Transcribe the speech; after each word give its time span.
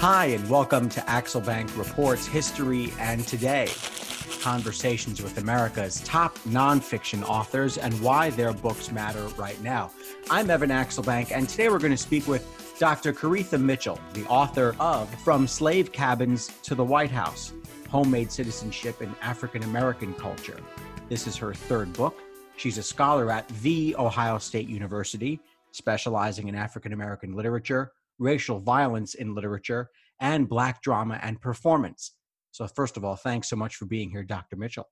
Hi, 0.00 0.26
and 0.26 0.48
welcome 0.48 0.88
to 0.90 1.00
Axelbank 1.00 1.76
Reports 1.76 2.24
History 2.24 2.92
and 3.00 3.26
Today. 3.26 3.68
Conversations 4.40 5.20
with 5.20 5.38
America's 5.38 6.00
top 6.02 6.38
nonfiction 6.46 7.28
authors 7.28 7.78
and 7.78 7.92
why 8.00 8.30
their 8.30 8.52
books 8.52 8.92
matter 8.92 9.26
right 9.36 9.60
now. 9.60 9.90
I'm 10.30 10.50
Evan 10.50 10.70
Axelbank, 10.70 11.32
and 11.32 11.48
today 11.48 11.68
we're 11.68 11.80
going 11.80 11.90
to 11.90 11.96
speak 11.96 12.28
with 12.28 12.76
Dr. 12.78 13.12
Koritha 13.12 13.60
Mitchell, 13.60 13.98
the 14.12 14.24
author 14.26 14.76
of 14.78 15.12
From 15.24 15.48
Slave 15.48 15.90
Cabins 15.90 16.52
to 16.62 16.76
the 16.76 16.84
White 16.84 17.10
House 17.10 17.52
Homemade 17.90 18.30
Citizenship 18.30 19.02
in 19.02 19.12
African 19.20 19.64
American 19.64 20.14
Culture. 20.14 20.60
This 21.08 21.26
is 21.26 21.36
her 21.38 21.52
third 21.52 21.92
book. 21.94 22.16
She's 22.56 22.78
a 22.78 22.84
scholar 22.84 23.32
at 23.32 23.48
The 23.62 23.96
Ohio 23.98 24.38
State 24.38 24.68
University, 24.68 25.40
specializing 25.72 26.46
in 26.46 26.54
African 26.54 26.92
American 26.92 27.34
literature, 27.34 27.90
racial 28.18 28.58
violence 28.58 29.14
in 29.14 29.34
literature, 29.34 29.90
and 30.20 30.48
Black 30.48 30.82
drama 30.82 31.18
and 31.22 31.40
performance. 31.40 32.12
So, 32.50 32.66
first 32.66 32.96
of 32.96 33.04
all, 33.04 33.16
thanks 33.16 33.48
so 33.48 33.56
much 33.56 33.76
for 33.76 33.86
being 33.86 34.10
here, 34.10 34.24
Dr. 34.24 34.56
Mitchell. 34.56 34.88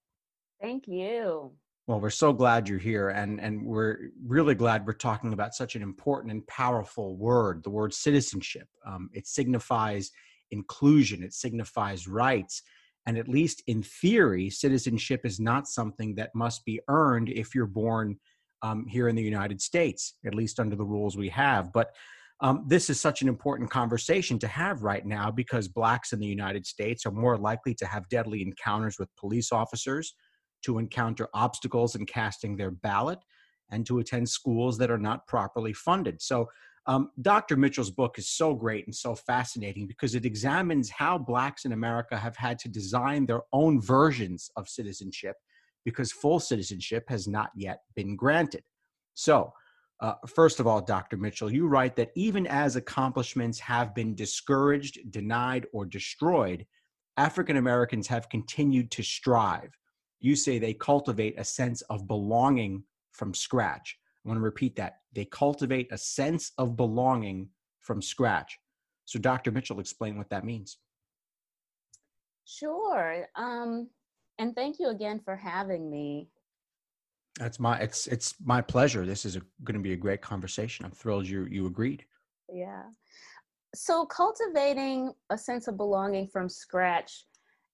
Thank 0.60 0.87
you. 0.87 1.52
Well, 1.87 2.01
we're 2.01 2.10
so 2.10 2.32
glad 2.32 2.68
you're 2.68 2.78
here, 2.78 3.10
and, 3.10 3.41
and 3.41 3.65
we're 3.65 4.10
really 4.24 4.56
glad 4.56 4.87
we're 4.87 4.92
talking 4.92 5.32
about 5.32 5.54
such 5.54 5.77
an 5.77 5.82
important 5.82 6.32
and 6.32 6.46
powerful 6.48 7.16
word 7.16 7.62
the 7.62 7.70
word 7.70 7.95
citizenship. 7.95 8.66
Um, 8.84 9.09
it 9.12 9.27
signifies 9.27 10.10
inclusion, 10.51 11.23
it 11.23 11.32
signifies 11.32 12.09
rights. 12.09 12.62
And 13.06 13.16
at 13.16 13.29
least 13.29 13.62
in 13.68 13.84
theory, 13.84 14.51
citizenship 14.51 15.20
is 15.24 15.38
not 15.38 15.68
something 15.68 16.16
that 16.16 16.34
must 16.34 16.65
be 16.65 16.80
earned 16.88 17.29
if 17.29 17.54
you're 17.54 17.66
born 17.66 18.16
um, 18.62 18.84
here 18.88 19.09
in 19.09 19.15
the 19.15 19.23
United 19.23 19.60
States, 19.60 20.15
at 20.27 20.34
least 20.34 20.59
under 20.59 20.74
the 20.74 20.84
rules 20.84 21.16
we 21.16 21.29
have. 21.29 21.73
But 21.73 21.95
um, 22.40 22.64
this 22.66 22.90
is 22.90 23.00
such 23.00 23.22
an 23.22 23.28
important 23.28 23.70
conversation 23.70 24.38
to 24.40 24.48
have 24.48 24.82
right 24.82 25.06
now 25.06 25.30
because 25.30 25.68
blacks 25.68 26.12
in 26.12 26.20
the 26.20 26.26
United 26.26 26.66
States 26.66 27.06
are 27.06 27.10
more 27.10 27.38
likely 27.38 27.74
to 27.74 27.87
have 27.87 28.09
deadly 28.09 28.43
encounters 28.43 28.98
with 28.98 29.15
police 29.16 29.52
officers, 29.52 30.15
to 30.65 30.78
encounter 30.78 31.28
obstacles 31.32 31.95
in 31.95 32.04
casting 32.04 32.56
their 32.56 32.70
ballot, 32.70 33.18
and 33.70 33.87
to 33.87 33.98
attend 33.98 34.28
schools 34.28 34.76
that 34.78 34.90
are 34.90 34.98
not 34.98 35.26
properly 35.26 35.73
funded. 35.73 36.20
So, 36.20 36.48
um, 36.88 37.10
Dr. 37.20 37.56
Mitchell's 37.56 37.90
book 37.90 38.16
is 38.16 38.28
so 38.28 38.54
great 38.54 38.87
and 38.87 38.95
so 38.95 39.16
fascinating 39.16 39.88
because 39.88 40.15
it 40.15 40.24
examines 40.24 40.88
how 40.88 41.18
blacks 41.18 41.65
in 41.65 41.73
America 41.73 42.16
have 42.16 42.37
had 42.37 42.60
to 42.60 42.68
design 42.68 43.26
their 43.26 43.43
own 43.52 43.80
versions 43.80 44.50
of 44.56 44.68
citizenship 44.68 45.34
because 45.84 46.12
full 46.12 46.38
citizenship 46.38 47.04
has 47.09 47.26
not 47.26 47.50
yet 47.56 47.80
been 47.96 48.15
granted. 48.15 48.62
So, 49.15 49.52
uh, 50.01 50.15
first 50.27 50.61
of 50.61 50.66
all, 50.66 50.80
Dr. 50.80 51.16
Mitchell, 51.16 51.51
you 51.51 51.66
write 51.66 51.97
that 51.97 52.13
even 52.15 52.47
as 52.47 52.77
accomplishments 52.77 53.59
have 53.61 53.95
been 53.95 54.15
discouraged, 54.15 55.11
denied, 55.11 55.66
or 55.73 55.87
destroyed, 55.87 56.66
African 57.16 57.57
Americans 57.57 58.07
have 58.09 58.29
continued 58.29 58.91
to 58.91 59.02
strive. 59.02 59.71
You 60.21 60.37
say 60.37 60.59
they 60.59 60.74
cultivate 60.74 61.39
a 61.39 61.45
sense 61.45 61.80
of 61.83 62.07
belonging 62.07 62.85
from 63.13 63.33
scratch. 63.33 63.97
I 64.25 64.28
want 64.28 64.39
to 64.39 64.44
repeat 64.44 64.77
that. 64.77 64.99
They 65.15 65.25
cultivate 65.25 65.89
a 65.93 65.99
sense 65.99 66.53
of 66.59 66.77
belonging 66.77 67.49
from 67.81 68.03
scratch. 68.03 68.59
So, 69.06 69.19
Dr. 69.19 69.50
Mitchell, 69.50 69.81
explain 69.81 70.19
what 70.19 70.28
that 70.31 70.44
means. 70.44 70.78
Sure. 72.44 73.27
Um, 73.37 73.89
and 74.39 74.55
thank 74.55 74.78
you 74.78 74.89
again 74.89 75.21
for 75.25 75.37
having 75.37 75.91
me. 75.91 76.28
That's 77.38 77.60
my 77.60 77.78
it's 77.78 78.06
it's 78.06 78.34
my 78.44 78.60
pleasure. 78.60 79.04
This 79.04 79.25
is 79.25 79.38
going 79.65 79.75
to 79.75 79.81
be 79.81 79.92
a 79.92 79.97
great 79.97 80.22
conversation. 80.22 80.84
I'm 80.84 80.92
thrilled 80.92 81.28
you 81.28 81.47
you 81.50 81.66
agreed. 81.66 82.04
Yeah. 82.53 82.84
So 83.75 84.06
cultivating 84.06 85.12
a 85.31 85.37
sense 85.37 85.69
of 85.69 85.76
belonging 85.76 86.28
from 86.28 86.48
scratch 86.48 87.26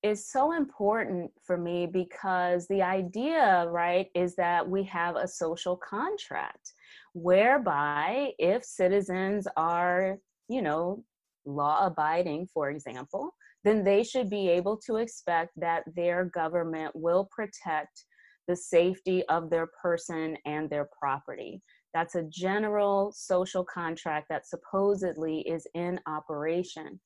is 0.03 0.27
so 0.27 0.53
important 0.53 1.31
for 1.45 1.57
me 1.57 1.87
because 1.87 2.67
the 2.67 2.83
idea, 2.83 3.67
right, 3.69 4.09
is 4.15 4.35
that 4.35 4.69
we 4.69 4.83
have 4.85 5.15
a 5.15 5.29
social 5.29 5.77
contract 5.77 6.73
whereby 7.15 8.33
if 8.39 8.65
citizens 8.65 9.47
are, 9.57 10.19
you 10.49 10.61
know, 10.61 11.05
law 11.45 11.87
abiding, 11.87 12.49
for 12.53 12.71
example, 12.71 13.35
then 13.65 13.85
they 13.85 14.03
should 14.03 14.29
be 14.29 14.49
able 14.49 14.77
to 14.77 14.97
expect 14.97 15.53
that 15.57 15.85
their 15.95 16.25
government 16.25 16.93
will 16.97 17.29
protect 17.31 18.05
the 18.49 18.57
safety 18.57 19.23
of 19.29 19.51
their 19.51 19.69
person 19.81 20.37
and 20.45 20.69
their 20.69 20.89
property. 20.99 21.63
That's 21.95 22.15
a 22.15 22.25
general 22.25 23.13
social 23.15 23.65
contract 23.65 24.27
that 24.31 24.47
supposedly 24.47 25.41
is 25.41 25.67
in 25.75 26.01
operation. 26.07 27.01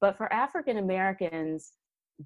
But 0.00 0.16
for 0.16 0.32
African 0.32 0.78
Americans, 0.78 1.72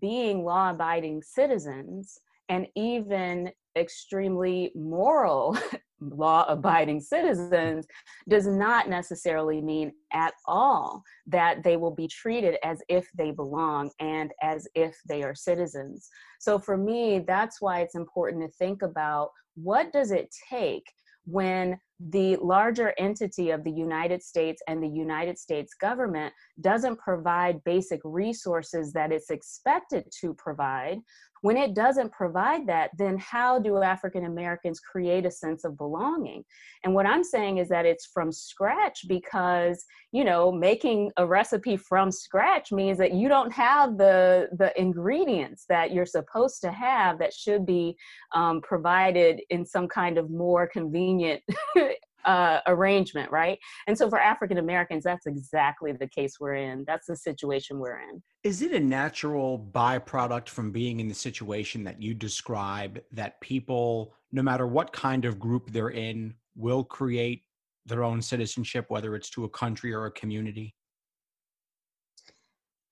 being 0.00 0.44
law 0.44 0.71
abiding 0.71 1.22
citizens 1.22 2.19
and 2.49 2.66
even 2.75 3.50
extremely 3.76 4.72
moral 4.75 5.56
law 6.00 6.44
abiding 6.48 7.00
citizens 7.00 7.87
does 8.28 8.47
not 8.47 8.88
necessarily 8.88 9.60
mean 9.60 9.92
at 10.12 10.34
all 10.47 11.03
that 11.26 11.62
they 11.62 11.76
will 11.76 11.94
be 11.94 12.09
treated 12.09 12.56
as 12.62 12.82
if 12.88 13.09
they 13.16 13.31
belong 13.31 13.91
and 14.00 14.32
as 14.42 14.69
if 14.75 14.97
they 15.09 15.22
are 15.22 15.34
citizens. 15.34 16.09
So 16.38 16.59
for 16.59 16.76
me, 16.76 17.25
that's 17.26 17.60
why 17.60 17.81
it's 17.81 17.94
important 17.94 18.42
to 18.42 18.56
think 18.59 18.82
about 18.82 19.31
what 19.54 19.93
does 19.93 20.10
it 20.10 20.34
take 20.50 20.84
when 21.25 21.78
the 21.98 22.37
larger 22.37 22.94
entity 22.98 23.50
of 23.50 23.64
the 23.64 23.70
United 23.70 24.22
States 24.22 24.62
and 24.69 24.82
the 24.82 24.88
United 24.88 25.38
States 25.38 25.75
government 25.75 26.32
doesn't 26.60 26.98
provide 26.98 27.64
basic 27.64 28.00
resources 28.04 28.93
that 28.93 29.12
it's 29.12 29.31
expected 29.31 30.04
to 30.20 30.34
provide 30.34 30.98
when 31.47 31.57
it 31.57 31.75
doesn't 31.75 32.11
provide 32.11 32.67
that, 32.67 32.91
then 32.99 33.17
how 33.19 33.57
do 33.57 33.81
African 33.81 34.25
Americans 34.25 34.81
create 34.81 35.25
a 35.25 35.31
sense 35.31 35.65
of 35.65 35.79
belonging? 35.79 36.45
And 36.83 36.93
what 36.93 37.07
I'm 37.07 37.23
saying 37.23 37.59
is 37.59 37.69
that 37.69 37.87
it's 37.87 38.07
from 38.07 38.33
scratch 38.33 39.07
because, 39.07 39.85
you 40.11 40.25
know, 40.25 40.51
making 40.51 41.12
a 41.19 41.25
recipe 41.25 41.77
from 41.77 42.11
scratch 42.11 42.73
means 42.73 42.99
that 42.99 43.15
you 43.15 43.29
don't 43.29 43.53
have 43.53 43.97
the, 43.97 44.49
the 44.59 44.73
ingredients 44.77 45.67
that 45.69 45.93
you're 45.93 46.05
supposed 46.05 46.61
to 46.62 46.73
have 46.73 47.21
that 47.21 47.33
should 47.33 47.65
be 47.65 47.97
um, 48.35 48.61
provided 48.61 49.41
in 49.51 49.65
some 49.65 49.87
kind 49.87 50.19
of 50.19 50.29
more 50.29 50.67
convenient 50.67 51.41
uh, 52.26 52.60
arrangement, 52.66 53.31
right? 53.31 53.59
And 53.87 53.97
so 53.97 54.10
for 54.10 54.20
African 54.20 54.59
Americans, 54.59 55.04
that's 55.04 55.26
exactly 55.26 55.92
the 55.92 56.09
case 56.09 56.34
we're 56.38 56.54
in. 56.54 56.84
That's 56.87 57.06
the 57.06 57.16
situation 57.16 57.78
we're 57.78 58.00
in. 58.00 58.22
Is 58.42 58.62
it 58.62 58.72
a 58.72 58.81
natural 58.81 59.70
byproduct 59.72 60.48
from 60.48 60.72
being 60.72 61.00
in 61.00 61.09
the 61.09 61.14
situation 61.14 61.84
that 61.84 62.03
you 62.03 62.14
describe 62.14 63.00
that 63.12 63.41
people, 63.41 64.14
no 64.32 64.42
matter 64.42 64.66
what 64.66 64.92
kind 64.92 65.25
of 65.25 65.38
group 65.38 65.70
they're 65.70 65.91
in, 65.91 66.34
will 66.56 66.84
create 66.84 67.42
their 67.87 68.03
own 68.03 68.20
citizenship, 68.20 68.87
whether 68.88 69.14
it's 69.14 69.31
to 69.31 69.44
a 69.44 69.48
country 69.48 69.94
or 69.94 70.06
a 70.06 70.10
community? 70.10 70.75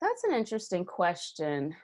That's 0.00 0.24
an 0.24 0.34
interesting 0.34 0.84
question. 0.84 1.74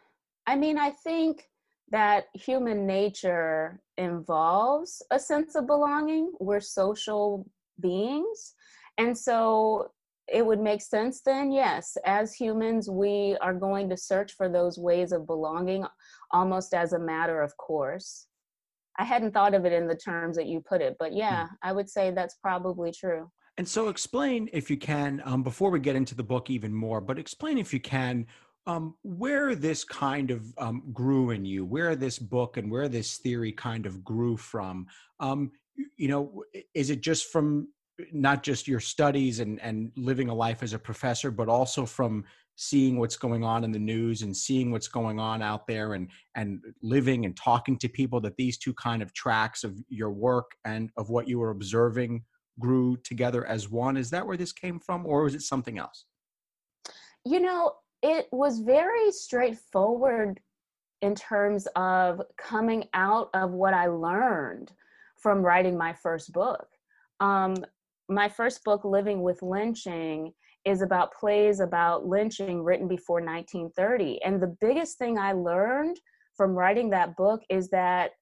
I 0.47 0.55
mean, 0.55 0.79
I 0.79 0.91
think 0.91 1.49
that 1.91 2.27
human 2.35 2.87
nature 2.87 3.81
involves 3.97 5.03
a 5.11 5.19
sense 5.19 5.55
of 5.55 5.67
belonging. 5.67 6.33
We're 6.39 6.61
social 6.61 7.49
beings. 7.81 8.55
And 8.99 9.17
so 9.17 9.91
it 10.33 10.47
would 10.47 10.61
make 10.61 10.81
sense 10.81 11.21
then, 11.23 11.51
yes, 11.51 11.97
as 12.05 12.33
humans, 12.33 12.89
we 12.89 13.37
are 13.41 13.55
going 13.55 13.89
to 13.91 13.97
search 13.97 14.33
for 14.33 14.49
those 14.49 14.79
ways 14.79 15.13
of 15.13 15.27
belonging 15.27 15.85
almost 16.31 16.73
as 16.75 16.93
a 16.93 16.99
matter 16.99 17.43
of 17.43 17.57
course. 17.57 18.27
I 18.99 19.05
hadn't 19.05 19.33
thought 19.33 19.55
of 19.55 19.65
it 19.65 19.73
in 19.73 19.89
the 19.89 19.97
terms 19.97 20.37
that 20.37 20.47
you 20.47 20.61
put 20.61 20.83
it, 20.83 20.97
but 20.99 21.13
yeah, 21.13 21.47
hmm. 21.47 21.55
I 21.63 21.73
would 21.73 21.89
say 21.89 22.11
that's 22.11 22.37
probably 22.37 22.93
true. 22.93 23.31
And 23.57 23.67
so, 23.69 23.89
explain 23.89 24.49
if 24.53 24.71
you 24.71 24.77
can, 24.77 25.21
um, 25.25 25.43
before 25.43 25.71
we 25.71 25.81
get 25.81 25.97
into 25.97 26.15
the 26.15 26.23
book 26.23 26.49
even 26.51 26.73
more, 26.73 27.01
but 27.01 27.19
explain 27.19 27.59
if 27.59 27.75
you 27.75 27.81
can 27.81 28.27
um, 28.71 28.95
where 29.03 29.55
this 29.55 29.83
kind 29.83 30.31
of 30.31 30.55
um, 30.59 30.83
grew 30.93 31.31
in 31.31 31.45
you, 31.45 31.65
where 31.65 31.97
this 31.97 32.19
book 32.19 32.57
and 32.57 32.71
where 32.71 32.89
this 32.89 33.19
theory 33.19 33.53
kind 33.53 33.85
of 33.85 34.05
grew 34.05 34.37
from. 34.37 34.87
Um, 35.19 35.51
you 35.97 36.09
know, 36.09 36.45
is 36.75 36.91
it 36.91 37.01
just 37.01 37.33
from 37.33 37.69
not 38.13 38.43
just 38.43 38.69
your 38.69 38.81
studies 38.81 39.41
and, 39.41 39.61
and 39.61 39.91
living 39.97 40.29
a 40.29 40.35
life 40.35 40.63
as 40.63 40.73
a 40.73 40.79
professor, 40.79 41.31
but 41.31 41.49
also 41.49 41.85
from 41.85 42.25
seeing 42.55 42.99
what's 42.99 43.17
going 43.17 43.43
on 43.43 43.65
in 43.65 43.73
the 43.73 43.79
news 43.79 44.23
and 44.23 44.37
seeing 44.37 44.71
what's 44.71 44.89
going 44.89 45.19
on 45.19 45.43
out 45.43 45.67
there 45.67 45.95
and 45.95 46.09
and 46.37 46.61
living 46.83 47.25
and 47.25 47.37
talking 47.37 47.79
to 47.79 47.89
people 47.89 48.21
that 48.21 48.37
these 48.37 48.59
two 48.59 48.75
kind 48.75 49.03
of 49.03 49.13
tracks 49.15 49.65
of 49.65 49.79
your 49.89 50.11
work 50.11 50.53
and 50.65 50.91
of 50.97 51.09
what 51.09 51.27
you 51.27 51.39
were 51.39 51.51
observing 51.51 52.23
grew 52.59 52.99
together 52.99 53.47
as 53.47 53.71
one 53.71 53.97
is 53.97 54.11
that 54.11 54.27
where 54.27 54.37
this 54.37 54.53
came 54.53 54.79
from 54.79 55.07
or 55.07 55.23
was 55.23 55.35
it 55.35 55.41
something 55.41 55.79
else 55.79 56.05
you 57.25 57.41
know 57.41 57.73
it 58.03 58.27
was 58.33 58.61
very 58.61 59.13
straightforward 59.13 60.41
in 61.03 61.15
terms 61.15 61.67
of 61.77 62.21
coming 62.37 62.85
out 62.95 63.31
of 63.35 63.53
what 63.53 63.75
I 63.75 63.87
learned 63.87 64.73
from 65.17 65.43
writing 65.43 65.77
my 65.77 65.93
first 65.93 66.33
book. 66.33 66.67
Um, 67.21 67.57
my 68.09 68.29
first 68.29 68.65
book, 68.65 68.85
Living 68.85 69.23
with 69.23 69.43
Lynching, 69.43 70.33
is 70.65 70.83
about 70.83 71.15
plays 71.15 71.61
about 71.61 72.07
lynching 72.07 72.63
written 72.63 72.87
before 72.87 73.21
1930. 73.21 74.23
And 74.23 74.43
the 74.43 74.57
biggest 74.61 74.99
thing 74.99 75.19
I 75.19 75.33
learned 75.33 75.99
from 76.37 76.53
writing 76.53 76.91
that 76.91 77.17
book 77.17 77.43
is 77.49 77.71
that 77.71 78.13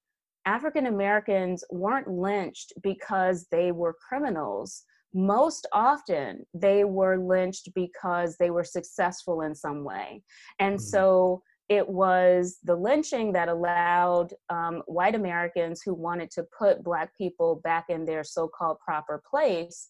African 0.46 0.86
Americans 0.86 1.64
weren't 1.70 2.08
lynched 2.08 2.72
because 2.82 3.46
they 3.50 3.72
were 3.72 3.96
criminals. 4.08 4.84
Most 5.14 5.66
often, 5.72 6.44
they 6.52 6.84
were 6.84 7.16
lynched 7.16 7.70
because 7.74 8.36
they 8.36 8.50
were 8.50 8.64
successful 8.64 9.42
in 9.42 9.54
some 9.54 9.84
way. 9.84 10.22
And 10.58 10.76
mm-hmm. 10.76 10.84
so 10.84 11.42
it 11.68 11.86
was 11.86 12.58
the 12.64 12.76
lynching 12.76 13.32
that 13.32 13.48
allowed 13.48 14.32
um, 14.48 14.82
white 14.86 15.14
Americans 15.14 15.82
who 15.84 15.94
wanted 15.94 16.30
to 16.32 16.46
put 16.58 16.82
Black 16.82 17.16
people 17.16 17.60
back 17.62 17.86
in 17.88 18.06
their 18.06 18.24
so 18.24 18.48
called 18.48 18.78
proper 18.84 19.22
place. 19.28 19.88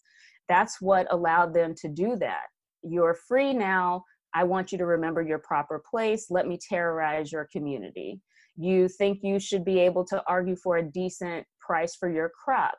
That's 0.49 0.81
what 0.81 1.07
allowed 1.13 1.55
them 1.55 1.75
to 1.83 1.89
do 1.89 2.17
that. 2.17 2.47
You're 2.83 3.15
free 3.15 3.53
now. 3.53 4.05
I 4.35 4.45
want 4.45 4.73
you 4.73 4.79
to 4.79 4.87
remember 4.87 5.23
your 5.23 5.39
proper 5.39 5.83
place. 5.89 6.27
Let 6.31 6.47
me 6.47 6.59
terrorize 6.59 7.31
your 7.31 7.49
community. 7.53 8.21
You 8.57 8.89
think 8.89 9.21
you 9.23 9.39
should 9.39 9.65
be 9.65 9.79
able 9.79 10.05
to 10.07 10.23
argue 10.27 10.57
for 10.57 10.79
a 10.79 10.91
decent 10.91 11.47
price 11.61 11.95
for 11.95 12.11
your 12.11 12.31
crop. 12.45 12.75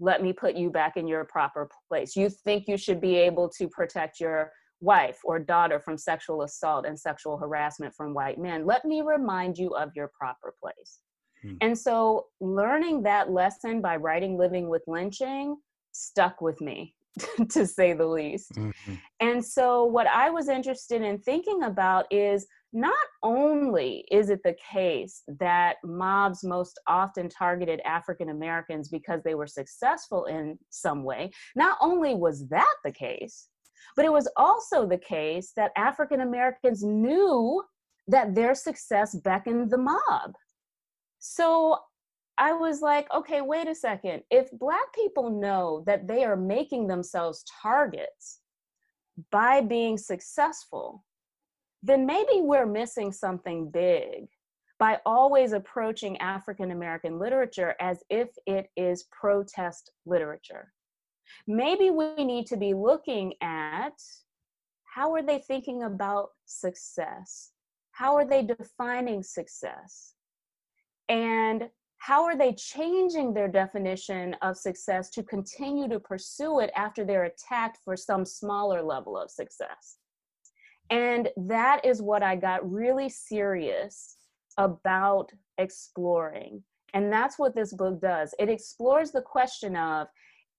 Let 0.00 0.22
me 0.22 0.32
put 0.32 0.56
you 0.56 0.70
back 0.70 0.96
in 0.96 1.06
your 1.06 1.24
proper 1.24 1.68
place. 1.88 2.16
You 2.16 2.28
think 2.28 2.66
you 2.66 2.76
should 2.76 3.00
be 3.00 3.16
able 3.16 3.48
to 3.50 3.68
protect 3.68 4.18
your 4.18 4.50
wife 4.80 5.18
or 5.24 5.38
daughter 5.38 5.78
from 5.78 5.98
sexual 5.98 6.42
assault 6.42 6.86
and 6.86 6.98
sexual 6.98 7.36
harassment 7.36 7.94
from 7.94 8.14
white 8.14 8.38
men. 8.38 8.66
Let 8.66 8.84
me 8.84 9.02
remind 9.02 9.58
you 9.58 9.70
of 9.76 9.90
your 9.94 10.10
proper 10.18 10.54
place. 10.60 11.00
Hmm. 11.42 11.54
And 11.60 11.78
so, 11.78 12.26
learning 12.40 13.02
that 13.02 13.30
lesson 13.30 13.80
by 13.80 13.96
writing 13.96 14.38
Living 14.38 14.68
with 14.68 14.82
Lynching 14.86 15.56
stuck 15.92 16.40
with 16.40 16.60
me, 16.60 16.94
to 17.50 17.66
say 17.66 17.92
the 17.92 18.06
least. 18.06 18.52
Mm-hmm. 18.52 18.94
And 19.20 19.44
so, 19.44 19.84
what 19.84 20.06
I 20.06 20.30
was 20.30 20.48
interested 20.48 21.02
in 21.02 21.18
thinking 21.18 21.62
about 21.62 22.06
is 22.10 22.46
not 22.72 22.94
only 23.22 24.04
is 24.10 24.30
it 24.30 24.42
the 24.44 24.56
case 24.72 25.22
that 25.38 25.76
mobs 25.84 26.44
most 26.44 26.78
often 26.86 27.28
targeted 27.28 27.80
African 27.84 28.28
Americans 28.28 28.88
because 28.88 29.22
they 29.22 29.34
were 29.34 29.46
successful 29.46 30.26
in 30.26 30.58
some 30.70 31.02
way, 31.02 31.30
not 31.56 31.76
only 31.80 32.14
was 32.14 32.46
that 32.48 32.74
the 32.84 32.92
case, 32.92 33.48
but 33.96 34.04
it 34.04 34.12
was 34.12 34.28
also 34.36 34.86
the 34.86 34.98
case 34.98 35.52
that 35.56 35.72
African 35.76 36.20
Americans 36.20 36.84
knew 36.84 37.62
that 38.06 38.34
their 38.34 38.54
success 38.54 39.14
beckoned 39.16 39.70
the 39.70 39.78
mob. 39.78 40.34
So 41.18 41.78
I 42.38 42.52
was 42.52 42.80
like, 42.80 43.12
okay, 43.12 43.40
wait 43.40 43.68
a 43.68 43.74
second. 43.74 44.22
If 44.30 44.50
Black 44.52 44.94
people 44.94 45.28
know 45.28 45.82
that 45.86 46.06
they 46.08 46.24
are 46.24 46.36
making 46.36 46.86
themselves 46.86 47.44
targets 47.62 48.40
by 49.30 49.60
being 49.60 49.98
successful, 49.98 51.04
then 51.82 52.06
maybe 52.06 52.40
we're 52.40 52.66
missing 52.66 53.12
something 53.12 53.70
big 53.70 54.28
by 54.78 54.98
always 55.04 55.52
approaching 55.52 56.16
African 56.18 56.70
American 56.70 57.18
literature 57.18 57.74
as 57.80 58.02
if 58.08 58.28
it 58.46 58.70
is 58.76 59.04
protest 59.10 59.92
literature. 60.06 60.72
Maybe 61.46 61.90
we 61.90 62.24
need 62.24 62.46
to 62.46 62.56
be 62.56 62.74
looking 62.74 63.34
at 63.42 63.92
how 64.84 65.14
are 65.14 65.22
they 65.22 65.38
thinking 65.38 65.84
about 65.84 66.30
success? 66.46 67.50
How 67.92 68.16
are 68.16 68.24
they 68.24 68.42
defining 68.42 69.22
success? 69.22 70.14
And 71.08 71.68
how 71.98 72.24
are 72.24 72.36
they 72.36 72.54
changing 72.54 73.34
their 73.34 73.46
definition 73.46 74.34
of 74.40 74.56
success 74.56 75.10
to 75.10 75.22
continue 75.22 75.86
to 75.88 76.00
pursue 76.00 76.60
it 76.60 76.70
after 76.74 77.04
they're 77.04 77.24
attacked 77.24 77.78
for 77.84 77.96
some 77.96 78.24
smaller 78.24 78.82
level 78.82 79.18
of 79.18 79.30
success? 79.30 79.99
And 80.90 81.28
that 81.36 81.84
is 81.84 82.02
what 82.02 82.22
I 82.22 82.36
got 82.36 82.68
really 82.68 83.08
serious 83.08 84.16
about 84.58 85.30
exploring. 85.58 86.62
And 86.94 87.12
that's 87.12 87.38
what 87.38 87.54
this 87.54 87.72
book 87.72 88.00
does. 88.00 88.34
It 88.38 88.48
explores 88.48 89.12
the 89.12 89.22
question 89.22 89.76
of 89.76 90.08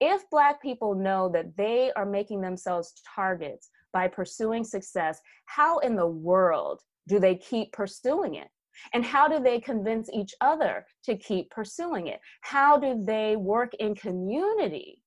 if 0.00 0.28
Black 0.30 0.60
people 0.60 0.94
know 0.94 1.28
that 1.28 1.56
they 1.56 1.92
are 1.94 2.06
making 2.06 2.40
themselves 2.40 2.94
targets 3.14 3.68
by 3.92 4.08
pursuing 4.08 4.64
success, 4.64 5.20
how 5.44 5.78
in 5.78 5.94
the 5.94 6.06
world 6.06 6.80
do 7.08 7.20
they 7.20 7.36
keep 7.36 7.72
pursuing 7.72 8.36
it? 8.36 8.48
And 8.94 9.04
how 9.04 9.28
do 9.28 9.38
they 9.38 9.60
convince 9.60 10.08
each 10.12 10.34
other 10.40 10.86
to 11.04 11.16
keep 11.16 11.50
pursuing 11.50 12.06
it? 12.06 12.20
How 12.40 12.78
do 12.78 13.02
they 13.04 13.36
work 13.36 13.74
in 13.74 13.94
community 13.94 15.02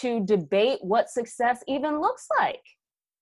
to 0.00 0.24
debate 0.24 0.78
what 0.82 1.10
success 1.10 1.62
even 1.66 2.00
looks 2.00 2.26
like? 2.38 2.62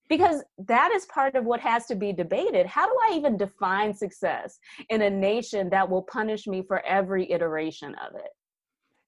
Because 0.08 0.42
that 0.58 0.92
is 0.92 1.06
part 1.06 1.34
of 1.34 1.44
what 1.44 1.60
has 1.60 1.86
to 1.86 1.94
be 1.94 2.12
debated. 2.12 2.66
How 2.66 2.86
do 2.86 2.96
I 3.08 3.14
even 3.14 3.36
define 3.36 3.94
success 3.94 4.58
in 4.90 5.02
a 5.02 5.10
nation 5.10 5.68
that 5.70 5.88
will 5.88 6.02
punish 6.02 6.46
me 6.46 6.62
for 6.66 6.84
every 6.84 7.30
iteration 7.30 7.94
of 7.96 8.14
it? 8.16 8.30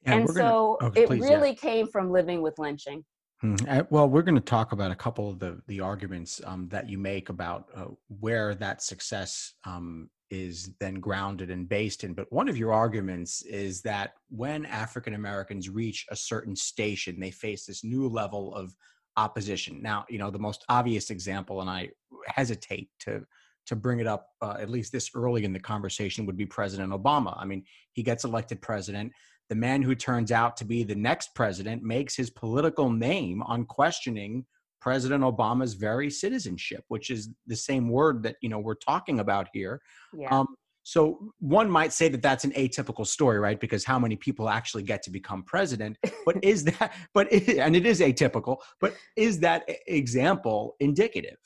and, 0.05 0.21
and 0.21 0.31
so 0.31 0.77
gonna, 0.81 0.93
it 0.97 1.07
please, 1.07 1.21
really 1.21 1.51
yeah. 1.51 1.55
came 1.55 1.89
from 1.89 2.11
living 2.11 2.43
with 2.43 2.59
lynching. 2.59 3.05
Hmm. 3.41 3.55
Well, 3.91 4.09
we're 4.09 4.23
going 4.23 4.35
to 4.35 4.41
talk 4.41 4.73
about 4.73 4.91
a 4.91 4.97
couple 4.97 5.31
of 5.31 5.39
the 5.39 5.61
the 5.69 5.81
arguments 5.81 6.41
um, 6.45 6.69
that 6.71 6.89
you 6.89 6.99
make 6.99 7.29
about 7.29 7.69
uh, 7.75 7.87
where 8.21 8.55
that 8.57 8.83
success 8.83 9.55
um, 9.65 10.11
is 10.31 10.75
then 10.81 10.95
grounded 10.95 11.51
and 11.51 11.69
based 11.69 12.03
in. 12.05 12.15
But 12.15 12.31
one 12.33 12.49
of 12.49 12.59
your 12.59 12.73
arguments 12.73 13.43
is 13.43 13.81
that 13.83 14.15
when 14.29 14.67
African 14.67 15.15
Americans 15.15 15.69
reach 15.69 16.05
a 16.11 16.17
certain 16.17 16.57
station, 16.57 17.21
they 17.21 17.31
face 17.31 17.65
this 17.65 17.85
new 17.85 18.09
level 18.09 18.55
of 18.55 18.75
opposition. 19.19 19.83
Now, 19.83 20.07
you 20.09 20.19
know, 20.19 20.31
the 20.31 20.39
most 20.39 20.65
obvious 20.69 21.11
example, 21.11 21.61
and 21.61 21.69
I 21.69 21.91
hesitate 22.27 22.89
to 23.01 23.25
to 23.67 23.77
bring 23.77 24.01
it 24.01 24.07
up 24.07 24.29
uh, 24.41 24.57
at 24.59 24.71
least 24.71 24.93
this 24.93 25.11
early 25.15 25.45
in 25.45 25.53
the 25.53 25.61
conversation, 25.61 26.25
would 26.25 26.39
be 26.39 26.47
President 26.47 26.91
Obama. 26.91 27.37
I 27.39 27.45
mean, 27.45 27.65
he 27.93 28.03
gets 28.03 28.25
elected 28.25 28.63
president. 28.63 29.13
The 29.51 29.57
man 29.57 29.83
who 29.83 29.95
turns 29.95 30.33
out 30.33 30.57
to 30.59 30.65
be 30.65 30.85
the 30.85 30.95
next 30.95 31.35
president 31.35 31.83
makes 31.83 32.17
his 32.17 32.31
political 32.31 32.91
name 32.91 33.43
on 33.43 33.67
questioning 33.67 34.47
President 34.81 35.23
Obama's 35.23 35.75
very 35.75 36.09
citizenship, 36.09 36.85
which 36.89 37.11
is 37.11 37.29
the 37.47 37.57
same 37.57 37.91
word 37.91 38.23
that 38.23 38.37
you 38.41 38.49
know 38.49 38.59
we're 38.59 38.75
talking 38.75 39.21
about 39.21 39.49
here. 39.53 39.83
Yeah. 40.17 40.31
Um, 40.31 40.47
so 40.89 41.35
one 41.39 41.71
might 41.71 41.93
say 41.93 42.09
that 42.09 42.23
that's 42.23 42.45
an 42.45 42.53
atypical 42.53 43.07
story, 43.07 43.39
right? 43.39 43.61
Because 43.61 43.85
how 43.85 43.99
many 43.99 44.17
people 44.17 44.49
actually 44.49 44.85
get 44.85 45.03
to 45.03 45.11
become 45.11 45.43
president? 45.43 45.99
But 46.25 46.37
is 46.43 46.65
that, 46.65 46.95
but, 47.13 47.31
it, 47.31 47.59
and 47.59 47.77
it 47.77 47.85
is 47.85 48.01
atypical, 48.01 48.57
but 48.81 48.95
is 49.15 49.39
that 49.41 49.69
example 49.87 50.77
indicative? 50.81 51.37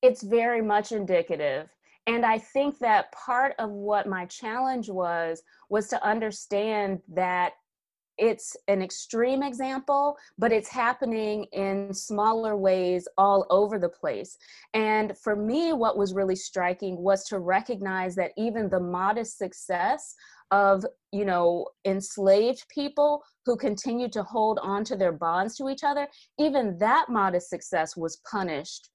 It's 0.00 0.22
very 0.22 0.62
much 0.62 0.92
indicative. 0.92 1.68
And 2.06 2.24
I 2.24 2.38
think 2.38 2.78
that 2.78 3.12
part 3.12 3.52
of 3.58 3.68
what 3.68 4.06
my 4.06 4.24
challenge 4.24 4.88
was, 4.88 5.42
was 5.68 5.88
to 5.88 6.02
understand 6.02 7.00
that 7.12 7.52
it's 8.18 8.56
an 8.66 8.82
extreme 8.82 9.42
example, 9.42 10.16
but 10.38 10.52
it's 10.52 10.68
happening 10.68 11.44
in 11.52 11.94
smaller 11.94 12.56
ways 12.56 13.06
all 13.16 13.46
over 13.48 13.78
the 13.78 13.88
place. 13.88 14.36
And 14.74 15.16
for 15.16 15.36
me, 15.36 15.72
what 15.72 15.96
was 15.96 16.14
really 16.14 16.36
striking 16.36 16.98
was 16.98 17.24
to 17.24 17.38
recognize 17.38 18.14
that 18.16 18.32
even 18.36 18.68
the 18.68 18.80
modest 18.80 19.38
success 19.38 20.14
of 20.50 20.84
you 21.12 21.24
know 21.24 21.66
enslaved 21.84 22.64
people 22.68 23.22
who 23.44 23.56
continued 23.56 24.12
to 24.12 24.22
hold 24.22 24.58
on 24.62 24.82
to 24.84 24.96
their 24.96 25.12
bonds 25.12 25.56
to 25.56 25.68
each 25.68 25.84
other 25.84 26.08
even 26.38 26.78
that 26.78 27.06
modest 27.10 27.50
success 27.50 27.96
was 27.96 28.20
punished 28.30 28.88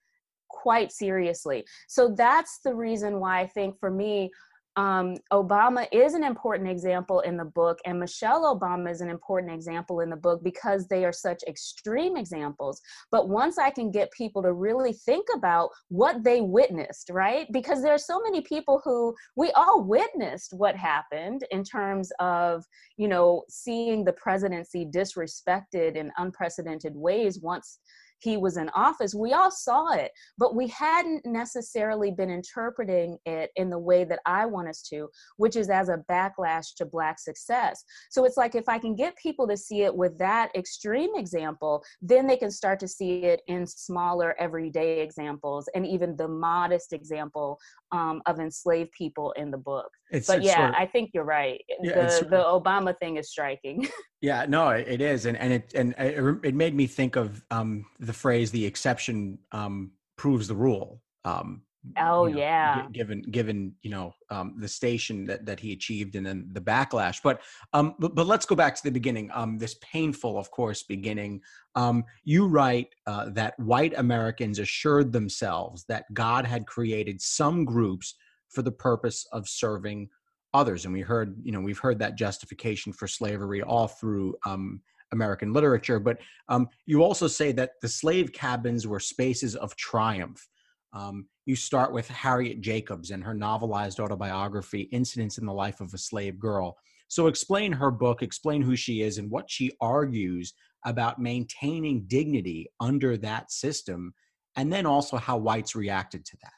quite 0.50 0.92
seriously 0.92 1.64
so 1.88 2.14
that's 2.18 2.60
the 2.66 2.74
reason 2.74 3.20
why 3.20 3.40
i 3.40 3.46
think 3.46 3.78
for 3.80 3.92
me 3.92 4.32
um, 4.76 5.16
Obama 5.32 5.88
is 5.92 6.14
an 6.16 6.24
important 6.24 6.70
example 6.70 7.20
in 7.22 7.38
the 7.38 7.46
book, 7.46 7.80
and 7.86 8.00
Michelle 8.00 8.58
Obama 8.58 8.90
is 8.90 9.02
an 9.02 9.10
important 9.10 9.54
example 9.54 10.00
in 10.00 10.10
the 10.10 10.16
book 10.16 10.44
because 10.44 10.88
they 10.88 11.06
are 11.06 11.12
such 11.12 11.44
extreme 11.48 12.18
examples. 12.18 12.82
But 13.12 13.30
once 13.30 13.58
I 13.58 13.70
can 13.70 13.92
get 13.92 14.12
people 14.12 14.42
to 14.42 14.54
really 14.54 14.94
think 14.94 15.28
about 15.36 15.70
what 15.90 16.24
they 16.24 16.42
witnessed, 16.42 17.12
right? 17.12 17.48
Because 17.52 17.84
there 17.84 17.94
are 17.94 18.00
so 18.00 18.20
many 18.22 18.42
people 18.42 18.82
who 18.84 19.14
we 19.36 19.52
all 19.52 19.84
witnessed 19.84 20.54
what 20.54 20.76
happened 20.76 21.44
in 21.52 21.64
terms 21.64 22.12
of, 22.20 22.66
you 22.98 23.08
know, 23.08 23.44
seeing 23.50 24.04
the 24.04 24.14
presidency 24.14 24.86
disrespected 24.86 25.96
in 25.96 26.12
unprecedented 26.18 26.96
ways 26.96 27.40
once 27.40 27.80
he 28.24 28.38
was 28.38 28.58
in 28.58 28.70
office, 28.70 29.14
we 29.14 29.34
all 29.34 29.52
saw 29.52 29.92
it, 29.94 30.12
but 30.38 30.56
we 30.56 30.68
hadn't 30.68 31.26
necessarily 31.26 32.12
been 32.12 32.30
interpreting 32.30 33.18
it 33.26 33.52
in 33.56 33.70
the 33.70 33.80
way 33.80 34.04
that 34.04 34.20
I 34.26 34.46
want 34.46 34.70
us 34.70 34.82
to, 34.90 35.10
which 35.38 35.56
is 35.56 35.70
as 35.70 35.90
a 35.90 36.04
backlash 36.10 36.76
to 36.78 36.86
Black 36.86 37.20
success. 37.20 37.84
So 38.10 38.26
it's 38.26 38.38
like 38.38 38.56
if 38.56 38.68
I 38.68 38.80
can 38.80 38.96
get 38.96 39.16
people 39.18 39.48
to 39.48 39.58
see 39.58 39.84
it 39.84 39.96
with 39.96 40.18
that 40.20 40.50
extreme 40.56 41.12
example, 41.16 41.84
then 42.02 42.28
they 42.28 42.38
can 42.38 42.52
start 42.52 42.80
to 42.80 42.88
see 42.88 43.24
it 43.24 43.42
in 43.48 43.68
smaller 43.68 44.36
everyday 44.40 45.02
examples 45.02 45.70
and 45.76 45.86
even 45.86 46.16
the 46.16 46.28
modest 46.28 46.94
example 46.94 47.60
um, 47.94 48.22
of 48.26 48.40
enslaved 48.40 48.92
people 48.92 49.32
in 49.34 49.52
the 49.52 49.58
book. 49.58 49.90
It's, 50.12 50.28
but 50.28 50.40
it's 50.40 50.48
yeah, 50.48 50.58
sort 50.58 50.70
of, 50.70 50.76
I 50.76 50.86
think 50.88 51.12
you're 51.14 51.24
right. 51.24 51.62
Yeah, 51.82 51.94
the, 51.94 52.28
the 52.30 52.38
Obama 52.38 52.98
thing 53.00 53.18
is 53.18 53.30
striking. 53.30 53.88
Yeah, 54.22 54.46
no, 54.48 54.70
it 54.70 55.02
is, 55.02 55.26
and 55.26 55.36
and 55.36 55.52
it 55.52 55.74
and 55.74 55.94
it 55.98 56.56
made 56.56 56.74
me 56.74 56.88
think 56.88 57.18
of 57.18 57.44
um, 57.52 57.86
the 58.00 58.14
phrase 58.14 58.52
"the 58.52 58.66
exception 58.66 59.38
um, 59.52 59.92
proves 60.16 60.48
the 60.48 60.56
rule." 60.56 61.02
Um, 61.26 61.64
oh 61.98 62.28
you 62.28 62.34
know, 62.34 62.40
yeah, 62.40 62.82
g- 62.82 62.88
given 62.94 63.22
given 63.24 63.74
you 63.82 63.90
know 63.92 64.14
um, 64.30 64.56
the 64.58 64.68
station 64.68 65.26
that 65.26 65.46
that 65.46 65.60
he 65.60 65.74
achieved, 65.74 66.16
and 66.16 66.26
then 66.26 66.48
the 66.52 66.62
backlash. 66.62 67.20
But 67.24 67.42
um, 67.74 67.96
but, 68.00 68.16
but 68.16 68.28
let's 68.28 68.46
go 68.46 68.56
back 68.56 68.76
to 68.76 68.84
the 68.84 68.92
beginning. 68.92 69.30
Um, 69.34 69.58
this 69.58 69.76
painful, 69.82 70.38
of 70.38 70.52
course, 70.52 70.84
beginning. 70.84 71.42
Um, 71.76 72.04
you 72.24 72.48
write 72.48 72.90
uh, 73.08 73.30
that 73.32 73.60
white 73.60 73.94
Americans 73.98 74.60
assured 74.60 75.12
themselves 75.12 75.86
that 75.90 76.06
God 76.14 76.46
had 76.46 76.68
created 76.68 77.22
some 77.22 77.66
groups 77.66 78.16
for 78.50 78.62
the 78.62 78.72
purpose 78.72 79.26
of 79.32 79.48
serving 79.48 80.10
others 80.54 80.86
and 80.86 80.94
we 80.94 81.02
heard 81.02 81.36
you 81.44 81.52
know 81.52 81.60
we've 81.60 81.80
heard 81.80 82.00
that 82.00 82.16
justification 82.16 82.94
for 82.94 83.08
slavery 83.08 83.62
all 83.62 83.88
through 83.88 84.36
um, 84.46 84.80
american 85.12 85.52
literature 85.52 86.00
but 86.00 86.20
um, 86.48 86.68
you 86.86 87.04
also 87.04 87.28
say 87.28 87.52
that 87.52 87.72
the 87.82 87.88
slave 87.88 88.32
cabins 88.32 88.86
were 88.88 89.00
spaces 89.00 89.56
of 89.56 89.76
triumph 89.76 90.48
um, 90.94 91.26
you 91.46 91.56
start 91.56 91.92
with 91.92 92.08
harriet 92.08 92.62
jacobs 92.62 93.12
and 93.12 93.24
her 93.24 93.34
novelized 93.34 94.00
autobiography 94.00 94.82
incidents 94.92 95.38
in 95.38 95.46
the 95.46 95.54
life 95.54 95.82
of 95.82 95.94
a 95.94 95.98
slave 95.98 96.40
girl 96.40 96.78
so 97.08 97.28
explain 97.28 97.72
her 97.72 97.92
book 97.92 98.22
explain 98.22 98.62
who 98.62 98.76
she 98.76 99.02
is 99.02 99.18
and 99.18 99.30
what 99.30 99.50
she 99.50 99.72
argues 99.82 100.54
about 100.86 101.20
maintaining 101.20 102.04
dignity 102.08 102.68
under 102.80 103.18
that 103.18 103.52
system 103.52 104.14
and 104.56 104.72
then 104.72 104.86
also 104.86 105.18
how 105.18 105.38
whites 105.38 105.76
reacted 105.76 106.26
to 106.26 106.38
that 106.42 106.54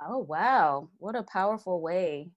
Oh, 0.00 0.18
wow. 0.18 0.88
What 0.98 1.16
a 1.16 1.22
powerful 1.22 1.80
way 1.80 2.30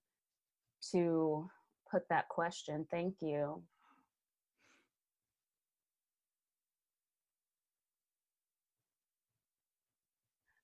to 0.92 1.50
put 1.92 2.08
that 2.10 2.30
question. 2.30 2.86
Thank 2.89 3.16
you. 3.22 3.62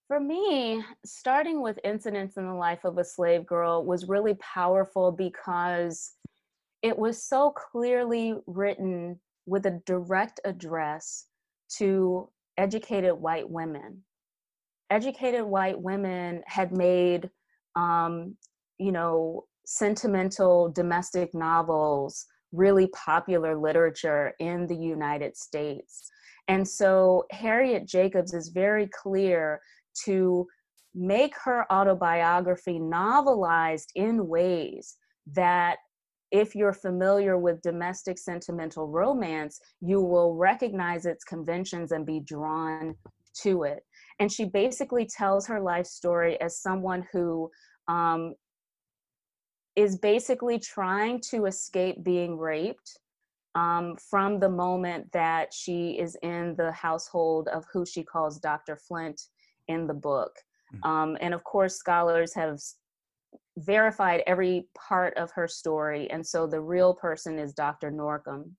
For 0.08 0.20
me, 0.20 0.84
starting 1.04 1.62
with 1.62 1.80
incidents 1.84 2.38
in 2.38 2.46
the 2.46 2.54
life 2.54 2.86
of 2.86 3.00
a 3.00 3.04
slave 3.04 3.46
girl 3.46 3.84
was 3.84 4.08
really 4.08 4.36
powerful 4.36 5.12
because 5.12 6.12
it 6.84 6.96
was 6.96 7.24
so 7.24 7.52
clearly 7.52 8.36
written 8.46 9.20
with 9.48 9.66
a 9.66 9.82
direct 9.86 10.40
address 10.46 11.26
to 11.78 12.30
educated 12.58 13.14
white 13.14 13.50
women. 13.50 14.04
Educated 14.92 15.44
white 15.44 15.82
women 15.82 16.44
had 16.46 16.72
made, 16.72 17.32
um, 17.76 18.36
you 18.78 18.92
know, 18.92 19.46
sentimental 19.66 20.70
domestic 20.70 21.34
novels 21.34 22.28
really 22.52 22.88
popular 22.88 23.58
literature 23.58 24.34
in 24.40 24.68
the 24.68 24.76
United 24.76 25.36
States. 25.36 26.10
And 26.48 26.68
so 26.68 27.26
Harriet 27.32 27.88
Jacobs 27.88 28.34
is 28.34 28.50
very 28.50 28.88
clear 28.88 29.60
to 30.06 30.48
make 30.94 31.36
her 31.44 31.72
autobiography 31.72 32.80
novelized 32.80 33.88
in 33.96 34.28
ways 34.28 34.98
that 35.34 35.78
if 36.32 36.56
you're 36.56 36.74
familiar 36.74 37.38
with 37.38 37.62
domestic 37.62 38.18
sentimental 38.18 38.88
romance, 38.88 39.60
you 39.82 40.02
will 40.02 40.36
recognize 40.36 41.06
its 41.06 41.24
conventions 41.24 41.92
and 41.92 42.06
be 42.06 42.20
drawn 42.20 42.96
to 43.42 43.64
it. 43.64 43.84
And 44.20 44.32
she 44.32 44.46
basically 44.46 45.06
tells 45.06 45.46
her 45.48 45.60
life 45.60 45.86
story 45.86 46.40
as 46.42 46.62
someone 46.62 47.06
who 47.12 47.52
um, 47.88 48.34
is 49.76 49.98
basically 49.98 50.58
trying 50.58 51.20
to 51.30 51.46
escape 51.46 52.04
being 52.04 52.38
raped 52.38 53.00
um, 53.56 53.96
from 54.10 54.40
the 54.40 54.50
moment 54.50 55.12
that 55.14 55.54
she 55.54 55.92
is 55.92 56.18
in 56.22 56.56
the 56.58 56.72
household 56.72 57.48
of 57.50 57.66
who 57.72 57.86
she 57.86 58.04
calls 58.04 58.40
Dr. 58.40 58.78
Flint 58.78 59.22
in 59.68 59.88
the 59.88 59.94
book. 59.94 60.32
Mm. 60.74 60.90
Um, 60.90 61.18
and 61.22 61.34
of 61.34 61.44
course, 61.44 61.76
scholars 61.76 62.34
have 62.34 62.60
verified 63.58 64.24
every 64.28 64.68
part 64.78 65.16
of 65.18 65.32
her 65.32 65.48
story. 65.48 66.10
And 66.12 66.26
so 66.26 66.46
the 66.48 66.62
real 66.62 66.94
person 66.94 67.40
is 67.40 67.54
Dr. 67.54 67.92
Norcom. 67.92 68.52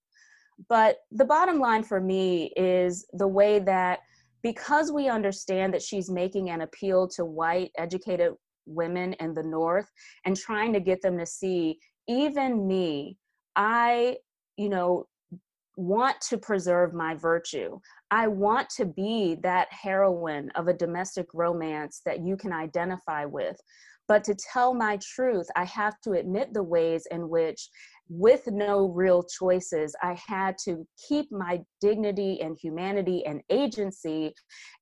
But 0.69 0.99
the 1.11 1.25
bottom 1.25 1.59
line 1.59 1.83
for 1.83 2.01
me 2.01 2.53
is 2.57 3.07
the 3.13 3.29
way 3.29 3.59
that 3.61 4.01
because 4.43 4.93
we 4.93 5.09
understand 5.09 5.75
that 5.75 5.83
she's 5.83 6.11
making 6.11 6.51
an 6.51 6.63
appeal 6.63 7.09
to 7.09 7.25
white 7.25 7.73
educated 7.77 8.33
women 8.65 9.13
in 9.15 9.35
the 9.35 9.43
North 9.43 9.91
and 10.25 10.37
trying 10.37 10.73
to 10.73 10.81
get 10.81 11.03
them 11.03 11.19
to 11.19 11.27
see, 11.27 11.79
even 12.09 12.67
me, 12.67 13.19
I, 13.55 14.17
you 14.57 14.69
know, 14.69 15.07
want 15.77 16.21
to 16.23 16.39
preserve 16.39 16.95
my 16.95 17.15
virtue. 17.15 17.79
I 18.11 18.29
want 18.29 18.69
to 18.77 18.87
be 18.87 19.37
that 19.43 19.69
heroine 19.71 20.51
of 20.55 20.69
a 20.69 20.75
domestic 20.75 21.27
romance 21.35 22.01
that 22.05 22.25
you 22.25 22.37
can 22.37 22.53
identify 22.53 23.25
with. 23.25 23.57
But 24.09 24.25
to 24.25 24.35
tell 24.35 24.73
my 24.73 24.99
truth, 25.03 25.47
I 25.57 25.65
have 25.65 26.01
to 26.03 26.13
admit 26.13 26.55
the 26.55 26.63
ways 26.63 27.07
in 27.11 27.29
which 27.29 27.69
with 28.09 28.47
no 28.47 28.89
real 28.89 29.25
choices, 29.25 29.97
I 30.01 30.17
had 30.27 30.57
to 30.65 30.87
keep 31.09 31.31
my 31.33 31.61
dignity 31.81 32.41
and 32.41 32.57
humanity 32.57 33.27
and 33.27 33.43
agency 33.51 34.33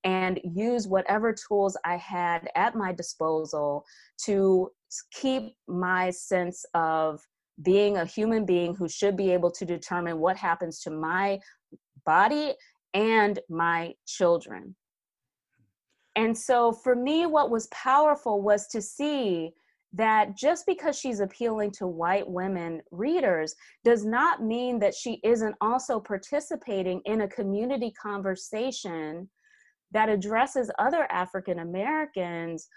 and 0.04 0.38
use 0.44 0.86
whatever 0.86 1.34
tools 1.34 1.76
I 1.84 1.96
had 1.96 2.48
at 2.54 2.74
my 2.74 2.92
disposal 2.92 3.84
to 4.26 4.70
keep 5.10 5.54
my 5.66 6.10
sense 6.10 6.64
of 6.74 7.20
being 7.62 7.96
a 7.96 8.04
human 8.04 8.44
being 8.44 8.74
who 8.74 8.88
should 8.88 9.16
be 9.16 9.30
able 9.30 9.50
to 9.50 9.64
determine 9.64 10.18
what 10.18 10.36
happens 10.36 10.80
to 10.80 10.90
my 10.90 11.38
body 12.04 12.54
and 12.94 13.38
my 13.48 13.92
children. 14.06 14.74
And 16.16 16.36
so 16.36 16.72
for 16.72 16.94
me, 16.94 17.26
what 17.26 17.50
was 17.50 17.66
powerful 17.68 18.42
was 18.42 18.68
to 18.68 18.80
see 18.80 19.52
that 19.92 20.36
just 20.36 20.66
because 20.66 20.98
she's 20.98 21.20
appealing 21.20 21.70
to 21.70 21.86
white 21.86 22.28
women 22.28 22.80
readers 22.90 23.54
does 23.84 24.04
not 24.04 24.42
mean 24.42 24.78
that 24.80 24.94
she 24.94 25.20
isn't 25.22 25.54
also 25.60 26.00
participating 26.00 27.00
in 27.04 27.22
a 27.22 27.28
community 27.28 27.92
conversation 28.00 29.28
that 29.92 30.08
addresses 30.08 30.70
other 30.78 31.06
African 31.10 31.60
Americans. 31.60 32.68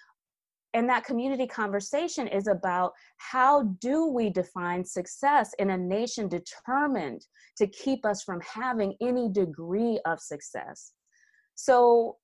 And 0.74 0.90
that 0.90 1.06
community 1.06 1.48
conversation 1.48 2.28
is 2.28 2.48
about 2.48 2.94
how 3.18 3.64
do 3.80 4.08
we 4.08 4.30
define 4.30 4.84
success 4.84 5.54
in 5.60 5.72
a 5.72 5.78
nation 5.78 6.28
determined 6.28 7.26
to 7.58 7.68
keep 7.68 8.06
us 8.06 8.22
from 8.22 8.42
having 8.42 8.96
any 9.02 9.30
degree 9.30 10.00
of 10.06 10.20
success. 10.20 10.92
So 11.56 12.18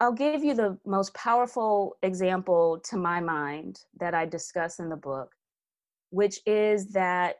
I'll 0.00 0.12
give 0.12 0.42
you 0.42 0.54
the 0.54 0.78
most 0.84 1.14
powerful 1.14 1.96
example 2.02 2.80
to 2.90 2.96
my 2.96 3.20
mind 3.20 3.78
that 4.00 4.14
I 4.14 4.26
discuss 4.26 4.80
in 4.80 4.88
the 4.88 4.96
book, 4.96 5.32
which 6.10 6.40
is 6.44 6.88
that 6.92 7.36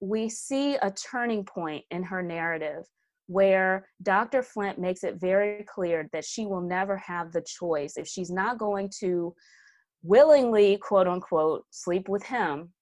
we 0.00 0.28
see 0.28 0.76
a 0.76 0.90
turning 0.90 1.44
point 1.44 1.84
in 1.90 2.02
her 2.04 2.22
narrative 2.22 2.84
where 3.28 3.86
Dr. 4.02 4.42
Flint 4.42 4.78
makes 4.78 5.04
it 5.04 5.20
very 5.20 5.64
clear 5.64 6.08
that 6.12 6.24
she 6.24 6.46
will 6.46 6.62
never 6.62 6.96
have 6.96 7.30
the 7.30 7.42
choice. 7.42 7.96
If 7.96 8.08
she's 8.08 8.30
not 8.30 8.58
going 8.58 8.90
to 9.00 9.34
willingly, 10.02 10.78
quote 10.78 11.06
unquote, 11.06 11.64
sleep 11.70 12.08
with 12.08 12.24
him, 12.24 12.72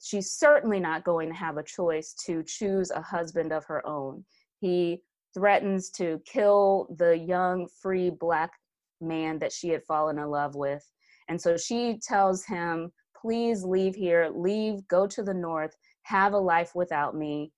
she's 0.00 0.32
certainly 0.32 0.78
not 0.78 1.04
going 1.04 1.28
to 1.28 1.34
have 1.34 1.56
a 1.56 1.64
choice 1.64 2.14
to 2.26 2.44
choose 2.44 2.90
a 2.92 3.02
husband 3.02 3.52
of 3.52 3.64
her 3.66 3.84
own. 3.86 4.24
He 4.60 5.02
threatens 5.34 5.90
to 5.90 6.22
kill 6.24 6.94
the 6.96 7.18
young, 7.18 7.66
free 7.82 8.10
black 8.10 8.52
man 9.00 9.40
that 9.40 9.52
she 9.52 9.70
had 9.70 9.82
fallen 9.82 10.18
in 10.18 10.30
love 10.30 10.54
with. 10.54 10.88
And 11.28 11.40
so 11.40 11.56
she 11.56 11.98
tells 12.06 12.44
him, 12.44 12.92
please 13.20 13.64
leave 13.64 13.96
here, 13.96 14.30
leave, 14.32 14.86
go 14.86 15.08
to 15.08 15.22
the 15.22 15.34
north, 15.34 15.74
have 16.02 16.32
a 16.32 16.38
life 16.38 16.72
without 16.76 17.16
me. 17.16 17.50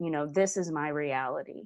You 0.00 0.10
know, 0.10 0.26
this 0.26 0.56
is 0.56 0.72
my 0.72 0.88
reality. 0.88 1.64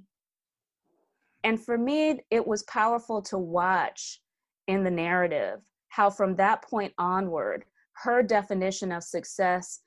And 1.45 1.59
for 1.63 1.79
me, 1.79 2.21
it 2.31 2.47
was 2.47 2.65
powerful 2.65 3.23
to 3.23 3.39
watch 3.39 4.21
in 4.67 4.83
the 4.83 4.91
narrative 4.91 5.61
how, 5.89 6.11
from 6.11 6.35
that 6.37 6.63
point 6.63 6.93
onward, 6.99 7.65
her 8.03 8.23
definition 8.23 8.91
of 8.91 9.05
success 9.05 9.81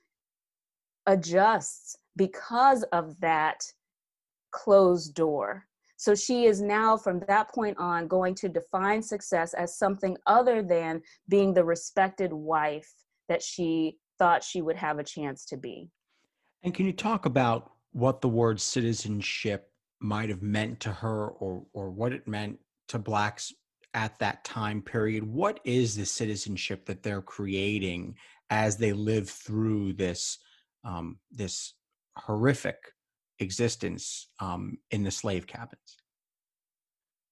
adjusts 1.07 1.97
because 2.15 2.83
of 2.93 3.19
that 3.19 3.61
closed 4.51 5.13
door. 5.13 5.65
So 5.97 6.15
she 6.15 6.45
is 6.45 6.61
now, 6.61 6.95
from 6.95 7.21
that 7.27 7.49
point 7.53 7.77
on, 7.79 8.07
going 8.07 8.35
to 8.35 8.47
define 8.47 9.01
success 9.01 9.53
as 9.55 9.77
something 9.77 10.15
other 10.25 10.61
than 10.61 11.01
being 11.27 11.53
the 11.53 11.65
respected 11.65 12.31
wife 12.31 12.93
that 13.27 13.41
she 13.41 13.97
thought 14.19 14.43
she 14.43 14.61
would 14.61 14.77
have 14.77 14.99
a 14.99 15.03
chance 15.03 15.43
to 15.45 15.57
be. 15.57 15.89
And 16.63 16.73
can 16.73 16.85
you 16.85 16.93
talk 16.93 17.25
about 17.25 17.71
what 17.91 18.21
the 18.21 18.29
word 18.29 18.59
citizenship 18.59 19.71
might 19.99 20.29
have 20.29 20.41
meant 20.41 20.79
to 20.81 20.91
her 20.91 21.27
or, 21.27 21.65
or 21.73 21.89
what 21.89 22.13
it 22.13 22.27
meant 22.27 22.59
to 22.89 22.99
Blacks 22.99 23.53
at 23.93 24.17
that 24.19 24.43
time 24.43 24.81
period? 24.81 25.23
What 25.23 25.59
is 25.63 25.95
the 25.95 26.05
citizenship 26.05 26.85
that 26.85 27.03
they're 27.03 27.21
creating 27.21 28.15
as 28.49 28.77
they 28.77 28.93
live 28.93 29.29
through 29.29 29.93
this, 29.93 30.37
um, 30.83 31.17
this 31.31 31.73
horrific 32.17 32.77
existence 33.39 34.27
um, 34.39 34.77
in 34.91 35.03
the 35.03 35.11
slave 35.11 35.47
cabins. 35.47 35.97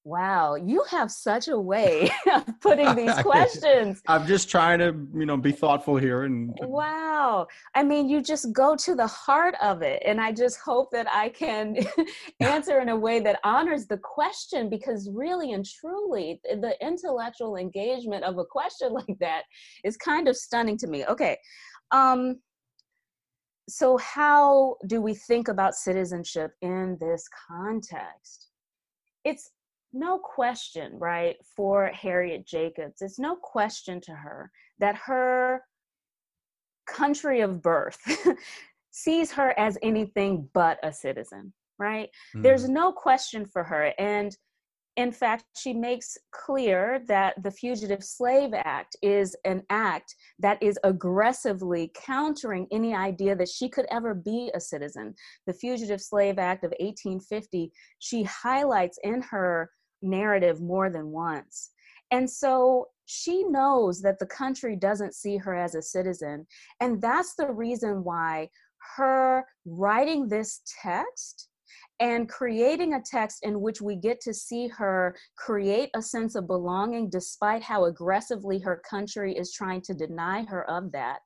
Wow, 0.05 0.53
you 0.53 0.83
have 0.91 1.09
such 1.09 1.47
a 1.47 1.59
way 1.59 2.11
of 2.31 2.45
putting 2.61 2.93
these 2.93 3.15
questions. 3.23 4.03
I'm 4.07 4.27
just 4.27 4.51
trying 4.51 4.77
to, 4.77 4.95
you 5.15 5.25
know, 5.25 5.35
be 5.35 5.51
thoughtful 5.51 5.97
here 5.97 6.25
and 6.25 6.55
Wow. 6.61 7.47
I 7.73 7.81
mean, 7.81 8.07
you 8.07 8.21
just 8.21 8.53
go 8.53 8.75
to 8.75 8.93
the 8.93 9.07
heart 9.07 9.55
of 9.63 9.81
it 9.81 10.03
and 10.05 10.21
I 10.21 10.31
just 10.31 10.59
hope 10.59 10.91
that 10.91 11.07
I 11.11 11.29
can 11.29 11.77
answer 12.39 12.81
in 12.81 12.89
a 12.89 12.95
way 12.95 13.19
that 13.21 13.39
honors 13.43 13.87
the 13.87 13.97
question 13.97 14.69
because 14.69 15.09
really 15.11 15.53
and 15.53 15.65
truly 15.65 16.39
the 16.43 16.75
intellectual 16.85 17.55
engagement 17.55 18.23
of 18.25 18.37
a 18.37 18.45
question 18.45 18.93
like 18.93 19.17
that 19.19 19.41
is 19.83 19.97
kind 19.97 20.27
of 20.27 20.37
stunning 20.37 20.77
to 20.77 20.87
me. 20.87 21.03
Okay. 21.07 21.35
Um 21.89 22.35
so 23.67 23.97
how 23.97 24.75
do 24.85 25.01
we 25.01 25.15
think 25.15 25.47
about 25.47 25.73
citizenship 25.73 26.51
in 26.61 26.95
this 27.01 27.27
context? 27.49 28.49
It's 29.23 29.49
no 29.95 30.19
question, 30.19 30.97
right, 30.99 31.37
for 31.55 31.87
Harriet 31.87 32.45
Jacobs, 32.45 33.01
it's 33.01 33.17
no 33.17 33.35
question 33.35 34.01
to 34.01 34.11
her 34.11 34.51
that 34.79 34.95
her 34.95 35.61
country 36.85 37.41
of 37.41 37.61
birth 37.61 37.99
sees 38.91 39.31
her 39.31 39.57
as 39.57 39.77
anything 39.81 40.47
but 40.53 40.77
a 40.83 40.91
citizen, 40.91 41.53
right? 41.79 42.09
Mm. 42.35 42.43
There's 42.43 42.69
no 42.69 42.91
question 42.91 43.45
for 43.45 43.63
her. 43.63 43.93
And 43.97 44.35
in 44.97 45.11
fact, 45.11 45.43
she 45.57 45.73
makes 45.73 46.17
clear 46.31 47.01
that 47.07 47.41
the 47.43 47.51
Fugitive 47.51 48.01
Slave 48.03 48.51
Act 48.53 48.95
is 49.01 49.35
an 49.43 49.63
act 49.69 50.15
that 50.39 50.61
is 50.63 50.79
aggressively 50.85 51.91
countering 51.93 52.65
any 52.71 52.95
idea 52.95 53.35
that 53.35 53.49
she 53.49 53.67
could 53.67 53.85
ever 53.91 54.13
be 54.13 54.51
a 54.55 54.59
citizen. 54.59 55.13
The 55.47 55.53
Fugitive 55.53 56.01
Slave 56.01 56.39
Act 56.39 56.63
of 56.63 56.71
1850, 56.79 57.71
she 57.99 58.23
highlights 58.23 58.97
in 59.03 59.21
her 59.23 59.69
narrative 60.05 60.61
more 60.61 60.89
than 60.89 61.11
once. 61.11 61.71
And 62.11 62.29
so 62.29 62.87
she 63.05 63.43
knows 63.43 64.01
that 64.01 64.19
the 64.19 64.25
country 64.25 64.75
doesn't 64.75 65.15
see 65.15 65.37
her 65.37 65.55
as 65.55 65.75
a 65.75 65.81
citizen. 65.81 66.47
And 66.79 67.01
that's 67.01 67.35
the 67.35 67.51
reason 67.51 68.03
why 68.03 68.49
her 68.95 69.45
writing 69.65 70.27
this 70.27 70.61
text 70.81 71.49
and 71.99 72.27
creating 72.27 72.93
a 72.93 73.01
text 73.01 73.39
in 73.43 73.61
which 73.61 73.81
we 73.81 73.95
get 73.95 74.19
to 74.19 74.33
see 74.33 74.67
her 74.67 75.15
create 75.37 75.89
a 75.95 76.01
sense 76.01 76.35
of 76.35 76.47
belonging 76.47 77.09
despite 77.09 77.63
how 77.63 77.85
aggressively 77.85 78.59
her 78.59 78.81
country 78.89 79.33
is 79.33 79.53
trying 79.53 79.81
to 79.81 79.93
deny 79.93 80.43
her 80.43 80.69
of 80.69 80.91
that 80.91 81.19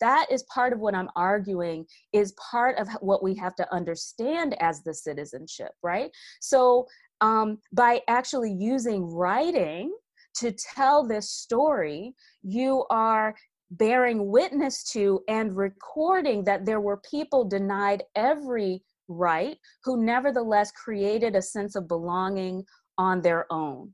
that 0.00 0.26
is 0.30 0.44
part 0.44 0.72
of 0.72 0.78
what 0.78 0.94
i'm 0.94 1.08
arguing 1.16 1.84
is 2.12 2.34
part 2.50 2.78
of 2.78 2.88
what 3.00 3.22
we 3.22 3.34
have 3.34 3.56
to 3.56 3.74
understand 3.74 4.56
as 4.60 4.82
the 4.84 4.94
citizenship 4.94 5.72
right 5.82 6.10
so 6.40 6.86
um, 7.22 7.58
by 7.72 8.02
actually 8.08 8.52
using 8.52 9.04
writing 9.04 9.94
to 10.34 10.52
tell 10.52 11.06
this 11.06 11.30
story, 11.30 12.14
you 12.42 12.84
are 12.90 13.34
bearing 13.70 14.30
witness 14.30 14.84
to 14.92 15.22
and 15.28 15.56
recording 15.56 16.44
that 16.44 16.66
there 16.66 16.80
were 16.80 17.00
people 17.08 17.44
denied 17.44 18.02
every 18.16 18.82
right 19.08 19.56
who 19.84 20.04
nevertheless 20.04 20.70
created 20.72 21.34
a 21.34 21.42
sense 21.42 21.74
of 21.76 21.88
belonging 21.88 22.64
on 22.98 23.22
their 23.22 23.50
own. 23.50 23.92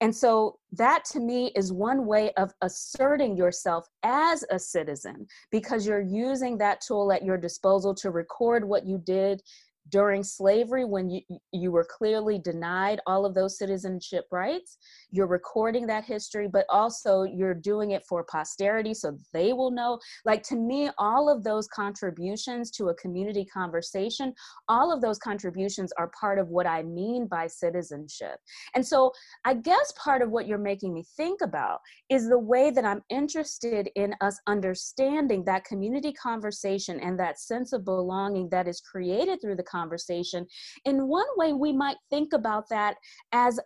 And 0.00 0.14
so 0.14 0.58
that 0.72 1.04
to 1.12 1.20
me 1.20 1.52
is 1.54 1.72
one 1.72 2.06
way 2.06 2.32
of 2.32 2.52
asserting 2.60 3.36
yourself 3.36 3.86
as 4.02 4.44
a 4.50 4.58
citizen 4.58 5.26
because 5.52 5.86
you're 5.86 6.00
using 6.00 6.58
that 6.58 6.80
tool 6.80 7.12
at 7.12 7.24
your 7.24 7.38
disposal 7.38 7.94
to 7.96 8.10
record 8.10 8.64
what 8.64 8.84
you 8.84 8.98
did 8.98 9.40
during 9.88 10.22
slavery 10.22 10.84
when 10.84 11.10
you 11.10 11.20
you 11.52 11.70
were 11.70 11.86
clearly 11.88 12.38
denied 12.38 13.00
all 13.06 13.26
of 13.26 13.34
those 13.34 13.58
citizenship 13.58 14.24
rights 14.30 14.78
you're 15.10 15.26
recording 15.26 15.86
that 15.86 16.04
history 16.04 16.48
but 16.48 16.64
also 16.68 17.24
you're 17.24 17.54
doing 17.54 17.90
it 17.90 18.02
for 18.08 18.24
posterity 18.24 18.94
so 18.94 19.18
they 19.32 19.52
will 19.52 19.70
know. 19.70 19.98
Like 20.24 20.42
to 20.44 20.56
me 20.56 20.90
all 20.98 21.28
of 21.28 21.44
those 21.44 21.66
contributions 21.68 22.70
to 22.72 22.88
a 22.88 22.94
community 22.94 23.44
conversation 23.44 24.34
all 24.68 24.92
of 24.92 25.00
those 25.00 25.18
contributions 25.18 25.92
are 25.98 26.10
part 26.18 26.38
of 26.38 26.48
what 26.48 26.66
i 26.66 26.82
mean 26.82 27.26
by 27.26 27.46
citizenship. 27.46 28.36
And 28.74 28.86
so 28.86 29.12
i 29.44 29.54
guess 29.54 29.92
part 30.02 30.22
of 30.22 30.30
what 30.30 30.46
you're 30.46 30.58
making 30.58 30.94
me 30.94 31.04
think 31.16 31.40
about 31.42 31.80
is 32.08 32.28
the 32.28 32.38
way 32.38 32.70
that 32.70 32.84
i'm 32.84 33.02
interested 33.10 33.90
in 33.96 34.14
us 34.20 34.38
understanding 34.46 35.44
that 35.44 35.64
community 35.64 36.12
conversation 36.12 37.00
and 37.00 37.18
that 37.18 37.40
sense 37.40 37.72
of 37.72 37.84
belonging 37.84 38.48
that 38.50 38.68
is 38.68 38.80
created 38.80 39.40
through 39.40 39.56
the 39.56 39.62
conversation. 39.72 40.46
In 40.84 41.08
one 41.08 41.26
way, 41.36 41.52
we 41.52 41.72
might 41.72 41.96
think 42.10 42.32
about 42.32 42.68
that 42.68 42.96
as 43.32 43.58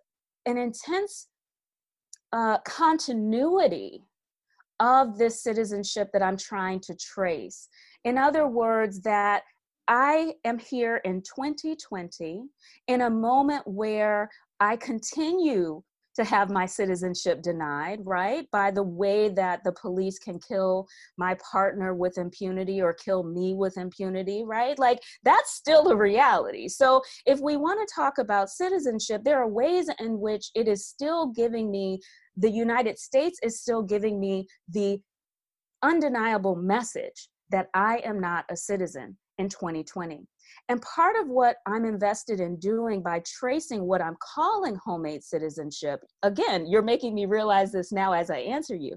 an 0.47 0.57
intense 0.57 1.29
uh, 2.33 2.59
continuity 2.65 4.03
of 4.81 5.19
this 5.19 5.43
citizenship 5.43 6.11
that 6.13 6.23
I'm 6.23 6.37
trying 6.37 6.81
to 6.81 6.95
trace. 6.95 7.69
In 8.05 8.19
other 8.19 8.47
words, 8.47 9.01
that 9.03 9.43
I 9.89 10.35
am 10.45 10.59
here 10.59 10.97
in 11.05 11.23
2020 11.23 12.45
in 12.89 13.01
a 13.03 13.11
moment 13.11 13.67
where 13.67 14.29
I 14.61 14.77
continue 14.77 15.83
to 16.17 16.25
have 16.25 16.51
my 16.51 16.67
citizenship 16.67 17.43
denied, 17.43 18.01
right? 18.05 18.51
By 18.51 18.71
the 18.71 18.83
way 18.83 19.29
that 19.31 19.63
the 19.65 19.73
police 19.73 20.19
can 20.19 20.39
kill 20.39 20.87
my 21.17 21.37
partner 21.51 21.95
with 21.95 22.19
impunity 22.19 22.81
or 22.81 22.93
kill 22.93 23.23
me 23.23 23.55
with 23.55 23.77
impunity, 23.77 24.43
right? 24.45 24.79
Like 24.79 25.01
that's 25.23 25.55
still 25.55 25.89
a 25.89 25.97
reality. 25.97 26.69
So 26.69 27.03
if 27.27 27.41
we 27.41 27.57
want 27.57 27.87
to 27.87 27.95
talk 27.95 28.19
about 28.19 28.51
citizenship, 28.51 29.23
there 29.25 29.41
are 29.41 29.49
ways 29.49 29.89
in 30.01 30.19
which 30.21 30.51
it 30.55 30.69
is 30.69 30.87
still 30.87 31.27
giving 31.29 31.71
me, 31.71 32.01
the 32.37 32.51
United 32.51 32.99
States 32.99 33.39
is 33.43 33.61
still 33.61 33.83
giving 33.83 34.19
me 34.19 34.47
the 34.69 34.99
undeniable 35.83 36.57
message 36.57 37.29
that 37.51 37.69
I 37.75 37.99
am 37.99 38.21
not 38.21 38.45
a 38.51 38.57
citizen 38.57 39.17
in 39.39 39.49
2020. 39.49 40.27
And 40.69 40.83
part 40.83 41.17
of 41.17 41.29
what 41.29 41.57
I'm 41.67 41.85
invested 41.85 42.41
in 42.41 42.57
doing 42.57 43.03
by 43.03 43.23
tracing 43.25 43.85
what 43.85 44.03
I'm 44.03 44.17
calling 44.21 44.77
homemade 44.77 45.23
citizenship, 45.23 46.01
again, 46.23 46.67
you're 46.67 46.83
making 46.83 47.15
me 47.15 47.27
realize 47.27 47.73
this 47.73 47.93
now 47.93 48.13
as 48.13 48.31
I 48.31 48.39
answer 48.39 48.75
you. 48.75 48.97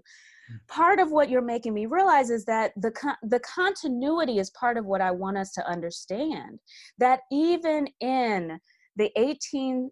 Hmm. 0.49 0.55
Part 0.67 0.99
of 0.99 1.11
what 1.11 1.29
you're 1.29 1.41
making 1.41 1.73
me 1.73 1.85
realize 1.85 2.29
is 2.29 2.45
that 2.45 2.73
the, 2.75 2.91
the 3.23 3.39
continuity 3.39 4.39
is 4.39 4.49
part 4.51 4.77
of 4.77 4.85
what 4.85 5.01
I 5.01 5.11
want 5.11 5.37
us 5.37 5.51
to 5.53 5.67
understand. 5.67 6.59
That 6.97 7.21
even 7.31 7.87
in 7.99 8.59
the 8.95 9.11
1850s 9.17 9.91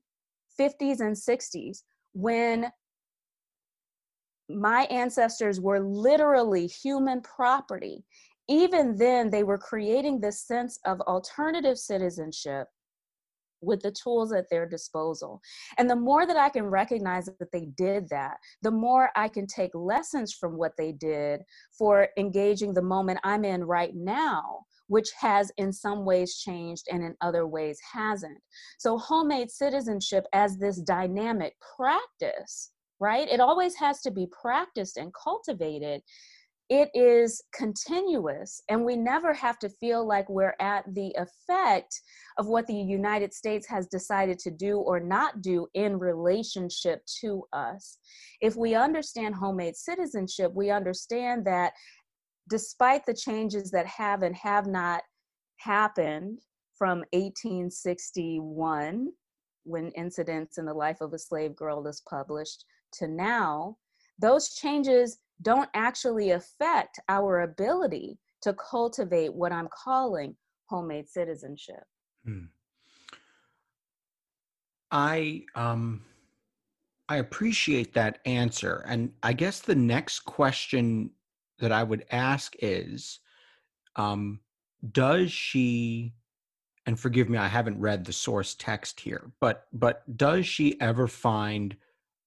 and 1.00 1.16
60s, 1.16 1.84
when 2.14 2.72
my 4.50 4.84
ancestors 4.84 5.60
were 5.60 5.80
literally 5.80 6.68
human 6.68 7.22
property 7.22 8.04
even 8.48 8.96
then 8.98 9.30
they 9.30 9.44
were 9.44 9.58
creating 9.58 10.20
this 10.20 10.42
sense 10.42 10.80
of 10.86 11.02
alternative 11.02 11.78
citizenship 11.78 12.68
with 13.62 13.82
the 13.82 13.92
tools 13.92 14.32
at 14.32 14.50
their 14.50 14.68
disposal. 14.68 15.42
And 15.78 15.90
the 15.90 15.96
more 15.96 16.26
that 16.26 16.38
I 16.38 16.50
can 16.50 16.66
recognize 16.66 17.26
that 17.26 17.52
they 17.52 17.68
did 17.78 18.08
that, 18.10 18.38
the 18.62 18.72
more 18.72 19.10
I 19.16 19.28
can 19.28 19.48
take 19.48 19.72
lessons 19.74 20.34
from 20.34 20.58
what 20.58 20.74
they 20.78 20.92
did 20.92 21.42
for 21.78 22.10
engaging 22.18 22.74
the 22.74 22.82
moment 22.82 23.20
I'm 23.24 23.44
in 23.44 23.64
right 23.64 23.96
now, 23.96 24.62
which 24.88 25.10
has 25.20 25.52
in 25.58 25.74
some 25.74 26.06
ways 26.06 26.38
changed 26.38 26.86
and 26.92 27.04
in 27.04 27.16
other 27.22 27.48
ways 27.48 27.80
hasn't. 27.92 28.40
So, 28.78 28.98
homemade 28.98 29.52
citizenship 29.52 30.26
as 30.34 30.58
this 30.58 30.78
dynamic 30.78 31.56
practice, 31.76 32.72
right? 33.00 33.28
It 33.28 33.40
always 33.40 33.76
has 33.76 34.02
to 34.02 34.12
be 34.12 34.28
practiced 34.40 34.98
and 34.98 35.12
cultivated 35.14 36.02
it 36.70 36.90
is 36.94 37.42
continuous 37.54 38.62
and 38.68 38.84
we 38.84 38.98
never 38.98 39.34
have 39.34 39.58
to 39.60 39.70
feel 39.70 40.06
like 40.06 40.28
we're 40.30 40.56
at 40.60 40.84
the 40.94 41.16
effect 41.18 42.02
of 42.38 42.48
what 42.48 42.68
the 42.68 42.76
united 42.76 43.34
states 43.34 43.66
has 43.68 43.88
decided 43.88 44.38
to 44.38 44.52
do 44.52 44.78
or 44.80 45.00
not 45.00 45.42
do 45.42 45.66
in 45.76 45.98
relationship 45.98 47.02
to 47.22 47.44
us. 47.54 48.00
If 48.42 48.58
we 48.58 48.76
understand 48.76 49.36
homemade 49.36 49.78
citizenship 49.78 50.52
we 50.54 50.70
understand 50.70 51.46
that 51.46 51.72
despite 52.50 53.06
the 53.06 53.14
changes 53.14 53.72
that 53.72 53.88
have 53.88 54.24
and 54.24 54.36
have 54.36 54.68
not 54.68 55.04
happened 55.58 56.40
from 56.78 57.00
1861 57.14 59.08
when 59.64 59.92
incidents 59.92 60.58
in 60.58 60.66
the 60.66 60.74
life 60.74 61.00
of 61.02 61.14
a 61.14 61.20
slave 61.20 61.56
girl 61.56 61.88
is 61.88 62.02
published 62.10 62.66
to 62.94 63.08
now 63.08 63.78
those 64.20 64.56
changes 64.56 65.20
don't 65.42 65.70
actually 65.74 66.32
affect 66.32 67.00
our 67.10 67.42
ability 67.42 68.18
to 68.42 68.54
cultivate 68.54 69.34
what 69.34 69.52
I'm 69.52 69.70
calling 69.70 70.36
homemade 70.66 71.08
citizenship. 71.08 71.84
Hmm. 72.26 72.46
I 74.92 75.44
um 75.56 76.04
I 77.10 77.18
appreciate 77.18 77.94
that 77.94 78.20
answer. 78.26 78.84
And 78.88 79.14
I 79.24 79.34
guess 79.34 79.60
the 79.60 79.76
next 79.76 80.22
question 80.22 81.12
that 81.60 81.72
I 81.72 81.84
would 81.84 82.06
ask 82.12 82.56
is 82.60 83.20
um 83.96 84.40
does 84.92 85.32
she 85.32 86.14
and 86.86 87.00
forgive 87.00 87.30
me 87.30 87.38
i 87.38 87.48
haven't 87.48 87.80
read 87.80 88.06
the 88.06 88.14
source 88.14 88.56
text 88.56 89.00
here 89.00 89.32
but 89.40 89.68
but 89.74 90.04
does 90.18 90.46
she 90.46 90.80
ever 90.80 91.08
find 91.08 91.76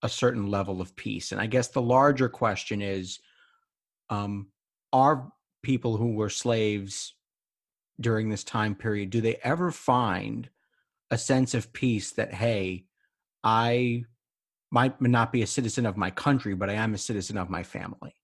a 0.02 0.08
certain 0.08 0.48
level 0.48 0.80
of 0.80 0.94
peace 0.96 1.32
and 1.32 1.40
i 1.40 1.46
guess 1.46 1.68
the 1.68 1.82
larger 1.82 2.28
question 2.28 2.80
is 2.80 3.20
um 4.08 4.48
are 4.92 5.30
people 5.62 5.96
who 5.96 6.14
were 6.14 6.30
slaves 6.30 7.14
during 8.00 8.28
this 8.28 8.44
time 8.44 8.74
period 8.74 9.10
do 9.10 9.20
they 9.20 9.36
ever 9.42 9.70
find 9.70 10.48
a 11.10 11.18
sense 11.18 11.54
of 11.54 11.72
peace 11.72 12.12
that 12.12 12.32
hey 12.32 12.84
i 13.44 14.02
might 14.70 15.00
not 15.00 15.32
be 15.32 15.42
a 15.42 15.46
citizen 15.46 15.84
of 15.84 15.96
my 15.96 16.10
country 16.10 16.54
but 16.54 16.70
i 16.70 16.74
am 16.74 16.94
a 16.94 16.98
citizen 16.98 17.36
of 17.36 17.50
my 17.50 17.62
family? 17.62 18.14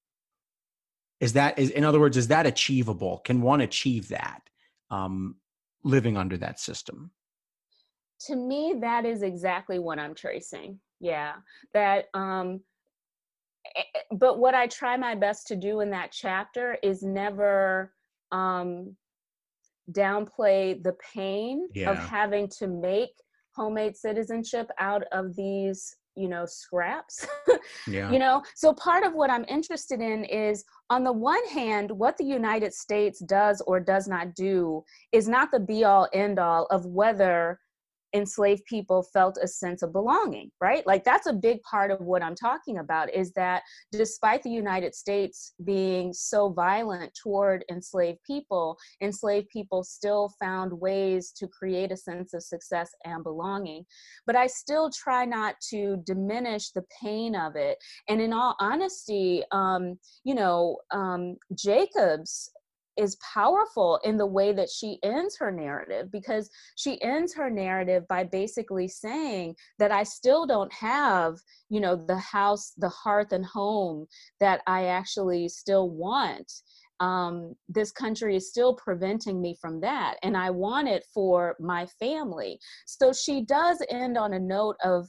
Is 1.20 1.32
that 1.32 1.58
is 1.58 1.70
in 1.70 1.84
other 1.84 2.00
words 2.00 2.16
is 2.16 2.28
that 2.28 2.46
achievable? 2.46 3.18
Can 3.24 3.40
one 3.40 3.62
achieve 3.62 4.08
that 4.08 4.42
um, 4.90 5.36
living 5.82 6.16
under 6.16 6.36
that 6.38 6.60
system? 6.60 7.10
To 8.26 8.36
me 8.36 8.74
that 8.80 9.04
is 9.04 9.22
exactly 9.22 9.78
what 9.78 9.98
i'm 9.98 10.14
tracing 10.14 10.78
yeah 11.00 11.34
that 11.74 12.06
um 12.14 12.60
eh, 13.76 13.82
eh, 13.94 14.00
but 14.12 14.38
what 14.38 14.54
i 14.54 14.66
try 14.66 14.96
my 14.96 15.14
best 15.14 15.46
to 15.46 15.56
do 15.56 15.80
in 15.80 15.90
that 15.90 16.12
chapter 16.12 16.78
is 16.82 17.02
never 17.02 17.92
um 18.32 18.96
downplay 19.92 20.82
the 20.82 20.94
pain 21.14 21.68
yeah. 21.74 21.90
of 21.90 21.98
having 21.98 22.48
to 22.48 22.66
make 22.66 23.10
homemade 23.54 23.96
citizenship 23.96 24.68
out 24.78 25.04
of 25.12 25.34
these 25.36 25.96
you 26.16 26.28
know 26.28 26.44
scraps 26.46 27.26
yeah. 27.86 28.10
you 28.10 28.18
know 28.18 28.42
so 28.54 28.72
part 28.72 29.04
of 29.04 29.14
what 29.14 29.30
i'm 29.30 29.44
interested 29.48 30.00
in 30.00 30.24
is 30.24 30.64
on 30.90 31.04
the 31.04 31.12
one 31.12 31.46
hand 31.48 31.90
what 31.90 32.16
the 32.16 32.24
united 32.24 32.72
states 32.72 33.20
does 33.20 33.62
or 33.66 33.78
does 33.78 34.08
not 34.08 34.34
do 34.34 34.82
is 35.12 35.28
not 35.28 35.50
the 35.52 35.60
be 35.60 35.84
all 35.84 36.08
end 36.12 36.38
all 36.38 36.66
of 36.70 36.86
whether 36.86 37.60
enslaved 38.16 38.64
people 38.64 39.02
felt 39.12 39.38
a 39.42 39.48
sense 39.48 39.82
of 39.82 39.92
belonging 39.92 40.50
right? 40.60 40.86
Like 40.86 41.04
that's 41.04 41.26
a 41.26 41.32
big 41.32 41.62
part 41.62 41.90
of 41.90 42.00
what 42.00 42.22
i'm 42.22 42.34
talking 42.34 42.78
about 42.78 43.12
is 43.12 43.32
that 43.32 43.62
despite 43.92 44.42
the 44.42 44.50
united 44.50 44.94
states 44.94 45.52
being 45.64 46.12
so 46.12 46.48
violent 46.48 47.12
toward 47.22 47.64
enslaved 47.70 48.18
people 48.26 48.76
enslaved 49.00 49.48
people 49.48 49.84
still 49.84 50.32
found 50.40 50.72
ways 50.72 51.32
to 51.32 51.46
create 51.46 51.92
a 51.92 51.96
sense 51.96 52.34
of 52.34 52.42
success 52.42 52.90
and 53.04 53.22
belonging. 53.22 53.84
But 54.26 54.36
i 54.36 54.46
still 54.46 54.90
try 54.90 55.24
not 55.24 55.54
to 55.70 55.98
diminish 56.04 56.70
the 56.70 56.84
pain 57.02 57.34
of 57.34 57.56
it. 57.56 57.78
And 58.08 58.20
in 58.20 58.32
all 58.32 58.56
honesty 58.60 59.42
um, 59.52 59.98
you 60.24 60.34
know 60.34 60.78
um, 60.90 61.36
jacobs 61.54 62.50
is 62.96 63.16
powerful 63.34 64.00
in 64.04 64.16
the 64.16 64.26
way 64.26 64.52
that 64.52 64.68
she 64.70 64.98
ends 65.02 65.36
her 65.38 65.50
narrative 65.50 66.10
because 66.10 66.48
she 66.76 67.00
ends 67.02 67.34
her 67.34 67.50
narrative 67.50 68.06
by 68.08 68.24
basically 68.24 68.88
saying 68.88 69.54
that 69.78 69.92
I 69.92 70.02
still 70.02 70.46
don't 70.46 70.72
have, 70.72 71.36
you 71.68 71.80
know, 71.80 71.96
the 71.96 72.18
house, 72.18 72.72
the 72.76 72.88
hearth 72.88 73.32
and 73.32 73.44
home 73.44 74.06
that 74.40 74.62
I 74.66 74.86
actually 74.86 75.48
still 75.48 75.90
want. 75.90 76.50
Um, 77.00 77.54
this 77.68 77.92
country 77.92 78.36
is 78.36 78.48
still 78.48 78.74
preventing 78.74 79.42
me 79.42 79.56
from 79.60 79.80
that, 79.80 80.16
and 80.22 80.34
I 80.34 80.48
want 80.50 80.88
it 80.88 81.04
for 81.12 81.54
my 81.60 81.86
family. 81.98 82.58
So 82.86 83.12
she 83.12 83.42
does 83.42 83.82
end 83.90 84.16
on 84.16 84.32
a 84.32 84.38
note 84.38 84.76
of 84.82 85.06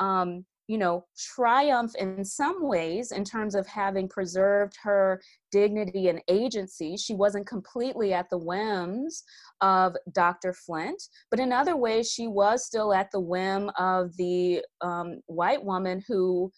um, 0.00 0.44
you 0.70 0.78
know, 0.78 1.04
triumph 1.34 1.92
in 1.98 2.24
some 2.24 2.68
ways 2.68 3.10
in 3.10 3.24
terms 3.24 3.56
of 3.56 3.66
having 3.66 4.08
preserved 4.08 4.72
her 4.80 5.20
dignity 5.50 6.06
and 6.06 6.22
agency. 6.28 6.96
She 6.96 7.12
wasn't 7.12 7.48
completely 7.48 8.12
at 8.12 8.30
the 8.30 8.38
whims 8.38 9.24
of 9.60 9.96
Dr. 10.12 10.52
Flint, 10.52 11.02
but 11.28 11.40
in 11.40 11.50
other 11.50 11.76
ways, 11.76 12.12
she 12.12 12.28
was 12.28 12.64
still 12.64 12.94
at 12.94 13.10
the 13.10 13.18
whim 13.18 13.72
of 13.80 14.16
the 14.16 14.62
um, 14.80 15.20
white 15.26 15.64
woman 15.64 16.04
who 16.06 16.52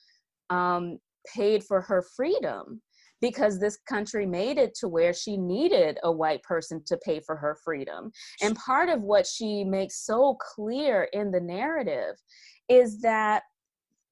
um, 0.51 0.98
paid 1.35 1.64
for 1.64 1.81
her 1.81 2.05
freedom 2.14 2.83
because 3.22 3.59
this 3.59 3.79
country 3.88 4.27
made 4.27 4.59
it 4.59 4.75
to 4.75 4.88
where 4.88 5.14
she 5.14 5.38
needed 5.38 5.96
a 6.03 6.12
white 6.12 6.42
person 6.42 6.83
to 6.85 6.98
pay 6.98 7.18
for 7.18 7.35
her 7.35 7.57
freedom. 7.64 8.11
And 8.42 8.57
part 8.57 8.90
of 8.90 9.01
what 9.01 9.27
she 9.27 9.64
makes 9.64 10.05
so 10.05 10.37
clear 10.55 11.09
in 11.14 11.31
the 11.31 11.40
narrative 11.40 12.16
is 12.68 13.01
that 13.01 13.44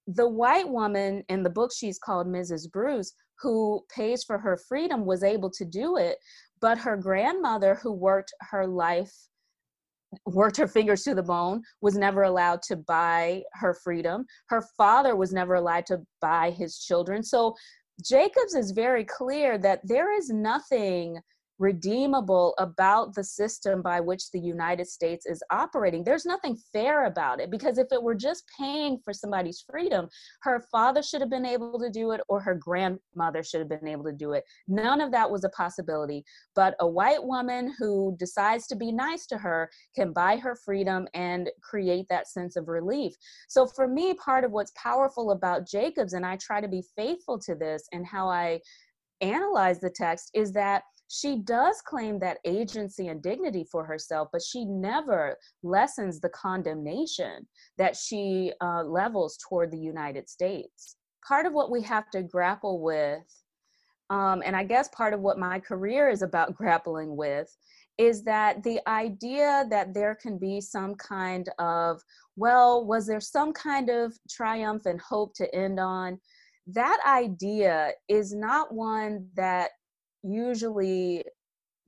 the 0.06 0.28
white 0.28 0.68
woman 0.68 1.22
in 1.28 1.42
the 1.42 1.50
book 1.50 1.70
she's 1.74 1.98
called 1.98 2.26
Mrs. 2.26 2.70
Bruce, 2.70 3.12
who 3.40 3.84
pays 3.94 4.24
for 4.24 4.38
her 4.38 4.58
freedom, 4.68 5.04
was 5.04 5.22
able 5.22 5.50
to 5.50 5.64
do 5.64 5.96
it. 5.96 6.18
But 6.60 6.78
her 6.78 6.96
grandmother, 6.96 7.76
who 7.76 7.92
worked 7.92 8.32
her 8.50 8.66
life, 8.66 9.12
worked 10.26 10.56
her 10.56 10.68
fingers 10.68 11.02
to 11.04 11.14
the 11.14 11.22
bone, 11.22 11.62
was 11.80 11.96
never 11.96 12.24
allowed 12.24 12.62
to 12.62 12.76
buy 12.76 13.42
her 13.54 13.74
freedom. 13.74 14.26
Her 14.48 14.62
father 14.76 15.16
was 15.16 15.32
never 15.32 15.54
allowed 15.54 15.86
to 15.86 16.00
buy 16.20 16.50
his 16.50 16.78
children. 16.78 17.22
So 17.22 17.54
Jacobs 18.04 18.54
is 18.54 18.72
very 18.72 19.04
clear 19.04 19.58
that 19.58 19.80
there 19.84 20.12
is 20.16 20.30
nothing 20.30 21.18
redeemable 21.60 22.54
about 22.58 23.14
the 23.14 23.22
system 23.22 23.82
by 23.82 24.00
which 24.00 24.30
the 24.30 24.40
United 24.40 24.88
States 24.88 25.26
is 25.26 25.42
operating. 25.50 26.02
There's 26.02 26.24
nothing 26.24 26.56
fair 26.72 27.04
about 27.04 27.38
it 27.38 27.50
because 27.50 27.76
if 27.76 27.88
it 27.92 28.02
were 28.02 28.14
just 28.14 28.44
paying 28.58 28.98
for 29.04 29.12
somebody's 29.12 29.62
freedom, 29.70 30.08
her 30.40 30.64
father 30.72 31.02
should 31.02 31.20
have 31.20 31.28
been 31.28 31.44
able 31.44 31.78
to 31.78 31.90
do 31.90 32.12
it 32.12 32.22
or 32.28 32.40
her 32.40 32.54
grandmother 32.54 33.42
should 33.42 33.60
have 33.60 33.68
been 33.68 33.86
able 33.86 34.04
to 34.04 34.12
do 34.12 34.32
it. 34.32 34.42
None 34.68 35.02
of 35.02 35.12
that 35.12 35.30
was 35.30 35.44
a 35.44 35.50
possibility. 35.50 36.24
But 36.54 36.74
a 36.80 36.88
white 36.88 37.22
woman 37.22 37.74
who 37.78 38.16
decides 38.18 38.66
to 38.68 38.76
be 38.76 38.90
nice 38.90 39.26
to 39.26 39.36
her 39.36 39.70
can 39.94 40.14
buy 40.14 40.36
her 40.36 40.56
freedom 40.56 41.06
and 41.12 41.50
create 41.62 42.06
that 42.08 42.26
sense 42.26 42.56
of 42.56 42.68
relief. 42.68 43.12
So 43.48 43.66
for 43.66 43.86
me, 43.86 44.14
part 44.14 44.44
of 44.44 44.52
what's 44.52 44.72
powerful 44.76 45.32
about 45.32 45.68
Jacobs, 45.68 46.14
and 46.14 46.24
I 46.24 46.36
try 46.36 46.62
to 46.62 46.68
be 46.68 46.82
faithful 46.96 47.38
to 47.40 47.54
this 47.54 47.82
and 47.92 48.06
how 48.06 48.30
I 48.30 48.60
analyze 49.20 49.80
the 49.80 49.90
text, 49.90 50.30
is 50.32 50.52
that 50.52 50.84
she 51.12 51.34
does 51.38 51.82
claim 51.82 52.20
that 52.20 52.38
agency 52.44 53.08
and 53.08 53.20
dignity 53.20 53.64
for 53.64 53.84
herself, 53.84 54.28
but 54.32 54.40
she 54.40 54.64
never 54.64 55.36
lessens 55.64 56.20
the 56.20 56.28
condemnation 56.28 57.48
that 57.78 57.96
she 57.96 58.52
uh, 58.60 58.84
levels 58.84 59.36
toward 59.48 59.72
the 59.72 59.78
United 59.78 60.28
States. 60.28 60.94
Part 61.26 61.46
of 61.46 61.52
what 61.52 61.68
we 61.68 61.82
have 61.82 62.08
to 62.10 62.22
grapple 62.22 62.80
with, 62.80 63.24
um, 64.08 64.40
and 64.46 64.54
I 64.54 64.62
guess 64.62 64.88
part 64.90 65.12
of 65.12 65.20
what 65.20 65.36
my 65.36 65.58
career 65.58 66.08
is 66.08 66.22
about 66.22 66.54
grappling 66.56 67.16
with, 67.16 67.52
is 67.98 68.22
that 68.22 68.62
the 68.62 68.78
idea 68.88 69.66
that 69.68 69.92
there 69.92 70.14
can 70.14 70.38
be 70.38 70.60
some 70.60 70.94
kind 70.94 71.48
of, 71.58 72.00
well, 72.36 72.86
was 72.86 73.08
there 73.08 73.20
some 73.20 73.52
kind 73.52 73.90
of 73.90 74.14
triumph 74.30 74.86
and 74.86 75.00
hope 75.00 75.34
to 75.34 75.52
end 75.52 75.80
on? 75.80 76.20
That 76.68 77.00
idea 77.04 77.90
is 78.08 78.32
not 78.32 78.72
one 78.72 79.26
that 79.34 79.70
usually 80.22 81.24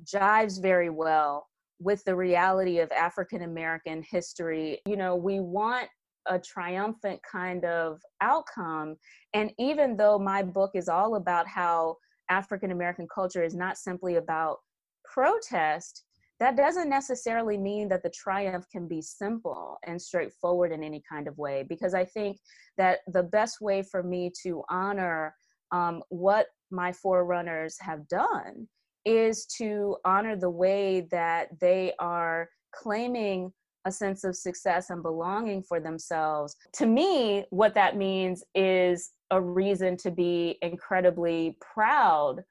jives 0.05 0.61
very 0.61 0.91
well 0.91 1.47
with 1.81 2.05
the 2.05 2.15
reality 2.15 2.79
of 2.79 2.91
African 2.93 3.43
American 3.43 4.03
history. 4.09 4.81
You 4.87 4.97
know, 4.97 5.17
we 5.17 5.41
want 5.41 5.89
a 6.27 6.39
triumphant 6.39 7.21
kind 7.31 7.65
of 7.65 8.01
outcome. 8.21 8.97
And 9.35 9.53
even 9.59 9.97
though 9.97 10.19
my 10.19 10.43
book 10.43 10.73
is 10.75 10.89
all 10.89 11.17
about 11.17 11.47
how 11.47 11.97
African 12.31 12.71
American 12.71 13.09
culture 13.13 13.43
is 13.43 13.55
not 13.55 13.77
simply 13.77 14.17
about 14.17 14.59
protest, 15.05 16.05
that 16.39 16.57
doesn't 16.57 16.89
necessarily 16.89 17.57
mean 17.57 17.89
that 17.89 18.03
the 18.03 18.11
triumph 18.11 18.65
can 18.71 18.89
be 18.89 19.03
simple 19.03 19.79
and 19.87 20.01
straightforward 20.01 20.73
in 20.73 20.83
any 20.83 21.03
kind 21.09 21.29
of 21.29 21.39
way. 21.39 21.65
Because 21.69 21.95
I 21.95 22.05
think 22.05 22.39
that 22.79 23.01
the 23.07 23.23
best 23.23 23.61
way 23.61 23.83
for 23.83 24.03
me 24.03 24.31
to 24.43 24.63
honor 24.69 25.35
um, 25.73 26.03
what 26.09 26.47
my 26.73 26.93
forerunners 26.93 27.77
have 27.81 28.09
done 28.09 28.67
is 29.05 29.47
to 29.59 29.97
honor 30.05 30.37
the 30.37 30.51
way 30.51 31.07
that 31.11 31.49
they 31.61 31.93
are 31.99 32.49
claiming 32.73 33.53
a 33.85 33.93
sense 33.93 34.25
of 34.25 34.37
success 34.37 34.91
and 34.91 35.03
belonging 35.03 35.63
for 35.63 35.81
themselves. 35.81 36.57
To 36.75 36.87
me, 36.87 37.45
what 37.51 37.75
that 37.75 37.97
means 37.97 38.45
is 38.55 39.11
a 39.31 39.41
reason 39.41 39.97
to 39.99 40.11
be 40.11 40.59
incredibly 40.63 41.57
proud 41.61 42.43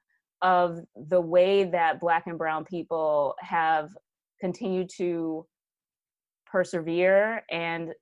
of 0.42 0.80
the 1.08 1.20
way 1.20 1.64
that 1.64 2.00
Black 2.00 2.26
and 2.26 2.36
Brown 2.36 2.64
people 2.64 3.34
have 3.40 3.90
continued 4.40 4.90
to 4.96 5.46
persevere 6.46 7.44
and 7.50 7.92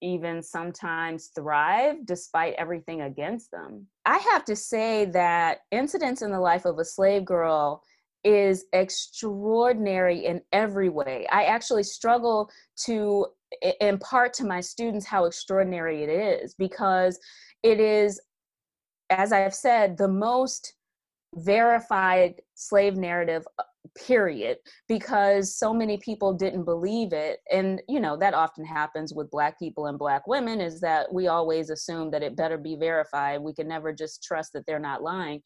even 0.00 0.42
sometimes 0.42 1.30
thrive 1.34 2.04
despite 2.04 2.54
everything 2.54 3.02
against 3.02 3.50
them. 3.50 3.86
I 4.06 4.18
have 4.18 4.44
to 4.46 4.56
say 4.56 5.04
that 5.06 5.58
Incidents 5.70 6.22
in 6.22 6.30
the 6.30 6.40
Life 6.40 6.64
of 6.64 6.78
a 6.78 6.84
Slave 6.84 7.24
Girl 7.24 7.82
is 8.24 8.64
extraordinary 8.72 10.26
in 10.26 10.40
every 10.52 10.88
way. 10.88 11.26
I 11.30 11.44
actually 11.44 11.84
struggle 11.84 12.50
to 12.84 13.26
impart 13.80 14.34
to 14.34 14.44
my 14.44 14.60
students 14.60 15.06
how 15.06 15.24
extraordinary 15.24 16.02
it 16.02 16.10
is 16.10 16.54
because 16.54 17.18
it 17.62 17.80
is, 17.80 18.20
as 19.10 19.32
I've 19.32 19.54
said, 19.54 19.96
the 19.96 20.08
most 20.08 20.74
verified 21.34 22.40
slave 22.54 22.96
narrative 22.96 23.46
period 23.94 24.58
because 24.88 25.56
so 25.56 25.72
many 25.72 25.98
people 25.98 26.32
didn't 26.32 26.64
believe 26.64 27.12
it. 27.12 27.40
And 27.50 27.80
you 27.88 28.00
know 28.00 28.16
that 28.16 28.34
often 28.34 28.64
happens 28.64 29.14
with 29.14 29.30
black 29.30 29.58
people 29.58 29.86
and 29.86 29.98
black 29.98 30.26
women 30.26 30.60
is 30.60 30.80
that 30.80 31.12
we 31.12 31.28
always 31.28 31.70
assume 31.70 32.10
that 32.10 32.22
it 32.22 32.36
better 32.36 32.58
be 32.58 32.76
verified. 32.76 33.40
We 33.40 33.54
can 33.54 33.68
never 33.68 33.92
just 33.92 34.22
trust 34.22 34.52
that 34.54 34.64
they're 34.66 34.78
not 34.78 35.02
lying. 35.02 35.40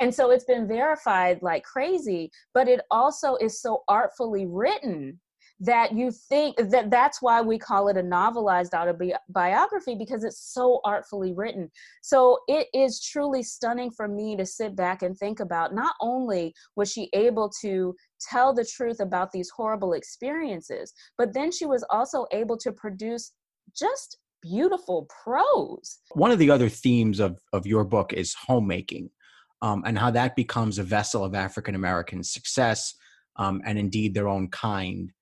And 0.00 0.14
so 0.14 0.30
it's 0.30 0.44
been 0.44 0.68
verified 0.68 1.40
like 1.42 1.64
crazy 1.64 2.30
but 2.54 2.68
it 2.68 2.80
also 2.90 3.36
is 3.36 3.60
so 3.60 3.82
artfully 3.88 4.46
written 4.46 5.18
that 5.60 5.92
you 5.92 6.10
think 6.10 6.56
that 6.56 6.90
that's 6.90 7.20
why 7.20 7.40
we 7.40 7.58
call 7.58 7.88
it 7.88 7.96
a 7.96 8.02
novelized 8.02 8.74
autobiography 8.74 9.94
because 9.94 10.22
it's 10.22 10.52
so 10.52 10.80
artfully 10.84 11.32
written. 11.32 11.70
So 12.02 12.38
it 12.46 12.68
is 12.72 13.02
truly 13.02 13.42
stunning 13.42 13.90
for 13.90 14.06
me 14.06 14.36
to 14.36 14.46
sit 14.46 14.76
back 14.76 15.02
and 15.02 15.16
think 15.16 15.40
about 15.40 15.74
not 15.74 15.94
only 16.00 16.54
was 16.76 16.92
she 16.92 17.10
able 17.12 17.50
to 17.62 17.94
tell 18.20 18.54
the 18.54 18.64
truth 18.64 19.00
about 19.00 19.32
these 19.32 19.50
horrible 19.50 19.94
experiences, 19.94 20.92
but 21.16 21.34
then 21.34 21.50
she 21.50 21.66
was 21.66 21.84
also 21.90 22.26
able 22.32 22.56
to 22.58 22.72
produce 22.72 23.32
just 23.76 24.18
beautiful 24.40 25.08
prose. 25.24 25.98
One 26.12 26.30
of 26.30 26.38
the 26.38 26.50
other 26.50 26.68
themes 26.68 27.18
of, 27.18 27.40
of 27.52 27.66
your 27.66 27.84
book 27.84 28.12
is 28.12 28.34
homemaking 28.46 29.10
um, 29.62 29.82
and 29.84 29.98
how 29.98 30.12
that 30.12 30.36
becomes 30.36 30.78
a 30.78 30.84
vessel 30.84 31.24
of 31.24 31.34
African 31.34 31.74
American 31.74 32.22
success 32.22 32.94
um, 33.36 33.60
and 33.64 33.76
indeed 33.76 34.14
their 34.14 34.28
own 34.28 34.48
kind 34.48 35.12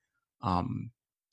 um, 0.42 0.90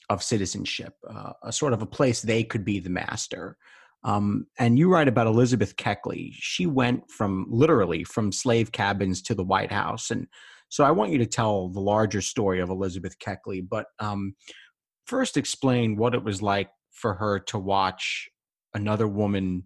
of 0.10 0.24
citizenship, 0.24 0.94
uh, 1.10 1.34
a 1.44 1.52
sort 1.52 1.74
of 1.74 1.82
a 1.82 1.88
place 1.88 2.22
they 2.22 2.44
could 2.44 2.66
be 2.66 2.80
the 2.80 2.90
master. 2.90 3.58
Um, 4.04 4.48
and 4.60 4.78
you 4.78 4.92
write 4.92 5.08
about 5.08 5.28
Elizabeth 5.28 5.76
Keckley. 5.78 6.32
She 6.34 6.66
went 6.66 7.10
from 7.10 7.46
literally 7.50 8.04
from 8.04 8.32
slave 8.32 8.72
cabins 8.72 9.22
to 9.24 9.36
the 9.36 9.46
White 9.46 9.72
House. 9.72 10.12
And 10.12 10.28
so 10.70 10.84
I 10.84 10.92
want 10.92 11.12
you 11.12 11.18
to 11.20 11.26
tell 11.26 11.70
the 11.70 11.80
larger 11.80 12.22
story 12.22 12.60
of 12.60 12.70
Elizabeth 12.70 13.18
Keckley, 13.20 13.66
but 13.68 13.86
um, 14.00 14.36
first 15.06 15.38
explain 15.38 15.96
what 15.96 16.14
it 16.14 16.24
was 16.24 16.42
like 16.42 16.70
for 16.92 17.14
her 17.14 17.40
to 17.40 17.60
watch 17.60 18.30
another 18.74 19.08
woman 19.08 19.64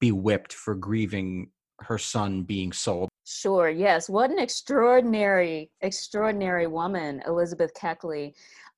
be 0.00 0.12
whipped 0.12 0.52
for 0.52 0.74
grieving 0.74 1.50
her 1.80 1.98
son 1.98 2.42
being 2.42 2.72
sold. 2.72 3.08
Sure, 3.26 3.68
yes. 3.68 4.08
What 4.08 4.30
an 4.30 4.38
extraordinary, 4.38 5.70
extraordinary 5.80 6.66
woman, 6.66 7.22
Elizabeth 7.26 7.72
Keckley. 7.74 8.34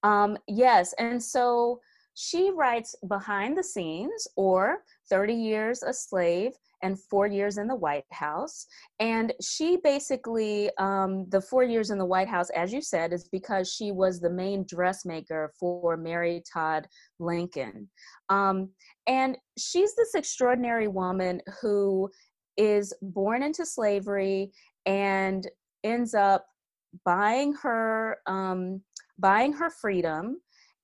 Um, 0.06 0.38
yes, 0.46 0.94
and 0.98 1.20
so 1.20 1.80
she 2.14 2.50
writes 2.50 2.94
behind 3.08 3.58
the 3.58 3.64
scenes 3.64 4.28
or 4.36 4.84
30 5.10 5.34
years 5.34 5.82
a 5.82 5.92
slave 5.92 6.52
and 6.82 7.00
four 7.10 7.26
years 7.26 7.58
in 7.58 7.66
the 7.66 7.74
White 7.74 8.04
House. 8.12 8.66
And 9.00 9.32
she 9.42 9.78
basically, 9.82 10.70
um, 10.78 11.26
the 11.30 11.40
four 11.40 11.64
years 11.64 11.90
in 11.90 11.98
the 11.98 12.04
White 12.04 12.28
House, 12.28 12.50
as 12.50 12.72
you 12.72 12.80
said, 12.80 13.12
is 13.12 13.28
because 13.28 13.68
she 13.72 13.90
was 13.90 14.20
the 14.20 14.30
main 14.30 14.64
dressmaker 14.68 15.52
for 15.58 15.96
Mary 15.96 16.44
Todd 16.52 16.86
Lincoln. 17.18 17.88
Um, 18.28 18.70
and 19.08 19.36
she's 19.58 19.96
this 19.96 20.14
extraordinary 20.14 20.86
woman 20.86 21.40
who 21.60 22.08
is 22.56 22.94
born 23.02 23.42
into 23.42 23.66
slavery 23.66 24.52
and 24.86 25.48
ends 25.82 26.14
up 26.14 26.46
buying 27.04 27.54
her 27.54 28.18
um, 28.26 28.80
buying 29.18 29.52
her 29.52 29.70
freedom 29.70 30.36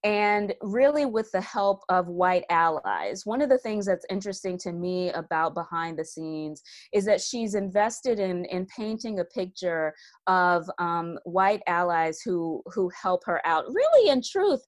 and 0.05 0.53
really 0.63 1.07
with 1.07 1.31
the 1.31 1.41
help 1.41 1.83
of 1.89 2.09
white 2.09 2.45
allies. 2.51 3.25
One 3.25 3.41
of 3.41 3.49
the 3.49 3.59
things 3.59 3.87
that's 3.87 4.07
interesting 4.11 4.59
to 4.59 4.73
me 4.73 5.11
about 5.11 5.55
behind 5.55 5.99
the 5.99 6.05
scenes 6.05 6.63
is 6.93 7.05
that 7.05 7.21
she's 7.21 7.55
invested 7.55 8.19
in 8.19 8.45
in 8.47 8.67
painting 8.67 9.21
a 9.21 9.25
picture 9.25 9.95
of 10.27 10.69
um, 10.79 11.19
white 11.25 11.63
allies 11.69 12.21
who 12.25 12.63
who 12.67 12.91
help 13.01 13.23
her 13.27 13.41
out. 13.47 13.65
Really, 13.69 14.11
in 14.11 14.23
truth, 14.23 14.63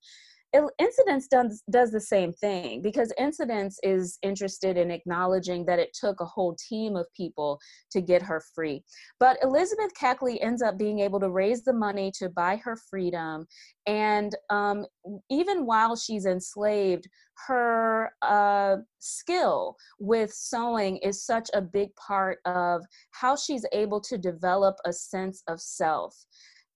incidents 0.78 1.26
does 1.28 1.62
does 1.70 1.90
the 1.90 2.00
same 2.00 2.32
thing 2.32 2.82
because 2.82 3.12
incidents 3.18 3.78
is 3.82 4.18
interested 4.22 4.76
in 4.76 4.90
acknowledging 4.90 5.64
that 5.66 5.78
it 5.78 5.96
took 5.98 6.20
a 6.20 6.24
whole 6.24 6.56
team 6.68 6.96
of 6.96 7.06
people 7.16 7.58
to 7.90 8.00
get 8.00 8.22
her 8.22 8.42
free. 8.54 8.82
But 9.20 9.38
elizabeth 9.42 9.92
keckley 10.00 10.38
ends 10.40 10.62
up 10.62 10.78
being 10.78 11.00
able 11.00 11.20
to 11.20 11.30
raise 11.30 11.64
the 11.64 11.72
money 11.72 12.12
to 12.18 12.28
buy 12.28 12.56
her 12.56 12.76
freedom 12.90 13.46
and 13.86 14.34
um, 14.50 14.86
even 15.30 15.66
while 15.66 15.96
she's 15.96 16.26
enslaved 16.26 17.06
her 17.46 18.12
uh, 18.22 18.76
skill 19.00 19.76
with 19.98 20.32
sewing 20.32 20.96
is 20.98 21.24
such 21.24 21.50
a 21.52 21.60
big 21.60 21.94
part 21.96 22.38
of 22.44 22.82
how 23.10 23.36
she's 23.36 23.66
able 23.72 24.00
to 24.00 24.16
develop 24.16 24.76
a 24.84 24.92
sense 24.92 25.42
of 25.48 25.60
self 25.60 26.14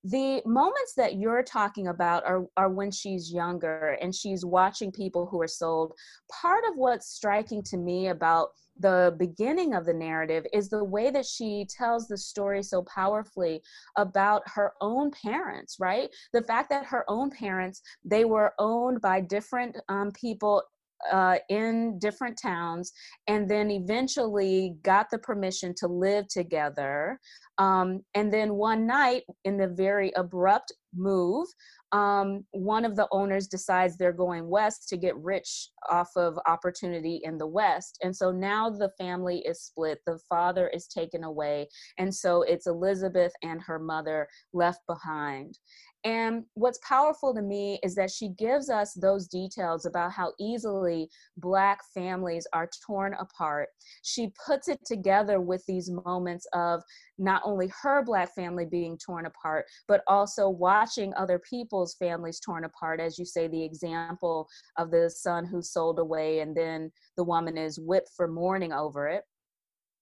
the 0.04 0.40
moments 0.46 0.94
that 0.96 1.16
you're 1.16 1.42
talking 1.42 1.88
about 1.88 2.24
are, 2.24 2.46
are 2.56 2.70
when 2.70 2.90
she's 2.90 3.32
younger 3.32 3.98
and 4.00 4.14
she's 4.14 4.44
watching 4.44 4.92
people 4.92 5.26
who 5.26 5.40
are 5.40 5.48
sold. 5.48 5.92
Part 6.30 6.64
of 6.68 6.76
what's 6.76 7.08
striking 7.08 7.62
to 7.64 7.76
me 7.76 8.08
about 8.08 8.50
the 8.80 9.14
beginning 9.18 9.74
of 9.74 9.84
the 9.84 9.94
narrative 9.94 10.46
is 10.52 10.68
the 10.68 10.84
way 10.84 11.11
that 11.11 11.26
she 11.26 11.66
tells 11.68 12.06
the 12.06 12.16
story 12.16 12.62
so 12.62 12.82
powerfully 12.82 13.61
about 13.96 14.42
her 14.46 14.72
own 14.80 15.11
parents 15.11 15.76
right 15.80 16.08
the 16.32 16.42
fact 16.42 16.70
that 16.70 16.87
her 16.87 17.04
own 17.08 17.30
parents 17.30 17.82
they 18.04 18.24
were 18.24 18.54
owned 18.58 19.00
by 19.00 19.20
different 19.20 19.76
um, 19.88 20.12
people 20.12 20.62
uh, 21.11 21.37
in 21.48 21.98
different 21.98 22.38
towns 22.40 22.92
and 23.26 23.48
then 23.48 23.70
eventually 23.70 24.74
got 24.82 25.06
the 25.11 25.18
permission 25.18 25.74
to 25.78 25.87
live 25.87 26.26
together. 26.28 27.18
Um, 27.58 28.02
and 28.14 28.32
then 28.32 28.54
one 28.54 28.87
night, 28.87 29.24
in 29.44 29.56
the 29.56 29.66
very 29.68 30.12
abrupt 30.16 30.72
move, 30.94 31.46
um, 31.92 32.44
one 32.50 32.84
of 32.84 32.96
the 32.96 33.08
owners 33.11 33.46
decides 33.46 33.96
they're 33.96 34.12
going 34.12 34.48
west 34.48 34.88
to 34.88 34.96
get 34.96 35.16
rich 35.16 35.70
off 35.88 36.11
of 36.16 36.38
opportunity 36.46 37.20
in 37.24 37.38
the 37.38 37.46
west. 37.46 37.98
And 38.02 38.14
so 38.14 38.30
now 38.30 38.70
the 38.70 38.90
family 38.98 39.38
is 39.38 39.62
split, 39.62 39.98
the 40.06 40.18
father 40.28 40.68
is 40.68 40.87
taken 40.87 41.24
away. 41.24 41.68
And 41.98 42.14
so 42.14 42.42
it's 42.42 42.66
Elizabeth 42.66 43.32
and 43.42 43.61
her 43.62 43.78
mother 43.78 44.28
left 44.52 44.80
behind. 44.87 45.58
And 46.04 46.44
what's 46.54 46.78
powerful 46.87 47.34
to 47.34 47.42
me 47.42 47.80
is 47.82 47.96
that 47.96 48.11
she 48.11 48.28
gives 48.28 48.70
us 48.70 48.94
those 48.94 49.26
details 49.26 49.84
about 49.84 50.12
how 50.12 50.32
easily 50.38 51.11
Black 51.37 51.80
families 51.92 52.46
are 52.52 52.70
torn 52.87 53.14
apart. 53.14 53.68
She 54.02 54.32
puts 54.46 54.68
it 54.68 54.78
together 54.87 55.40
with 55.40 55.64
these 55.66 55.90
moments 55.90 56.46
of 56.52 56.82
not 57.18 57.42
only 57.44 57.72
her 57.82 58.04
Black 58.04 58.32
family 58.32 58.64
being 58.64 58.96
torn 58.96 59.26
apart, 59.26 59.66
but 59.88 60.02
also 60.06 60.48
watching 60.48 61.12
other 61.14 61.40
people's 61.40 61.94
families 61.94 62.38
torn 62.38 62.64
apart. 62.64 63.00
As 63.00 63.18
you 63.18 63.24
say, 63.24 63.48
the 63.48 63.64
example 63.64 64.48
of 64.76 64.92
the 64.92 65.11
son 65.11 65.44
who 65.44 65.61
sold 65.61 65.98
away, 65.98 66.40
and 66.40 66.56
then 66.56 66.92
the 67.16 67.24
woman 67.24 67.58
is 67.58 67.80
whipped 67.80 68.11
for 68.16 68.28
mourning 68.28 68.72
over 68.72 69.08
it. 69.08 69.24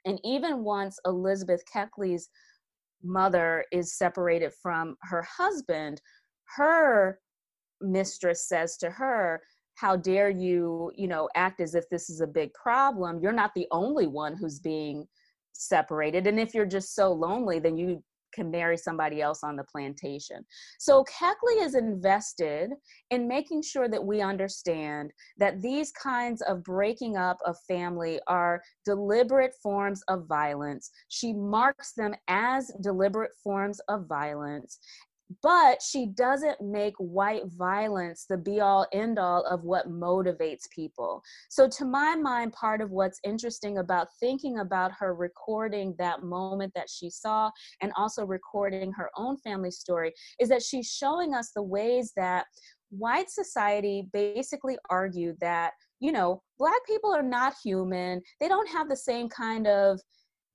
And 0.05 0.21
even 0.25 0.63
once 0.63 1.01
Elizabeth 1.05 1.65
Keckley's 1.73 2.29
mother 3.03 3.65
is 3.73 3.97
separated 3.97 4.53
from 4.63 4.97
her 5.03 5.23
husband, 5.23 6.01
her 6.57 7.19
mistress 7.81 8.49
says 8.49 8.77
to 8.79 8.91
her, 8.91 9.43
how 9.75 9.95
dare 9.95 10.31
you, 10.31 10.91
you 10.97 11.07
know, 11.07 11.29
act 11.35 11.61
as 11.61 11.75
if 11.75 11.89
this 11.91 12.09
is 12.09 12.21
a 12.21 12.27
big 12.27 12.53
problem? 12.55 13.21
You're 13.21 13.33
not 13.33 13.53
the 13.55 13.67
only 13.71 14.07
one 14.07 14.35
who's 14.35 14.59
being 14.59 15.07
separated. 15.53 16.27
And 16.27 16.41
if 16.41 16.55
you're 16.55 16.67
just 16.67 16.95
so 16.95 17.13
lonely, 17.13 17.59
then 17.59 17.77
you 17.77 18.03
can 18.37 18.51
marry 18.51 18.77
somebody 18.77 19.21
else 19.23 19.41
on 19.43 19.57
the 19.57 19.65
plantation. 19.65 20.45
So 20.79 21.05
Keckley 21.05 21.65
is 21.65 21.75
invested 21.75 22.71
in 23.11 23.27
making 23.27 23.63
sure 23.63 23.89
that 23.89 24.05
we 24.05 24.21
understand 24.21 25.11
that 25.39 25.63
these 25.63 25.91
kinds 25.93 26.43
of 26.43 26.63
breaking 26.63 27.17
up 27.17 27.39
of 27.47 27.57
family 27.67 28.21
are 28.29 28.63
deliberate 28.85 29.55
forms 29.63 30.03
of 30.09 30.27
violence. 30.29 30.91
She 31.09 31.33
marks 31.33 31.95
them 31.95 32.15
as 32.29 32.71
deliberate 32.83 33.33
forms 33.43 33.81
of 33.89 34.07
violence 34.07 34.79
but 35.43 35.83
she 35.83 36.07
doesn't 36.07 36.61
make 36.61 36.95
white 36.99 37.43
violence 37.47 38.27
the 38.29 38.37
be 38.37 38.61
all 38.61 38.87
end 38.93 39.19
all 39.19 39.45
of 39.47 39.65
what 39.65 39.91
motivates 39.91 40.71
people. 40.71 41.23
So, 41.49 41.69
to 41.69 41.85
my 41.85 42.15
mind, 42.15 42.53
part 42.53 42.81
of 42.81 42.91
what's 42.91 43.21
interesting 43.25 43.79
about 43.79 44.09
thinking 44.21 44.59
about 44.59 44.93
her 44.99 45.15
recording 45.15 45.95
that 45.99 46.23
moment 46.23 46.73
that 46.75 46.89
she 46.89 47.11
saw 47.11 47.51
and 47.81 47.93
also 47.97 48.25
recording 48.25 48.93
her 48.93 49.11
own 49.17 49.37
family 49.39 49.71
story 49.71 50.13
is 50.41 50.49
that 50.49 50.63
she's 50.63 50.87
showing 50.87 51.35
us 51.35 51.51
the 51.55 51.63
ways 51.63 52.13
that 52.17 52.47
white 52.91 53.31
society 53.31 54.09
basically 54.13 54.77
argued 54.91 55.37
that, 55.41 55.73
you 56.01 56.13
know, 56.13 56.43
black 56.59 56.81
people 56.87 57.13
are 57.13 57.23
not 57.23 57.55
human, 57.63 58.23
they 58.41 58.49
don't 58.49 58.69
have 58.69 58.89
the 58.89 58.97
same 58.97 59.29
kind 59.29 59.67
of 59.67 60.01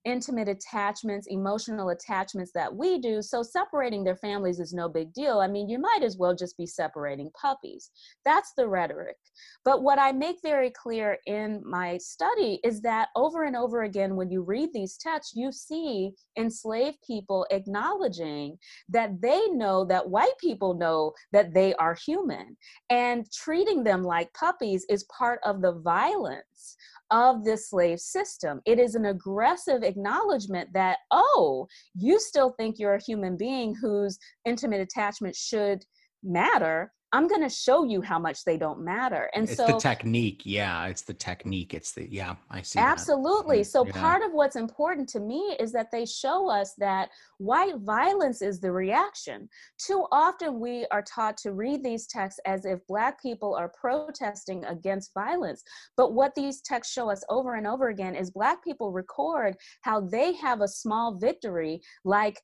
intimate 0.06 0.48
attachments, 0.48 1.28
emotional 1.30 1.90
attachments 1.90 2.52
that 2.54 2.74
we 2.74 3.00
do. 3.00 3.22
So 3.22 3.44
separating 3.44 4.04
their 4.04 4.16
families 4.16 4.60
is 4.60 4.74
no 4.74 4.90
big 4.90 5.14
deal. 5.14 5.40
I 5.40 5.48
mean, 5.48 5.70
you 5.70 5.80
might 5.80 6.02
as 6.04 6.18
well 6.18 6.36
just 6.36 6.58
be 6.58 6.66
separating 6.66 7.30
puppies. 7.40 7.92
That's 8.26 8.54
the 8.58 8.68
rhetoric. 8.68 9.18
But 9.64 9.84
what 9.84 10.00
I 10.00 10.12
make 10.12 10.38
very 10.44 10.72
clear 10.72 11.18
in 11.28 11.62
my 11.66 11.98
study 11.98 12.60
is 12.64 12.82
that 12.82 13.10
over 13.16 13.44
and 13.44 13.56
over 13.56 13.84
again, 13.84 14.16
when 14.16 14.32
you 14.32 14.42
read 14.42 14.70
these 14.74 14.98
texts, 14.98 15.34
you 15.36 15.52
see 15.52 16.12
enslaved 16.38 16.98
people 17.06 17.46
acknowledging 17.52 18.58
that 18.90 19.22
they 19.22 19.48
know 19.50 19.86
that 19.86 20.10
white 20.10 20.38
people 20.40 20.74
know 20.74 21.14
that 21.32 21.54
they 21.54 21.74
are 21.76 21.94
human 21.94 22.58
and 22.90 23.32
treating 23.32 23.84
them 23.84 24.04
like 24.04 24.34
puppies 24.34 24.86
is 24.90 25.04
part 25.06 25.40
of 25.46 25.62
the 25.62 25.74
violence 25.74 26.76
of 27.12 27.44
this 27.44 27.70
slave 27.70 28.00
system. 28.00 28.62
It 28.66 28.80
is 28.80 28.96
an 28.96 29.06
aggressive 29.06 29.84
acknowledgement 29.84 30.72
that, 30.74 30.98
oh, 31.12 31.68
you 31.94 32.20
still 32.20 32.54
think 32.58 32.80
you're 32.80 32.96
a 32.96 33.04
human 33.04 33.38
being 33.38 33.76
whose 33.76 34.18
intimate 34.46 34.82
attachment 34.82 35.36
should 35.36 35.84
matter 36.24 36.92
I'm 37.14 37.28
going 37.28 37.42
to 37.42 37.50
show 37.50 37.84
you 37.84 38.02
how 38.02 38.20
much 38.20 38.46
they 38.46 38.58
don't 38.58 38.82
matter. 38.82 39.30
And 39.34 39.48
so 39.48 39.52
it's 39.52 39.58
so 39.60 39.68
the 39.68 39.80
technique. 39.80 40.44
Yeah. 40.46 40.86
It's 40.88 41.02
the 41.02 41.14
technique. 41.14 41.74
It's 41.74 41.92
the, 41.92 42.08
yeah, 42.12 42.36
I 42.50 42.62
see. 42.62 42.80
Absolutely. 42.80 43.60
That. 43.60 43.66
So 43.66 43.86
yeah. 43.86 43.92
part 43.94 44.24
of 44.24 44.32
what's 44.32 44.56
important 44.56 45.10
to 45.10 45.20
me 45.20 45.56
is 45.60 45.72
that 45.74 45.92
they 45.92 46.06
show 46.06 46.50
us 46.50 46.74
that 46.78 47.10
white 47.38 47.78
violence 47.80 48.42
is 48.42 48.60
the 48.60 48.72
reaction. 48.72 49.50
Too 49.78 50.06
often 50.12 50.60
we 50.60 50.86
are 50.92 51.02
taught 51.02 51.38
to 51.38 51.52
read 51.52 51.84
these 51.84 52.08
texts 52.08 52.40
as 52.46 52.66
if 52.66 52.80
black 52.88 53.22
people 53.22 53.56
are 53.56 53.70
protesting 53.70 54.64
against 54.66 55.14
violence. 55.14 55.64
But 55.98 56.14
what 56.14 56.34
these 56.36 56.62
texts 56.62 56.94
show 56.94 57.10
us 57.10 57.24
over 57.30 57.56
and 57.56 57.68
over 57.68 57.90
again 57.90 58.16
is 58.16 58.32
black 58.32 58.64
people 58.64 58.92
record 58.92 59.56
how 59.82 60.00
they 60.00 60.34
have 60.34 60.62
a 60.62 60.68
small 60.68 61.16
victory 61.16 61.82
like 62.06 62.42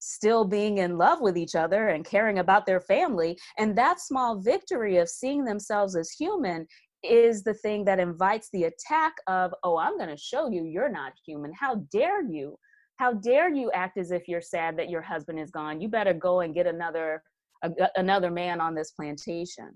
still 0.00 0.44
being 0.44 0.78
in 0.78 0.98
love 0.98 1.20
with 1.20 1.36
each 1.36 1.54
other 1.54 1.88
and 1.88 2.04
caring 2.04 2.38
about 2.38 2.66
their 2.66 2.80
family. 2.80 3.38
And 3.58 3.76
that 3.78 4.00
small 4.00 4.40
victory 4.40 4.96
of 4.96 5.08
seeing 5.08 5.44
themselves 5.44 5.94
as 5.94 6.10
human 6.10 6.66
is 7.02 7.42
the 7.42 7.54
thing 7.54 7.84
that 7.84 8.00
invites 8.00 8.48
the 8.52 8.64
attack 8.64 9.12
of, 9.26 9.54
oh, 9.62 9.78
I'm 9.78 9.96
going 9.96 10.10
to 10.10 10.16
show 10.16 10.50
you 10.50 10.64
you're 10.64 10.90
not 10.90 11.12
human. 11.24 11.52
How 11.58 11.76
dare 11.92 12.22
you? 12.22 12.58
How 12.96 13.14
dare 13.14 13.48
you 13.48 13.70
act 13.72 13.96
as 13.96 14.10
if 14.10 14.28
you're 14.28 14.42
sad 14.42 14.76
that 14.78 14.90
your 14.90 15.00
husband 15.00 15.38
is 15.38 15.50
gone? 15.50 15.80
You 15.80 15.88
better 15.88 16.12
go 16.12 16.40
and 16.40 16.54
get 16.54 16.66
another 16.66 17.22
a, 17.62 17.70
another 17.96 18.30
man 18.30 18.60
on 18.60 18.74
this 18.74 18.90
plantation. 18.90 19.70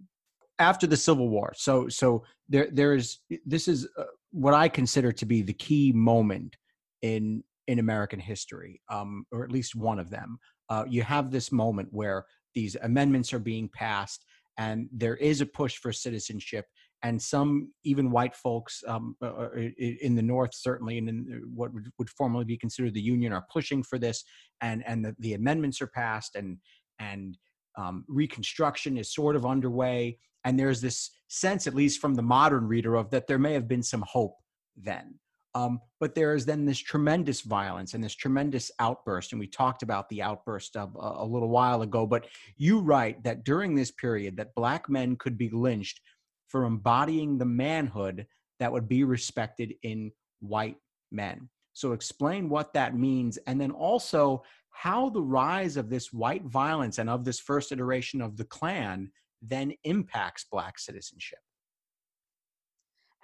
After 0.58 0.86
the 0.86 0.96
Civil 0.96 1.28
War, 1.28 1.52
so 1.56 1.88
so 1.88 2.22
there 2.48 2.68
there 2.70 2.94
is 2.94 3.18
this 3.44 3.66
is 3.66 3.88
uh, 3.98 4.04
what 4.30 4.54
I 4.54 4.68
consider 4.68 5.10
to 5.10 5.26
be 5.26 5.42
the 5.42 5.52
key 5.52 5.90
moment 5.92 6.56
in 7.02 7.42
in 7.66 7.78
American 7.78 8.20
history, 8.20 8.80
um, 8.90 9.24
or 9.32 9.44
at 9.44 9.52
least 9.52 9.74
one 9.74 9.98
of 9.98 10.10
them. 10.10 10.38
Uh, 10.68 10.84
you 10.88 11.02
have 11.02 11.30
this 11.30 11.52
moment 11.52 11.88
where 11.92 12.24
these 12.54 12.76
amendments 12.82 13.32
are 13.32 13.38
being 13.38 13.68
passed, 13.68 14.24
and 14.58 14.88
there 14.92 15.16
is 15.16 15.40
a 15.40 15.46
push 15.46 15.76
for 15.76 15.92
citizenship. 15.92 16.66
And 17.02 17.20
some, 17.20 17.70
even 17.84 18.10
white 18.10 18.34
folks 18.34 18.82
um, 18.88 19.14
uh, 19.22 19.26
uh 19.26 19.48
in 19.76 20.14
the 20.14 20.22
North, 20.22 20.52
certainly, 20.54 20.96
and 20.96 21.08
in 21.08 21.18
uh, 21.34 21.46
what 21.54 21.70
would, 21.98 22.08
formerly 22.10 22.46
be 22.46 22.56
considered 22.56 22.94
the 22.94 23.00
Union, 23.00 23.32
are 23.32 23.44
pushing 23.52 23.82
for 23.82 23.98
this. 23.98 24.24
And 24.62 24.82
and 24.86 25.04
the, 25.04 25.14
the 25.18 25.34
amendments 25.34 25.82
are 25.82 25.88
passed, 25.88 26.34
and 26.34 26.58
and 26.98 27.36
um, 27.76 28.04
Reconstruction 28.08 28.96
is 28.96 29.12
sort 29.12 29.36
of 29.36 29.44
underway. 29.44 30.18
And 30.44 30.58
there's 30.58 30.80
this 30.80 31.10
sense, 31.28 31.66
at 31.66 31.74
least 31.74 32.00
from 32.00 32.14
the 32.14 32.22
modern 32.22 32.66
reader, 32.66 32.94
of 32.94 33.10
that 33.10 33.26
there 33.26 33.38
may 33.38 33.52
have 33.52 33.68
been 33.68 33.82
some 33.82 34.04
hope 34.06 34.36
then. 34.76 35.18
Um, 35.54 35.80
but 36.00 36.14
there 36.14 36.34
is 36.34 36.44
then 36.44 36.64
this 36.64 36.78
tremendous 36.78 37.42
violence 37.42 37.94
and 37.94 38.02
this 38.02 38.14
tremendous 38.14 38.72
outburst. 38.80 39.32
And 39.32 39.38
we 39.38 39.46
talked 39.46 39.82
about 39.82 40.08
the 40.08 40.20
outburst 40.20 40.76
of, 40.76 40.96
uh, 40.96 41.14
a 41.16 41.24
little 41.24 41.48
while 41.48 41.82
ago. 41.82 42.06
But 42.06 42.26
you 42.56 42.80
write 42.80 43.22
that 43.22 43.44
during 43.44 43.74
this 43.74 43.92
period, 43.92 44.36
that 44.36 44.54
black 44.54 44.88
men 44.88 45.16
could 45.16 45.38
be 45.38 45.50
lynched 45.50 46.00
for 46.48 46.64
embodying 46.64 47.38
the 47.38 47.44
manhood 47.44 48.26
that 48.58 48.72
would 48.72 48.88
be 48.88 49.04
respected 49.04 49.74
in 49.82 50.10
white 50.40 50.76
men. 51.10 51.48
So 51.72 51.92
explain 51.92 52.48
what 52.48 52.72
that 52.74 52.96
means, 52.96 53.36
and 53.46 53.60
then 53.60 53.72
also 53.72 54.44
how 54.70 55.08
the 55.08 55.22
rise 55.22 55.76
of 55.76 55.90
this 55.90 56.12
white 56.12 56.44
violence 56.44 56.98
and 56.98 57.10
of 57.10 57.24
this 57.24 57.40
first 57.40 57.72
iteration 57.72 58.20
of 58.20 58.36
the 58.36 58.44
Klan 58.44 59.10
then 59.42 59.72
impacts 59.84 60.46
black 60.50 60.78
citizenship. 60.78 61.38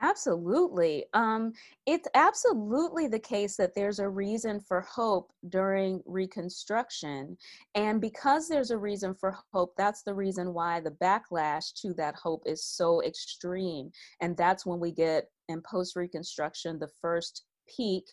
Absolutely. 0.02 1.04
Um, 1.12 1.52
it's 1.86 2.08
absolutely 2.14 3.06
the 3.06 3.18
case 3.18 3.56
that 3.56 3.74
there's 3.74 3.98
a 3.98 4.08
reason 4.08 4.58
for 4.60 4.80
hope 4.80 5.30
during 5.50 6.02
Reconstruction. 6.06 7.36
And 7.74 8.00
because 8.00 8.48
there's 8.48 8.70
a 8.70 8.78
reason 8.78 9.14
for 9.14 9.36
hope, 9.52 9.74
that's 9.76 10.02
the 10.02 10.14
reason 10.14 10.54
why 10.54 10.80
the 10.80 10.92
backlash 10.92 11.74
to 11.82 11.92
that 11.94 12.14
hope 12.14 12.42
is 12.46 12.64
so 12.64 13.02
extreme. 13.02 13.90
And 14.22 14.36
that's 14.36 14.64
when 14.64 14.80
we 14.80 14.90
get 14.90 15.26
in 15.48 15.60
post 15.60 15.96
Reconstruction 15.96 16.78
the 16.78 16.90
first 17.00 17.44
peak 17.68 18.04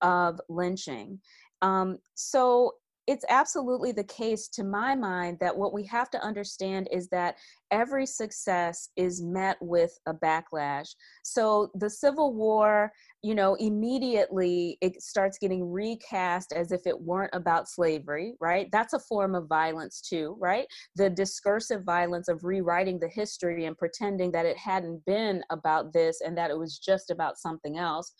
of 0.00 0.40
lynching. 0.48 1.18
Um, 1.60 1.98
so 2.14 2.72
it's 3.06 3.24
absolutely 3.28 3.92
the 3.92 4.04
case 4.04 4.48
to 4.48 4.62
my 4.62 4.94
mind 4.94 5.38
that 5.40 5.56
what 5.56 5.72
we 5.72 5.84
have 5.86 6.10
to 6.10 6.22
understand 6.22 6.88
is 6.92 7.08
that 7.08 7.36
every 7.70 8.06
success 8.06 8.90
is 8.96 9.20
met 9.20 9.56
with 9.60 9.98
a 10.06 10.14
backlash. 10.14 10.94
So 11.24 11.70
the 11.74 11.90
civil 11.90 12.34
war 12.34 12.92
you 13.22 13.34
know 13.34 13.54
immediately 13.54 14.76
it 14.80 15.00
starts 15.00 15.38
getting 15.38 15.70
recast 15.70 16.52
as 16.52 16.72
if 16.72 16.86
it 16.86 17.00
weren't 17.00 17.34
about 17.34 17.68
slavery 17.68 18.34
right? 18.40 18.68
That's 18.72 18.94
a 18.94 18.98
form 18.98 19.34
of 19.34 19.48
violence 19.48 20.00
too 20.00 20.36
right? 20.40 20.66
The 20.96 21.10
discursive 21.10 21.84
violence 21.84 22.28
of 22.28 22.44
rewriting 22.44 22.98
the 22.98 23.08
history 23.08 23.66
and 23.66 23.78
pretending 23.78 24.32
that 24.32 24.46
it 24.46 24.56
hadn't 24.56 25.04
been 25.06 25.42
about 25.50 25.92
this 25.92 26.20
and 26.20 26.36
that 26.36 26.50
it 26.50 26.58
was 26.58 26.78
just 26.78 27.10
about 27.10 27.38
something 27.38 27.78
else. 27.78 28.12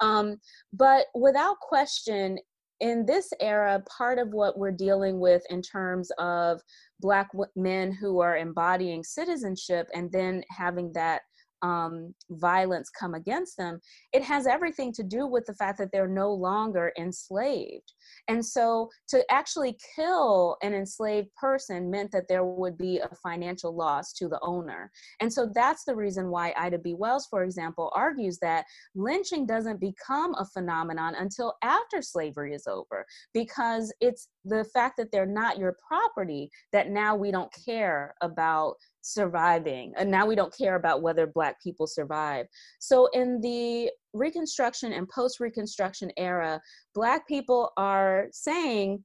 Um, 0.00 0.36
but 0.72 1.06
without 1.14 1.58
question 1.60 2.38
in 2.80 3.04
this 3.06 3.32
era, 3.40 3.82
part 3.88 4.18
of 4.18 4.30
what 4.30 4.58
we're 4.58 4.70
dealing 4.70 5.18
with 5.20 5.42
in 5.50 5.62
terms 5.62 6.10
of 6.18 6.60
Black 7.00 7.28
men 7.56 7.92
who 7.92 8.20
are 8.20 8.36
embodying 8.36 9.02
citizenship 9.02 9.88
and 9.94 10.10
then 10.12 10.42
having 10.50 10.92
that 10.92 11.22
um, 11.62 12.14
violence 12.30 12.90
come 12.90 13.14
against 13.14 13.56
them, 13.56 13.80
it 14.12 14.22
has 14.22 14.46
everything 14.46 14.92
to 14.92 15.02
do 15.02 15.26
with 15.26 15.44
the 15.46 15.54
fact 15.54 15.78
that 15.78 15.90
they're 15.92 16.08
no 16.08 16.32
longer 16.32 16.92
enslaved. 16.98 17.92
And 18.28 18.44
so 18.44 18.88
to 19.08 19.24
actually 19.30 19.76
kill 19.96 20.56
an 20.62 20.74
enslaved 20.74 21.28
person 21.34 21.90
meant 21.90 22.12
that 22.12 22.28
there 22.28 22.44
would 22.44 22.78
be 22.78 22.98
a 22.98 23.14
financial 23.16 23.74
loss 23.74 24.12
to 24.14 24.28
the 24.28 24.38
owner. 24.42 24.90
And 25.20 25.32
so 25.32 25.50
that's 25.54 25.84
the 25.84 25.96
reason 25.96 26.30
why 26.30 26.54
Ida 26.56 26.78
B. 26.78 26.94
Wells, 26.94 27.26
for 27.28 27.42
example, 27.42 27.92
argues 27.94 28.38
that 28.40 28.64
lynching 28.94 29.46
doesn't 29.46 29.80
become 29.80 30.34
a 30.34 30.44
phenomenon 30.44 31.14
until 31.16 31.54
after 31.62 32.02
slavery 32.02 32.54
is 32.54 32.66
over, 32.66 33.04
because 33.34 33.92
it's 34.00 34.28
the 34.48 34.64
fact 34.72 34.96
that 34.96 35.10
they're 35.12 35.26
not 35.26 35.58
your 35.58 35.76
property 35.86 36.50
that 36.72 36.90
now 36.90 37.14
we 37.14 37.30
don't 37.30 37.52
care 37.64 38.14
about 38.22 38.74
surviving 39.02 39.92
and 39.96 40.10
now 40.10 40.26
we 40.26 40.34
don't 40.34 40.56
care 40.56 40.76
about 40.76 41.02
whether 41.02 41.26
black 41.26 41.62
people 41.62 41.86
survive. 41.86 42.46
So 42.80 43.08
in 43.12 43.40
the 43.40 43.90
reconstruction 44.12 44.92
and 44.92 45.08
post 45.08 45.40
reconstruction 45.40 46.10
era 46.16 46.60
black 46.94 47.26
people 47.28 47.72
are 47.76 48.28
saying 48.32 49.04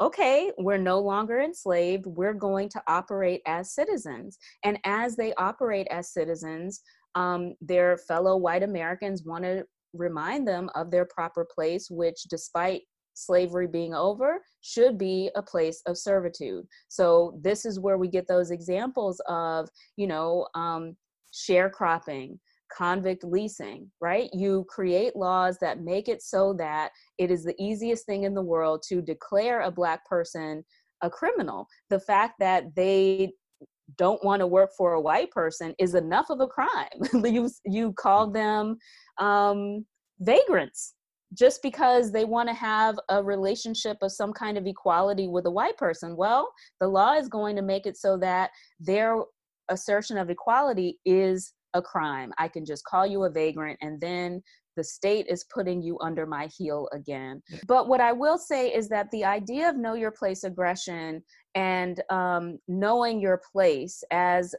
okay 0.00 0.52
we're 0.58 0.78
no 0.78 0.98
longer 1.00 1.40
enslaved. 1.40 2.06
We're 2.06 2.34
going 2.34 2.68
to 2.70 2.82
operate 2.86 3.40
as 3.46 3.74
citizens. 3.74 4.38
And 4.64 4.78
as 4.84 5.16
they 5.16 5.32
operate 5.34 5.86
as 5.90 6.12
citizens 6.12 6.82
um, 7.14 7.54
their 7.60 7.96
fellow 7.96 8.36
white 8.36 8.62
americans 8.62 9.24
want 9.24 9.44
to 9.44 9.64
remind 9.94 10.48
them 10.48 10.70
of 10.74 10.90
their 10.90 11.04
proper 11.04 11.46
place 11.54 11.88
which 11.90 12.22
despite 12.30 12.82
slavery 13.14 13.66
being 13.66 13.94
over 13.94 14.40
should 14.60 14.98
be 14.98 15.30
a 15.36 15.42
place 15.42 15.82
of 15.86 15.98
servitude. 15.98 16.64
So 16.88 17.38
this 17.42 17.64
is 17.64 17.80
where 17.80 17.98
we 17.98 18.08
get 18.08 18.28
those 18.28 18.50
examples 18.50 19.20
of 19.28 19.68
you 19.96 20.06
know 20.06 20.46
um, 20.54 20.96
sharecropping 21.32 22.38
convict 22.76 23.22
leasing 23.22 23.90
right? 24.00 24.30
You 24.32 24.64
create 24.68 25.14
laws 25.14 25.58
that 25.60 25.82
make 25.82 26.08
it 26.08 26.22
so 26.22 26.54
that 26.54 26.90
it 27.18 27.30
is 27.30 27.44
the 27.44 27.54
easiest 27.58 28.06
thing 28.06 28.24
in 28.24 28.32
the 28.32 28.42
world 28.42 28.82
to 28.88 29.02
declare 29.02 29.60
a 29.60 29.70
black 29.70 30.06
person 30.06 30.64
a 31.02 31.10
criminal. 31.10 31.66
The 31.90 32.00
fact 32.00 32.34
that 32.38 32.74
they 32.74 33.32
don't 33.98 34.24
want 34.24 34.40
to 34.40 34.46
work 34.46 34.70
for 34.76 34.94
a 34.94 35.00
white 35.00 35.30
person 35.30 35.74
is 35.78 35.94
enough 35.94 36.30
of 36.30 36.40
a 36.40 36.46
crime. 36.46 36.88
You 37.24 37.50
you 37.64 37.92
call 37.92 38.30
them 38.30 38.78
um, 39.18 39.84
vagrants 40.20 40.94
just 41.32 41.62
because 41.62 42.12
they 42.12 42.24
want 42.24 42.48
to 42.48 42.54
have 42.54 42.98
a 43.08 43.22
relationship 43.22 43.98
of 44.02 44.12
some 44.12 44.32
kind 44.32 44.58
of 44.58 44.66
equality 44.66 45.28
with 45.28 45.46
a 45.46 45.50
white 45.50 45.76
person. 45.76 46.16
Well, 46.16 46.52
the 46.80 46.88
law 46.88 47.14
is 47.14 47.28
going 47.28 47.56
to 47.56 47.62
make 47.62 47.86
it 47.86 47.96
so 47.96 48.16
that 48.18 48.50
their 48.80 49.16
assertion 49.68 50.18
of 50.18 50.30
equality 50.30 50.98
is 51.04 51.54
a 51.74 51.82
crime. 51.82 52.32
I 52.38 52.48
can 52.48 52.64
just 52.64 52.84
call 52.84 53.06
you 53.06 53.24
a 53.24 53.30
vagrant 53.30 53.78
and 53.80 54.00
then 54.00 54.42
the 54.76 54.84
state 54.84 55.26
is 55.28 55.44
putting 55.52 55.82
you 55.82 55.98
under 56.00 56.26
my 56.26 56.48
heel 56.56 56.88
again. 56.92 57.42
But 57.66 57.88
what 57.88 58.00
I 58.00 58.12
will 58.12 58.38
say 58.38 58.72
is 58.72 58.88
that 58.88 59.10
the 59.10 59.24
idea 59.24 59.68
of 59.68 59.76
know 59.76 59.94
your 59.94 60.10
place 60.10 60.44
aggression 60.44 61.22
and 61.54 62.02
um, 62.10 62.58
knowing 62.68 63.20
your 63.20 63.40
place 63.52 64.02
as 64.10 64.54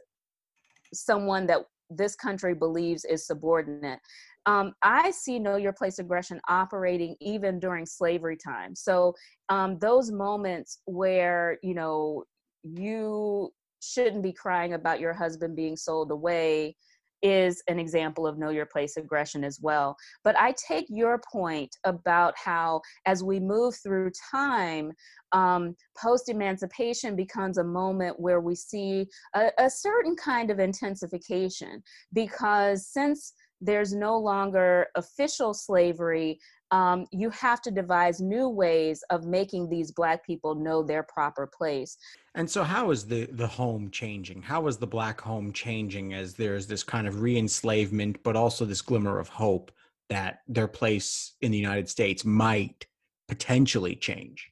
someone 0.92 1.46
that 1.46 1.60
this 1.90 2.14
country 2.14 2.54
believes 2.54 3.04
is 3.04 3.26
subordinate. 3.26 4.00
Um, 4.46 4.74
I 4.82 5.10
see 5.10 5.38
know 5.38 5.56
your 5.56 5.72
place 5.72 5.98
aggression 5.98 6.40
operating 6.48 7.16
even 7.20 7.58
during 7.58 7.86
slavery 7.86 8.36
time. 8.36 8.74
So 8.74 9.14
um, 9.48 9.78
those 9.78 10.10
moments 10.10 10.80
where 10.84 11.58
you 11.62 11.74
know 11.74 12.24
you 12.62 13.52
shouldn't 13.80 14.22
be 14.22 14.32
crying 14.32 14.72
about 14.74 15.00
your 15.00 15.12
husband 15.12 15.56
being 15.56 15.76
sold 15.76 16.10
away 16.10 16.76
is 17.24 17.62
an 17.68 17.78
example 17.78 18.26
of 18.26 18.36
know 18.36 18.50
your 18.50 18.66
place 18.66 18.98
aggression 18.98 19.44
as 19.44 19.58
well. 19.62 19.96
But 20.24 20.38
I 20.38 20.54
take 20.68 20.84
your 20.90 21.20
point 21.32 21.74
about 21.84 22.34
how, 22.36 22.82
as 23.06 23.24
we 23.24 23.40
move 23.40 23.74
through 23.82 24.10
time, 24.30 24.92
um, 25.32 25.74
post 25.96 26.28
emancipation 26.28 27.16
becomes 27.16 27.56
a 27.56 27.64
moment 27.64 28.20
where 28.20 28.40
we 28.40 28.54
see 28.54 29.06
a, 29.34 29.48
a 29.58 29.70
certain 29.70 30.14
kind 30.16 30.50
of 30.50 30.58
intensification 30.58 31.82
because 32.12 32.86
since 32.86 33.32
there's 33.64 33.94
no 33.94 34.18
longer 34.18 34.88
official 34.94 35.54
slavery, 35.54 36.38
um, 36.70 37.06
you 37.12 37.30
have 37.30 37.62
to 37.62 37.70
devise 37.70 38.20
new 38.20 38.48
ways 38.48 39.02
of 39.10 39.24
making 39.24 39.68
these 39.68 39.90
black 39.90 40.24
people 40.24 40.54
know 40.54 40.82
their 40.82 41.02
proper 41.02 41.46
place. 41.46 41.96
And 42.34 42.50
so, 42.50 42.62
how 42.64 42.90
is 42.90 43.06
the 43.06 43.26
the 43.26 43.46
home 43.46 43.90
changing? 43.90 44.42
How 44.42 44.66
is 44.66 44.76
the 44.76 44.86
black 44.86 45.20
home 45.20 45.52
changing 45.52 46.14
as 46.14 46.34
there's 46.34 46.66
this 46.66 46.82
kind 46.82 47.06
of 47.06 47.22
re-enslavement, 47.22 48.22
but 48.22 48.36
also 48.36 48.64
this 48.64 48.82
glimmer 48.82 49.18
of 49.18 49.28
hope 49.28 49.72
that 50.10 50.40
their 50.48 50.68
place 50.68 51.32
in 51.40 51.50
the 51.50 51.58
United 51.58 51.88
States 51.88 52.24
might 52.24 52.86
potentially 53.28 53.96
change? 53.96 54.50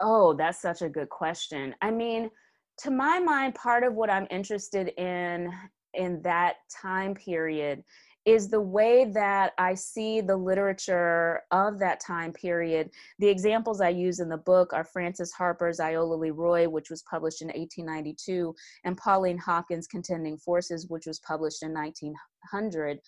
Oh, 0.00 0.34
that's 0.34 0.60
such 0.60 0.82
a 0.82 0.88
good 0.88 1.08
question. 1.08 1.74
I 1.80 1.90
mean, 1.90 2.30
to 2.78 2.90
my 2.90 3.18
mind, 3.18 3.54
part 3.54 3.82
of 3.82 3.94
what 3.94 4.10
I'm 4.10 4.26
interested 4.30 4.88
in 5.00 5.52
in 5.98 6.22
that 6.22 6.56
time 6.70 7.14
period 7.14 7.84
is 8.24 8.48
the 8.48 8.60
way 8.60 9.06
that 9.06 9.52
I 9.56 9.74
see 9.74 10.20
the 10.20 10.36
literature 10.36 11.42
of 11.50 11.78
that 11.78 11.98
time 11.98 12.32
period. 12.32 12.90
The 13.18 13.28
examples 13.28 13.80
I 13.80 13.88
use 13.88 14.20
in 14.20 14.28
the 14.28 14.36
book 14.36 14.72
are 14.74 14.84
Frances 14.84 15.32
Harper's 15.32 15.80
Iola 15.80 16.14
Leroy, 16.14 16.68
which 16.68 16.90
was 16.90 17.02
published 17.10 17.40
in 17.40 17.48
1892, 17.48 18.54
and 18.84 18.98
Pauline 18.98 19.38
Hopkins' 19.38 19.86
Contending 19.86 20.36
Forces, 20.36 20.88
which 20.88 21.06
was 21.06 21.20
published 21.20 21.62
in 21.62 21.72
1900. 21.72 22.98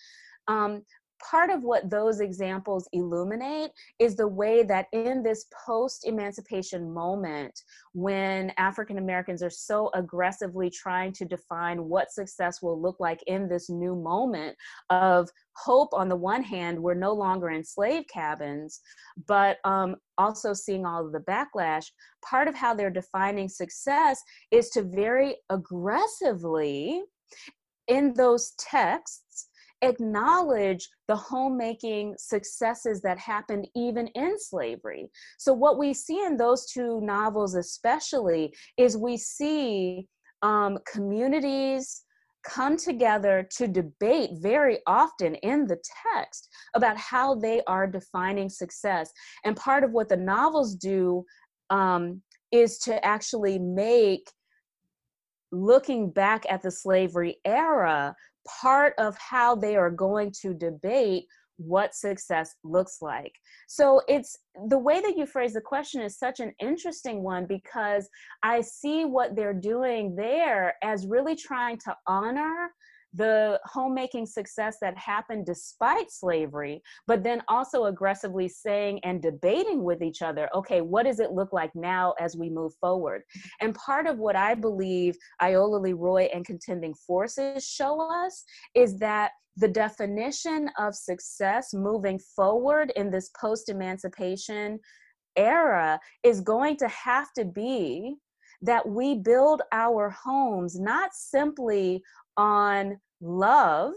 Um, 0.47 0.81
part 1.29 1.49
of 1.49 1.63
what 1.63 1.89
those 1.89 2.19
examples 2.19 2.87
illuminate 2.93 3.71
is 3.99 4.15
the 4.15 4.27
way 4.27 4.63
that 4.63 4.87
in 4.91 5.23
this 5.23 5.45
post 5.65 6.07
emancipation 6.07 6.91
moment, 6.91 7.63
when 7.93 8.51
African 8.57 8.97
Americans 8.97 9.43
are 9.43 9.49
so 9.49 9.89
aggressively 9.93 10.69
trying 10.69 11.11
to 11.13 11.25
define 11.25 11.85
what 11.85 12.11
success 12.11 12.61
will 12.61 12.81
look 12.81 12.99
like 12.99 13.21
in 13.27 13.47
this 13.47 13.69
new 13.69 13.95
moment 13.95 14.55
of 14.89 15.29
hope, 15.53 15.93
on 15.93 16.09
the 16.09 16.15
one 16.15 16.43
hand, 16.43 16.81
we're 16.81 16.93
no 16.93 17.13
longer 17.13 17.49
in 17.49 17.63
slave 17.63 18.05
cabins, 18.07 18.81
but 19.27 19.57
um, 19.63 19.95
also 20.17 20.53
seeing 20.53 20.85
all 20.85 21.05
of 21.05 21.11
the 21.11 21.19
backlash, 21.19 21.85
part 22.23 22.47
of 22.47 22.55
how 22.55 22.73
they're 22.73 22.89
defining 22.89 23.49
success 23.49 24.21
is 24.51 24.69
to 24.69 24.81
very 24.81 25.35
aggressively 25.49 27.01
in 27.87 28.13
those 28.13 28.51
texts 28.57 29.49
acknowledge 29.81 30.87
the 31.07 31.15
homemaking 31.15 32.15
successes 32.17 33.01
that 33.01 33.17
happened 33.19 33.67
even 33.75 34.07
in 34.09 34.39
slavery. 34.39 35.09
So, 35.37 35.53
what 35.53 35.77
we 35.77 35.93
see 35.93 36.23
in 36.23 36.37
those 36.37 36.65
two 36.67 37.01
novels, 37.01 37.55
especially, 37.55 38.53
is 38.77 38.97
we 38.97 39.17
see 39.17 40.07
um, 40.41 40.77
communities 40.91 42.03
come 42.43 42.75
together 42.75 43.47
to 43.57 43.67
debate 43.67 44.31
very 44.41 44.79
often 44.87 45.35
in 45.35 45.67
the 45.67 45.77
text 46.13 46.49
about 46.75 46.97
how 46.97 47.35
they 47.35 47.61
are 47.67 47.85
defining 47.87 48.49
success. 48.49 49.11
And 49.45 49.55
part 49.55 49.83
of 49.83 49.91
what 49.91 50.09
the 50.09 50.17
novels 50.17 50.75
do 50.75 51.23
um, 51.69 52.21
is 52.51 52.79
to 52.79 53.03
actually 53.05 53.59
make 53.59 54.29
looking 55.51 56.09
back 56.09 56.45
at 56.49 56.61
the 56.61 56.71
slavery 56.71 57.37
era 57.45 58.15
part 58.61 58.93
of 58.97 59.17
how 59.17 59.55
they 59.55 59.75
are 59.75 59.91
going 59.91 60.31
to 60.41 60.53
debate 60.53 61.25
what 61.57 61.93
success 61.93 62.55
looks 62.63 63.01
like. 63.01 63.33
So 63.67 64.01
it's 64.07 64.37
the 64.67 64.77
way 64.77 64.99
that 65.01 65.15
you 65.15 65.25
phrase 65.25 65.53
the 65.53 65.61
question 65.61 66.01
is 66.01 66.17
such 66.17 66.39
an 66.39 66.53
interesting 66.59 67.23
one 67.23 67.45
because 67.45 68.09
I 68.43 68.61
see 68.61 69.05
what 69.05 69.35
they're 69.35 69.53
doing 69.53 70.15
there 70.15 70.75
as 70.83 71.05
really 71.05 71.35
trying 71.35 71.77
to 71.79 71.95
honor 72.07 72.71
the 73.13 73.59
homemaking 73.65 74.25
success 74.25 74.77
that 74.81 74.97
happened 74.97 75.45
despite 75.45 76.11
slavery, 76.11 76.81
but 77.07 77.23
then 77.23 77.43
also 77.47 77.85
aggressively 77.85 78.47
saying 78.47 78.99
and 79.03 79.21
debating 79.21 79.83
with 79.83 80.01
each 80.01 80.21
other, 80.21 80.49
okay, 80.55 80.81
what 80.81 81.05
does 81.05 81.19
it 81.19 81.31
look 81.31 81.51
like 81.51 81.71
now 81.75 82.13
as 82.19 82.37
we 82.37 82.49
move 82.49 82.73
forward? 82.79 83.23
And 83.59 83.75
part 83.75 84.07
of 84.07 84.17
what 84.17 84.35
I 84.35 84.55
believe 84.55 85.15
Iola 85.41 85.77
Leroy 85.77 86.29
and 86.33 86.45
contending 86.45 86.93
forces 86.93 87.67
show 87.67 88.01
us 88.25 88.43
is 88.75 88.97
that 88.99 89.31
the 89.57 89.67
definition 89.67 90.69
of 90.79 90.95
success 90.95 91.73
moving 91.73 92.19
forward 92.35 92.93
in 92.95 93.11
this 93.11 93.29
post 93.39 93.67
emancipation 93.67 94.79
era 95.35 95.99
is 96.23 96.41
going 96.41 96.77
to 96.77 96.87
have 96.87 97.27
to 97.33 97.45
be 97.45 98.15
that 98.61 98.87
we 98.87 99.15
build 99.15 99.61
our 99.71 100.09
homes 100.23 100.79
not 100.79 101.11
simply 101.13 102.03
on 102.41 102.99
love, 103.21 103.93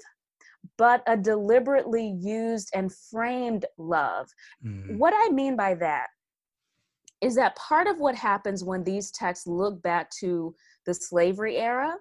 but 0.76 1.02
a 1.06 1.16
deliberately 1.16 2.14
used 2.20 2.68
and 2.74 2.92
framed 3.10 3.64
love. 3.78 4.28
Mm-hmm. 4.64 4.98
What 4.98 5.14
I 5.16 5.30
mean 5.32 5.56
by 5.56 5.74
that 5.76 6.08
is 7.22 7.34
that 7.36 7.56
part 7.56 7.86
of 7.86 7.98
what 7.98 8.14
happens 8.14 8.62
when 8.62 8.84
these 8.84 9.10
texts 9.10 9.46
look 9.46 9.82
back 9.82 10.10
to 10.20 10.54
the 10.84 10.92
slavery 10.92 11.56
era 11.56 11.94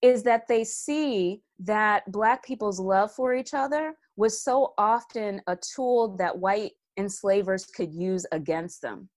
is 0.00 0.22
that 0.22 0.46
they 0.48 0.62
see 0.62 1.42
that 1.58 2.10
Black 2.12 2.44
people's 2.44 2.78
love 2.78 3.10
for 3.10 3.34
each 3.34 3.52
other 3.52 3.94
was 4.16 4.40
so 4.40 4.74
often 4.78 5.42
a 5.48 5.56
tool 5.74 6.16
that 6.18 6.38
white 6.38 6.72
enslavers 6.96 7.66
could 7.66 7.92
use 7.92 8.24
against 8.30 8.80
them. 8.80 9.08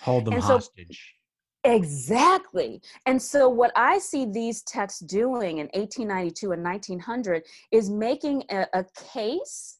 Hold 0.00 0.24
them 0.24 0.34
and 0.34 0.42
hostage. 0.42 1.14
Exactly. 1.64 2.82
And 3.06 3.20
so, 3.20 3.48
what 3.48 3.72
I 3.74 3.98
see 3.98 4.26
these 4.26 4.62
texts 4.62 5.00
doing 5.00 5.58
in 5.58 5.66
1892 5.72 6.52
and 6.52 6.62
1900 6.62 7.42
is 7.72 7.88
making 7.88 8.44
a, 8.50 8.66
a, 8.74 8.84
case 9.12 9.78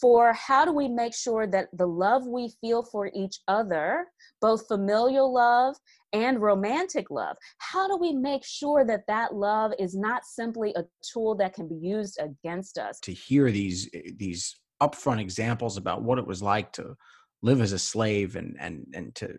for 0.00 0.32
how 0.32 0.64
do 0.64 0.72
we 0.72 0.88
make 0.88 1.14
sure 1.14 1.46
that 1.46 1.68
the 1.74 1.86
love 1.86 2.26
we 2.26 2.52
feel 2.60 2.82
for 2.82 3.10
each 3.14 3.40
other, 3.48 4.06
both 4.40 4.66
familial 4.66 5.32
love 5.32 5.76
and 6.12 6.40
romantic 6.40 7.10
love, 7.10 7.36
how 7.58 7.86
do 7.86 7.98
we 7.98 8.12
make 8.12 8.44
sure 8.44 8.84
that 8.86 9.06
that 9.06 9.34
love 9.34 9.72
is 9.78 9.94
not 9.94 10.24
simply 10.24 10.72
a 10.74 10.84
tool 11.02 11.34
that 11.34 11.52
can 11.52 11.68
be 11.68 11.76
used 11.76 12.18
against 12.18 12.78
us? 12.78 12.98
To 13.00 13.12
hear 13.12 13.50
these 13.50 13.90
eh, 13.92 14.12
these 14.16 14.56
upfront 14.82 15.20
examples 15.20 15.76
about 15.76 16.02
what 16.02 16.18
it 16.18 16.26
was 16.26 16.42
like 16.42 16.72
to 16.72 16.94
live 17.42 17.60
as 17.60 17.72
a 17.72 17.78
slave 17.78 18.36
and 18.36 18.56
and 18.58 18.86
and 18.94 19.14
to 19.16 19.36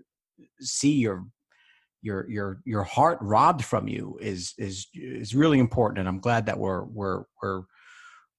see 0.59 0.93
your 0.93 1.25
your 2.07 2.29
your 2.29 2.61
your 2.65 2.83
heart 2.83 3.17
robbed 3.21 3.63
from 3.63 3.87
you 3.87 4.17
is 4.21 4.53
is 4.57 4.87
is 4.93 5.35
really 5.35 5.59
important 5.59 5.99
and 5.99 6.07
i'm 6.07 6.19
glad 6.19 6.45
that 6.45 6.57
we're 6.57 6.83
we're 6.85 7.23
we're 7.41 7.63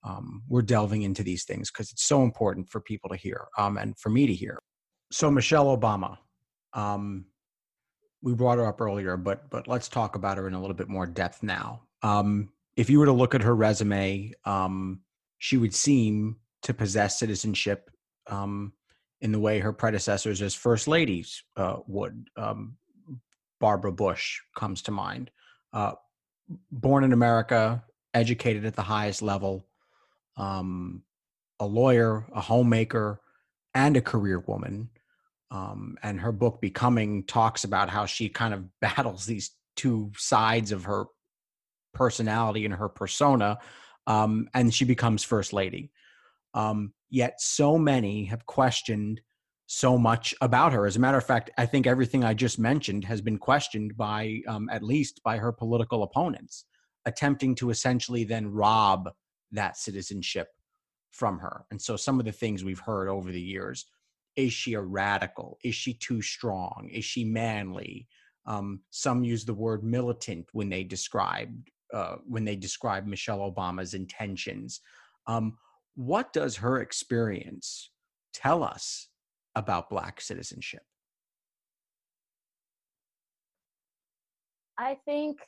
um, 0.04 0.42
we're 0.48 0.62
delving 0.62 1.02
into 1.02 1.22
these 1.22 1.44
things 1.44 1.70
because 1.70 1.90
it's 1.90 2.04
so 2.04 2.22
important 2.22 2.68
for 2.70 2.80
people 2.80 3.10
to 3.10 3.16
hear 3.16 3.48
um, 3.58 3.76
and 3.76 3.98
for 3.98 4.10
me 4.10 4.26
to 4.26 4.34
hear. 4.34 4.58
So 5.10 5.30
michelle 5.30 5.76
obama 5.76 6.18
um, 6.72 7.26
we 8.22 8.34
brought 8.34 8.58
her 8.58 8.66
up 8.66 8.80
earlier 8.80 9.16
but 9.16 9.48
but 9.50 9.68
let's 9.68 9.88
talk 9.88 10.16
about 10.16 10.38
her 10.38 10.46
in 10.48 10.54
a 10.54 10.60
little 10.60 10.76
bit 10.76 10.88
more 10.88 11.06
depth 11.06 11.42
now. 11.42 11.82
Um, 12.02 12.50
if 12.76 12.88
you 12.88 13.00
were 13.00 13.06
to 13.06 13.12
look 13.12 13.34
at 13.34 13.42
her 13.42 13.54
resume 13.54 14.32
um, 14.44 15.00
she 15.38 15.56
would 15.56 15.74
seem 15.74 16.36
to 16.62 16.74
possess 16.74 17.18
citizenship 17.18 17.90
um, 18.28 18.72
in 19.20 19.32
the 19.32 19.40
way 19.40 19.58
her 19.58 19.72
predecessors 19.72 20.42
as 20.42 20.54
first 20.54 20.86
ladies 20.86 21.42
uh, 21.56 21.76
would 21.86 22.28
um, 22.36 22.76
Barbara 23.60 23.92
Bush 23.92 24.40
comes 24.56 24.82
to 24.82 24.90
mind. 24.90 25.30
Uh, 25.72 25.92
born 26.70 27.04
in 27.04 27.12
America, 27.12 27.82
educated 28.14 28.64
at 28.64 28.74
the 28.74 28.82
highest 28.82 29.22
level, 29.22 29.66
um, 30.36 31.02
a 31.60 31.66
lawyer, 31.66 32.26
a 32.32 32.40
homemaker, 32.40 33.20
and 33.74 33.96
a 33.96 34.00
career 34.00 34.40
woman. 34.40 34.88
Um, 35.50 35.96
and 36.02 36.20
her 36.20 36.32
book 36.32 36.60
Becoming 36.60 37.24
talks 37.24 37.64
about 37.64 37.88
how 37.88 38.06
she 38.06 38.28
kind 38.28 38.54
of 38.54 38.64
battles 38.80 39.26
these 39.26 39.52
two 39.76 40.12
sides 40.16 40.72
of 40.72 40.84
her 40.84 41.06
personality 41.94 42.64
and 42.64 42.74
her 42.74 42.88
persona, 42.88 43.58
um, 44.06 44.48
and 44.54 44.72
she 44.74 44.84
becomes 44.84 45.24
first 45.24 45.52
lady. 45.52 45.90
Um, 46.54 46.92
yet 47.10 47.40
so 47.40 47.78
many 47.78 48.24
have 48.26 48.46
questioned 48.46 49.20
so 49.70 49.98
much 49.98 50.34
about 50.40 50.72
her. 50.72 50.86
As 50.86 50.96
a 50.96 51.00
matter 51.00 51.18
of 51.18 51.26
fact, 51.26 51.50
I 51.58 51.66
think 51.66 51.86
everything 51.86 52.24
I 52.24 52.32
just 52.32 52.58
mentioned 52.58 53.04
has 53.04 53.20
been 53.20 53.36
questioned 53.36 53.98
by 53.98 54.40
um, 54.48 54.70
at 54.70 54.82
least 54.82 55.20
by 55.22 55.36
her 55.36 55.52
political 55.52 56.02
opponents, 56.02 56.64
attempting 57.04 57.54
to 57.56 57.68
essentially 57.68 58.24
then 58.24 58.50
rob 58.50 59.10
that 59.52 59.76
citizenship 59.76 60.48
from 61.10 61.38
her. 61.38 61.66
And 61.70 61.80
so 61.80 61.96
some 61.96 62.18
of 62.18 62.24
the 62.24 62.32
things 62.32 62.64
we've 62.64 62.80
heard 62.80 63.08
over 63.08 63.30
the 63.30 63.40
years 63.40 63.84
is 64.36 64.54
she 64.54 64.72
a 64.72 64.80
radical? 64.80 65.58
Is 65.62 65.74
she 65.74 65.92
too 65.92 66.22
strong? 66.22 66.88
Is 66.90 67.04
she 67.04 67.22
manly? 67.24 68.08
Um, 68.46 68.80
some 68.88 69.22
use 69.22 69.44
the 69.44 69.52
word 69.52 69.84
militant 69.84 70.46
when 70.52 70.70
they 70.70 70.82
describe 70.82 71.50
uh, 71.92 72.16
when 72.26 72.44
they 72.44 72.56
describe 72.56 73.06
Michelle 73.06 73.52
Obama's 73.52 73.92
intentions. 73.92 74.80
Um, 75.26 75.58
what 75.94 76.32
does 76.32 76.56
her 76.56 76.80
experience 76.80 77.90
tell 78.32 78.62
us 78.62 79.08
about 79.58 79.90
Black 79.90 80.20
citizenship? 80.20 80.82
I 84.78 84.96
think, 85.04 85.38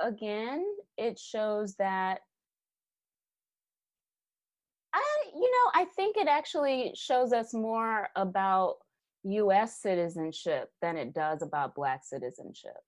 again, 0.00 0.64
it 0.96 1.18
shows 1.18 1.74
that. 1.76 2.20
I, 4.92 5.02
you 5.34 5.50
know, 5.50 5.70
I 5.74 5.84
think 5.94 6.16
it 6.16 6.26
actually 6.26 6.92
shows 6.96 7.32
us 7.32 7.54
more 7.54 8.08
about 8.16 8.76
US 9.22 9.80
citizenship 9.80 10.70
than 10.82 10.96
it 10.96 11.12
does 11.12 11.42
about 11.42 11.74
Black 11.74 12.00
citizenship. 12.04 12.78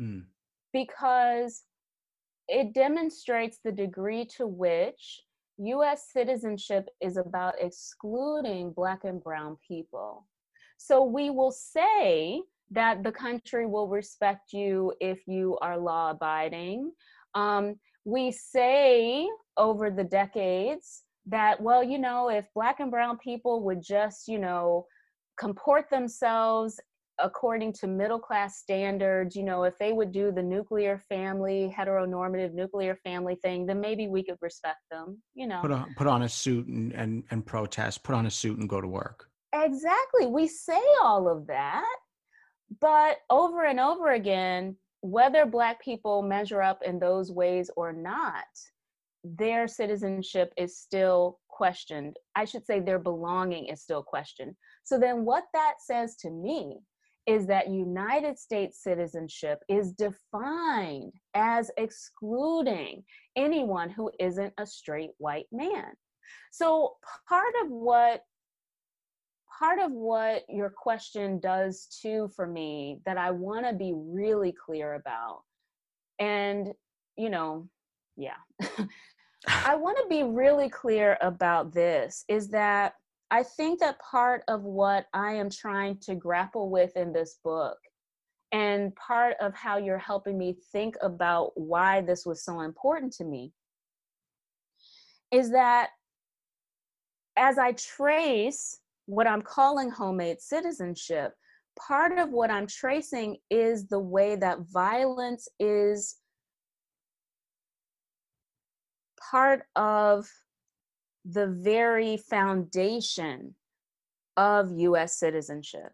Mm. 0.00 0.24
Because 0.72 1.62
it 2.48 2.72
demonstrates 2.72 3.58
the 3.62 3.70
degree 3.70 4.24
to 4.36 4.46
which 4.46 5.22
US 5.64 6.08
citizenship 6.12 6.88
is 7.00 7.16
about 7.16 7.54
excluding 7.60 8.72
Black 8.72 9.04
and 9.04 9.22
Brown 9.22 9.56
people. 9.66 10.26
So 10.76 11.04
we 11.04 11.30
will 11.30 11.52
say 11.52 12.42
that 12.70 13.02
the 13.04 13.12
country 13.12 13.66
will 13.66 13.88
respect 13.88 14.52
you 14.52 14.92
if 15.00 15.26
you 15.26 15.58
are 15.60 15.78
law 15.78 16.10
abiding. 16.10 16.92
Um, 17.34 17.76
we 18.04 18.32
say 18.32 19.28
over 19.56 19.90
the 19.90 20.04
decades 20.04 21.02
that, 21.26 21.60
well, 21.60 21.84
you 21.84 21.98
know, 21.98 22.28
if 22.28 22.46
Black 22.54 22.80
and 22.80 22.90
Brown 22.90 23.18
people 23.18 23.62
would 23.64 23.82
just, 23.82 24.26
you 24.26 24.38
know, 24.38 24.86
comport 25.38 25.88
themselves 25.90 26.80
according 27.22 27.72
to 27.72 27.86
middle 27.86 28.18
class 28.18 28.58
standards 28.58 29.34
you 29.34 29.42
know 29.42 29.64
if 29.64 29.78
they 29.78 29.92
would 29.92 30.12
do 30.12 30.30
the 30.32 30.42
nuclear 30.42 30.98
family 31.08 31.72
heteronormative 31.76 32.52
nuclear 32.52 32.96
family 32.96 33.36
thing 33.36 33.64
then 33.66 33.80
maybe 33.80 34.08
we 34.08 34.22
could 34.22 34.36
respect 34.40 34.80
them 34.90 35.20
you 35.34 35.46
know. 35.46 35.60
Put 35.60 35.72
on, 35.72 35.94
put 35.96 36.06
on 36.06 36.22
a 36.22 36.28
suit 36.28 36.66
and, 36.66 36.92
and 36.92 37.24
and 37.30 37.44
protest 37.44 38.02
put 38.02 38.14
on 38.14 38.26
a 38.26 38.30
suit 38.30 38.58
and 38.58 38.68
go 38.68 38.80
to 38.80 38.88
work. 38.88 39.28
Exactly. 39.54 40.26
We 40.26 40.48
say 40.48 40.80
all 41.02 41.28
of 41.28 41.46
that 41.46 41.96
but 42.80 43.18
over 43.30 43.64
and 43.64 43.78
over 43.80 44.12
again 44.12 44.76
whether 45.00 45.46
black 45.46 45.82
people 45.82 46.22
measure 46.22 46.62
up 46.62 46.82
in 46.84 46.98
those 46.98 47.30
ways 47.30 47.70
or 47.76 47.92
not 47.92 48.44
their 49.24 49.68
citizenship 49.68 50.52
is 50.56 50.78
still 50.78 51.38
questioned. 51.48 52.16
I 52.34 52.44
should 52.44 52.66
say 52.66 52.80
their 52.80 52.98
belonging 52.98 53.66
is 53.66 53.82
still 53.82 54.02
questioned. 54.02 54.56
So 54.84 54.98
then 54.98 55.24
what 55.24 55.44
that 55.52 55.74
says 55.80 56.16
to 56.16 56.30
me 56.30 56.80
is 57.26 57.46
that 57.46 57.70
United 57.70 58.38
States 58.38 58.82
citizenship 58.82 59.60
is 59.68 59.92
defined 59.92 61.12
as 61.34 61.70
excluding 61.76 63.04
anyone 63.36 63.90
who 63.90 64.10
isn't 64.18 64.52
a 64.58 64.66
straight 64.66 65.10
white 65.18 65.46
man. 65.52 65.92
So 66.50 66.94
part 67.28 67.54
of 67.64 67.70
what 67.70 68.22
part 69.58 69.78
of 69.78 69.92
what 69.92 70.42
your 70.48 70.70
question 70.70 71.38
does 71.38 71.86
too 72.02 72.28
for 72.34 72.46
me 72.46 72.98
that 73.06 73.16
I 73.16 73.30
want 73.30 73.66
to 73.66 73.72
be 73.72 73.92
really 73.94 74.52
clear 74.52 74.94
about 74.94 75.42
and 76.18 76.72
you 77.16 77.30
know 77.30 77.68
yeah 78.16 78.38
I 79.46 79.74
want 79.76 79.98
to 79.98 80.06
be 80.08 80.22
really 80.22 80.68
clear 80.68 81.18
about 81.20 81.72
this 81.72 82.24
is 82.28 82.48
that 82.48 82.94
I 83.32 83.42
think 83.42 83.80
that 83.80 83.98
part 83.98 84.42
of 84.46 84.62
what 84.62 85.06
I 85.14 85.32
am 85.32 85.48
trying 85.48 85.96
to 86.02 86.14
grapple 86.14 86.68
with 86.68 86.94
in 86.98 87.14
this 87.14 87.38
book, 87.42 87.78
and 88.52 88.94
part 88.94 89.36
of 89.40 89.54
how 89.54 89.78
you're 89.78 89.96
helping 89.96 90.36
me 90.36 90.58
think 90.70 90.96
about 91.00 91.52
why 91.54 92.02
this 92.02 92.26
was 92.26 92.44
so 92.44 92.60
important 92.60 93.14
to 93.14 93.24
me, 93.24 93.54
is 95.32 95.50
that 95.52 95.88
as 97.38 97.56
I 97.56 97.72
trace 97.72 98.78
what 99.06 99.26
I'm 99.26 99.40
calling 99.40 99.88
homemade 99.88 100.42
citizenship, 100.42 101.32
part 101.78 102.18
of 102.18 102.32
what 102.32 102.50
I'm 102.50 102.66
tracing 102.66 103.38
is 103.48 103.86
the 103.86 103.98
way 103.98 104.36
that 104.36 104.58
violence 104.70 105.48
is 105.58 106.16
part 109.30 109.62
of 109.74 110.28
the 111.24 111.46
very 111.46 112.16
foundation 112.16 113.54
of 114.36 114.72
US 114.72 115.18
citizenship. 115.18 115.92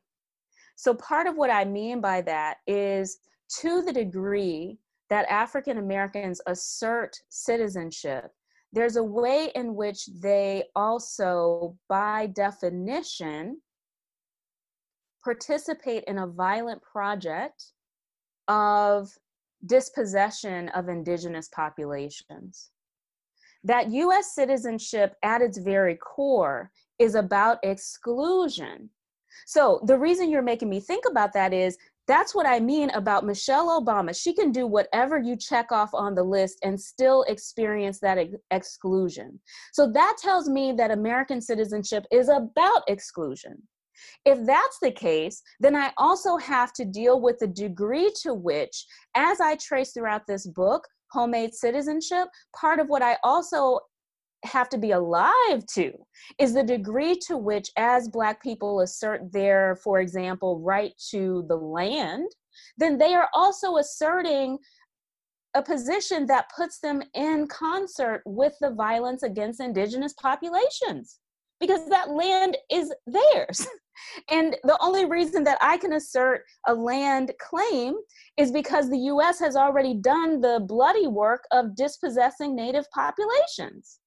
So, 0.76 0.94
part 0.94 1.26
of 1.26 1.36
what 1.36 1.50
I 1.50 1.64
mean 1.64 2.00
by 2.00 2.22
that 2.22 2.58
is 2.66 3.18
to 3.60 3.82
the 3.82 3.92
degree 3.92 4.78
that 5.10 5.26
African 5.28 5.78
Americans 5.78 6.40
assert 6.46 7.16
citizenship, 7.28 8.30
there's 8.72 8.96
a 8.96 9.02
way 9.02 9.50
in 9.54 9.74
which 9.74 10.06
they 10.20 10.64
also, 10.76 11.76
by 11.88 12.26
definition, 12.26 13.60
participate 15.24 16.04
in 16.04 16.18
a 16.18 16.26
violent 16.26 16.82
project 16.82 17.72
of 18.46 19.10
dispossession 19.66 20.68
of 20.70 20.88
indigenous 20.88 21.48
populations 21.48 22.70
that 23.64 23.90
US 23.90 24.34
citizenship 24.34 25.14
at 25.22 25.42
its 25.42 25.58
very 25.58 25.96
core 25.96 26.70
is 26.98 27.14
about 27.14 27.58
exclusion. 27.62 28.90
So 29.46 29.80
the 29.84 29.98
reason 29.98 30.30
you're 30.30 30.42
making 30.42 30.68
me 30.68 30.80
think 30.80 31.04
about 31.08 31.32
that 31.34 31.52
is 31.52 31.76
that's 32.08 32.34
what 32.34 32.46
I 32.46 32.58
mean 32.58 32.88
about 32.90 33.26
Michelle 33.26 33.80
Obama. 33.80 34.18
She 34.18 34.32
can 34.32 34.50
do 34.50 34.66
whatever 34.66 35.18
you 35.18 35.36
check 35.36 35.70
off 35.70 35.90
on 35.92 36.14
the 36.14 36.22
list 36.22 36.58
and 36.64 36.80
still 36.80 37.22
experience 37.24 38.00
that 38.00 38.16
ex- 38.16 38.34
exclusion. 38.50 39.38
So 39.74 39.92
that 39.92 40.16
tells 40.18 40.48
me 40.48 40.72
that 40.78 40.90
American 40.90 41.42
citizenship 41.42 42.06
is 42.10 42.30
about 42.30 42.82
exclusion. 42.88 43.62
If 44.24 44.44
that's 44.46 44.78
the 44.80 44.90
case, 44.90 45.42
then 45.60 45.76
I 45.76 45.92
also 45.98 46.38
have 46.38 46.72
to 46.74 46.84
deal 46.84 47.20
with 47.20 47.38
the 47.40 47.46
degree 47.46 48.10
to 48.22 48.32
which, 48.32 48.86
as 49.14 49.40
I 49.40 49.56
trace 49.56 49.92
throughout 49.92 50.26
this 50.26 50.46
book, 50.46 50.86
homemade 51.10 51.54
citizenship, 51.54 52.28
part 52.54 52.80
of 52.80 52.88
what 52.88 53.02
I 53.02 53.16
also 53.22 53.80
have 54.44 54.68
to 54.68 54.78
be 54.78 54.92
alive 54.92 55.66
to 55.74 55.92
is 56.38 56.54
the 56.54 56.62
degree 56.62 57.16
to 57.26 57.36
which, 57.36 57.70
as 57.76 58.08
Black 58.08 58.42
people 58.42 58.80
assert 58.80 59.32
their, 59.32 59.76
for 59.82 60.00
example, 60.00 60.60
right 60.60 60.92
to 61.10 61.44
the 61.48 61.56
land, 61.56 62.30
then 62.76 62.98
they 62.98 63.14
are 63.14 63.28
also 63.34 63.76
asserting 63.76 64.58
a 65.54 65.62
position 65.62 66.26
that 66.26 66.50
puts 66.54 66.78
them 66.80 67.02
in 67.14 67.46
concert 67.48 68.22
with 68.24 68.54
the 68.60 68.70
violence 68.70 69.22
against 69.22 69.60
indigenous 69.60 70.12
populations 70.14 71.18
because 71.58 71.88
that 71.88 72.10
land 72.10 72.56
is 72.70 72.92
theirs. 73.06 73.66
And 74.30 74.56
the 74.64 74.78
only 74.80 75.04
reason 75.04 75.44
that 75.44 75.58
I 75.60 75.76
can 75.76 75.92
assert 75.94 76.44
a 76.66 76.74
land 76.74 77.32
claim 77.40 77.94
is 78.36 78.52
because 78.52 78.88
the 78.88 78.98
US 78.98 79.38
has 79.40 79.56
already 79.56 79.94
done 79.94 80.40
the 80.40 80.64
bloody 80.66 81.06
work 81.06 81.44
of 81.52 81.74
dispossessing 81.74 82.54
native 82.54 82.90
populations. 82.90 83.98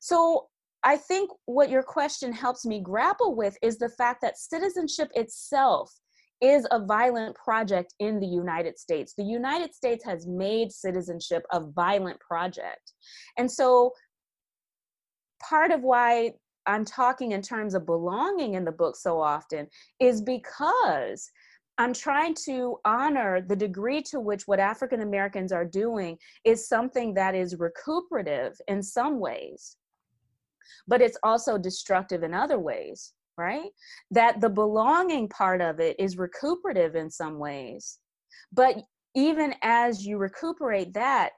So 0.00 0.48
I 0.84 0.96
think 0.96 1.30
what 1.46 1.70
your 1.70 1.82
question 1.82 2.32
helps 2.32 2.64
me 2.64 2.80
grapple 2.80 3.34
with 3.34 3.56
is 3.62 3.78
the 3.78 3.88
fact 3.88 4.20
that 4.22 4.38
citizenship 4.38 5.10
itself 5.14 5.92
is 6.40 6.66
a 6.70 6.84
violent 6.84 7.34
project 7.34 7.94
in 7.98 8.20
the 8.20 8.26
United 8.26 8.78
States. 8.78 9.14
The 9.16 9.24
United 9.24 9.74
States 9.74 10.04
has 10.04 10.26
made 10.26 10.70
citizenship 10.70 11.44
a 11.50 11.60
violent 11.60 12.20
project. 12.20 12.92
And 13.38 13.50
so 13.50 13.92
part 15.42 15.70
of 15.70 15.82
why 15.82 16.32
I'm 16.66 16.84
talking 16.84 17.32
in 17.32 17.42
terms 17.42 17.74
of 17.74 17.86
belonging 17.86 18.54
in 18.54 18.64
the 18.64 18.72
book 18.72 18.96
so 18.96 19.20
often 19.20 19.68
is 20.00 20.20
because 20.20 21.30
I'm 21.78 21.92
trying 21.92 22.34
to 22.46 22.78
honor 22.84 23.42
the 23.42 23.56
degree 23.56 24.02
to 24.04 24.18
which 24.18 24.44
what 24.46 24.58
African 24.58 25.02
Americans 25.02 25.52
are 25.52 25.64
doing 25.64 26.18
is 26.44 26.68
something 26.68 27.12
that 27.14 27.34
is 27.34 27.58
recuperative 27.58 28.58
in 28.66 28.82
some 28.82 29.20
ways, 29.20 29.76
but 30.88 31.02
it's 31.02 31.18
also 31.22 31.58
destructive 31.58 32.22
in 32.22 32.32
other 32.32 32.58
ways, 32.58 33.12
right? 33.36 33.70
That 34.10 34.40
the 34.40 34.48
belonging 34.48 35.28
part 35.28 35.60
of 35.60 35.78
it 35.78 35.96
is 35.98 36.16
recuperative 36.16 36.96
in 36.96 37.10
some 37.10 37.38
ways. 37.38 37.98
But 38.52 38.76
even 39.14 39.54
as 39.62 40.04
you 40.04 40.16
recuperate 40.16 40.94
that, 40.94 41.30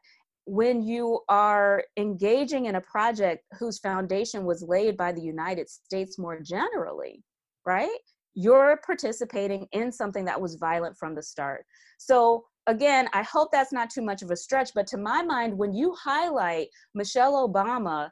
when 0.49 0.83
you 0.83 1.21
are 1.29 1.85
engaging 1.99 2.67
in 2.67 2.77
a 2.77 2.81
project 2.81 3.45
whose 3.59 3.79
foundation 3.79 4.47
was 4.47 4.63
laid 4.63 4.97
by 4.97 5.13
the 5.13 5.21
United 5.21 5.69
States 5.69 6.19
more 6.19 6.41
generally, 6.41 7.23
right? 7.67 7.99
You're 8.35 8.81
participating 8.87 9.67
in 9.73 9.93
something 9.93 10.25
that 10.25 10.41
was 10.41 10.55
violent 10.55 10.97
from 10.97 11.15
the 11.15 11.23
start. 11.23 11.67
So, 11.99 12.47
again, 12.67 13.11
I 13.13 13.23
hope 13.25 13.51
that's 13.53 13.75
not 13.75 13.91
too 13.91 14.01
much 14.01 14.23
of 14.23 14.31
a 14.31 14.37
stretch, 14.37 14.71
but 14.75 14.87
to 14.87 14.97
my 14.97 15.23
mind, 15.23 15.59
when 15.59 15.75
you 15.75 15.95
highlight 16.03 16.69
Michelle 16.95 17.47
Obama 17.47 18.09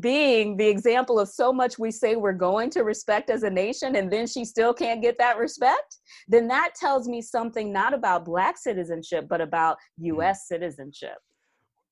being 0.00 0.56
the 0.56 0.66
example 0.66 1.18
of 1.18 1.28
so 1.28 1.52
much 1.52 1.78
we 1.78 1.90
say 1.90 2.16
we're 2.16 2.32
going 2.32 2.70
to 2.70 2.82
respect 2.82 3.30
as 3.30 3.42
a 3.42 3.50
nation 3.50 3.96
and 3.96 4.10
then 4.10 4.26
she 4.26 4.44
still 4.44 4.72
can't 4.72 5.02
get 5.02 5.16
that 5.18 5.38
respect 5.38 5.96
then 6.28 6.48
that 6.48 6.72
tells 6.74 7.08
me 7.08 7.20
something 7.20 7.72
not 7.72 7.94
about 7.94 8.24
black 8.24 8.56
citizenship 8.56 9.26
but 9.28 9.40
about 9.40 9.76
mm-hmm. 10.00 10.20
us 10.20 10.46
citizenship 10.46 11.18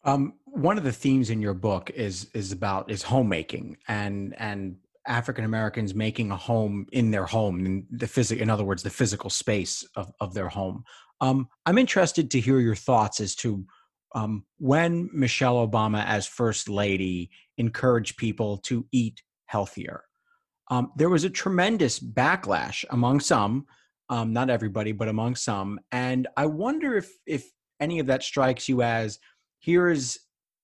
um, 0.05 0.34
one 0.44 0.78
of 0.78 0.84
the 0.84 0.92
themes 0.92 1.30
in 1.30 1.42
your 1.42 1.55
book 1.55 1.90
is 1.90 2.30
is 2.32 2.53
about 2.53 2.90
is 2.90 3.03
homemaking 3.03 3.76
and 3.88 4.34
and 4.38 4.76
African 5.07 5.44
Americans 5.44 5.94
making 5.94 6.30
a 6.30 6.36
home 6.36 6.86
in 6.92 7.11
their 7.11 7.26
home 7.26 7.64
in 7.64 7.86
the 7.90 8.07
physical 8.07 8.42
in 8.42 8.51
other 8.51 8.64
words 8.64 8.82
the 8.82 8.90
physical 8.90 9.30
space 9.30 9.84
of, 9.96 10.12
of 10.20 10.34
their 10.34 10.48
home. 10.48 10.84
Um, 11.20 11.48
I'm 11.66 11.78
interested 11.78 12.30
to 12.30 12.40
hear 12.40 12.61
your 12.61 12.74
thoughts 12.74 13.20
as 13.20 13.34
to 13.36 13.64
um, 14.15 14.45
when 14.59 15.09
Michelle 15.13 15.67
Obama, 15.67 16.05
as 16.07 16.27
First 16.27 16.69
Lady, 16.69 17.31
encouraged 17.59 18.17
people 18.17 18.59
to 18.59 18.87
eat 18.93 19.23
healthier, 19.47 20.05
um, 20.71 20.93
there 20.97 21.11
was 21.11 21.25
a 21.25 21.31
tremendous 21.31 21.99
backlash 21.99 22.85
among 22.91 23.21
some, 23.21 23.67
um, 24.09 24.33
not 24.33 24.51
everybody, 24.51 24.93
but 24.93 25.09
among 25.09 25.37
some. 25.37 25.81
And 25.93 26.29
I 26.37 26.47
wonder 26.47 26.97
if 26.97 27.11
if 27.27 27.51
any 27.81 27.99
of 27.99 28.07
that 28.07 28.23
strikes 28.23 28.69
you 28.69 28.83
as 28.83 29.19
here 29.59 29.89
is 29.89 30.19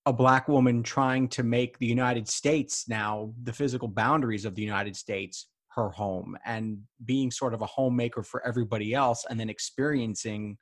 a 0.05 0.13
black 0.13 0.47
woman 0.47 0.83
trying 0.83 1.27
to 1.27 1.43
make 1.43 1.77
the 1.77 1.85
United 1.85 2.27
States 2.29 2.85
now 2.87 3.33
the 3.43 3.51
physical 3.51 3.87
boundaries 3.87 4.45
of 4.45 4.55
the 4.55 4.61
United 4.61 4.95
States 4.95 5.47
her 5.75 5.89
home 5.89 6.37
and 6.45 6.79
being 7.05 7.29
sort 7.29 7.53
of 7.53 7.61
a 7.61 7.65
homemaker 7.65 8.23
for 8.23 8.45
everybody 8.45 8.93
else 8.93 9.25
and 9.29 9.39
then 9.39 9.49
experiencing 9.49 10.57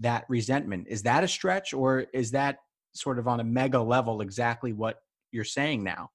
that 0.00 0.24
resentment. 0.28 0.86
Is 0.88 1.02
that 1.02 1.24
a 1.24 1.28
stretch 1.28 1.72
or 1.72 2.06
is 2.12 2.30
that 2.32 2.58
sort 2.94 3.18
of 3.18 3.28
on 3.28 3.40
a 3.40 3.44
mega 3.44 3.80
level 3.80 4.20
exactly 4.20 4.72
what 4.72 4.98
you're 5.32 5.44
saying 5.44 5.82
now? 5.82 6.10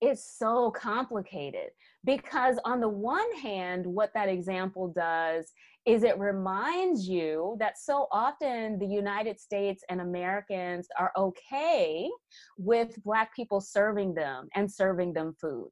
It's 0.00 0.36
so 0.38 0.70
complicated 0.70 1.70
because, 2.04 2.58
on 2.64 2.80
the 2.80 2.88
one 2.88 3.32
hand, 3.36 3.86
what 3.86 4.12
that 4.14 4.28
example 4.28 4.92
does 4.94 5.50
is 5.86 6.02
it 6.02 6.18
reminds 6.18 7.08
you 7.08 7.56
that 7.58 7.78
so 7.78 8.08
often 8.10 8.78
the 8.78 8.86
United 8.86 9.38
States 9.38 9.82
and 9.88 10.00
Americans 10.00 10.88
are 10.98 11.12
okay 11.16 12.10
with 12.58 13.02
Black 13.02 13.34
people 13.34 13.60
serving 13.60 14.14
them 14.14 14.48
and 14.54 14.70
serving 14.70 15.12
them 15.12 15.34
food. 15.40 15.70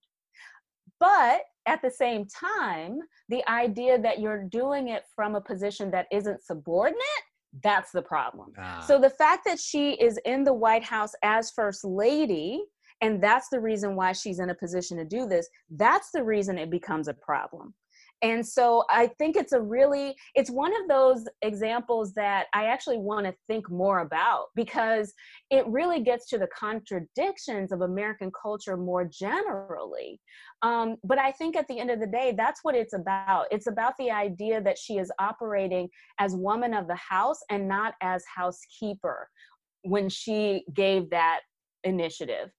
But 1.00 1.42
at 1.66 1.80
the 1.82 1.90
same 1.90 2.26
time, 2.26 2.98
the 3.28 3.48
idea 3.48 4.00
that 4.00 4.20
you're 4.20 4.44
doing 4.44 4.88
it 4.88 5.04
from 5.14 5.34
a 5.34 5.40
position 5.40 5.90
that 5.92 6.06
isn't 6.10 6.42
subordinate, 6.42 7.00
that's 7.62 7.92
the 7.92 8.02
problem. 8.02 8.52
Ah. 8.58 8.84
So 8.86 9.00
the 9.00 9.10
fact 9.10 9.44
that 9.44 9.58
she 9.58 9.92
is 9.92 10.18
in 10.24 10.44
the 10.44 10.54
White 10.54 10.84
House 10.84 11.12
as 11.22 11.50
First 11.50 11.84
Lady, 11.84 12.62
and 13.00 13.22
that's 13.22 13.48
the 13.50 13.60
reason 13.60 13.96
why 13.96 14.12
she's 14.12 14.38
in 14.38 14.50
a 14.50 14.54
position 14.54 14.96
to 14.98 15.04
do 15.04 15.26
this, 15.26 15.48
that's 15.70 16.10
the 16.12 16.22
reason 16.22 16.58
it 16.58 16.70
becomes 16.70 17.08
a 17.08 17.14
problem 17.14 17.74
and 18.22 18.46
so 18.46 18.84
i 18.90 19.06
think 19.18 19.36
it's 19.36 19.52
a 19.52 19.60
really 19.60 20.14
it's 20.34 20.50
one 20.50 20.72
of 20.82 20.88
those 20.88 21.26
examples 21.42 22.12
that 22.14 22.46
i 22.54 22.66
actually 22.66 22.98
want 22.98 23.26
to 23.26 23.34
think 23.48 23.68
more 23.70 24.00
about 24.00 24.46
because 24.54 25.12
it 25.50 25.66
really 25.66 26.02
gets 26.02 26.28
to 26.28 26.38
the 26.38 26.48
contradictions 26.56 27.72
of 27.72 27.80
american 27.80 28.30
culture 28.40 28.76
more 28.76 29.04
generally. 29.04 30.20
Um, 30.62 30.96
but 31.04 31.18
i 31.18 31.32
think 31.32 31.56
at 31.56 31.66
the 31.68 31.78
end 31.78 31.90
of 31.90 32.00
the 32.00 32.06
day 32.06 32.34
that's 32.36 32.60
what 32.62 32.74
it's 32.74 32.92
about. 32.92 33.46
It's 33.50 33.66
about 33.66 33.94
the 33.98 34.10
idea 34.10 34.60
that 34.62 34.78
she 34.78 34.98
is 34.98 35.10
operating 35.18 35.88
as 36.18 36.34
woman 36.34 36.74
of 36.74 36.86
the 36.86 36.96
house 36.96 37.40
and 37.50 37.68
not 37.68 37.94
as 38.00 38.24
housekeeper 38.32 39.28
when 39.82 40.08
she 40.08 40.64
gave 40.74 41.10
that 41.10 41.40
initiative 41.84 42.50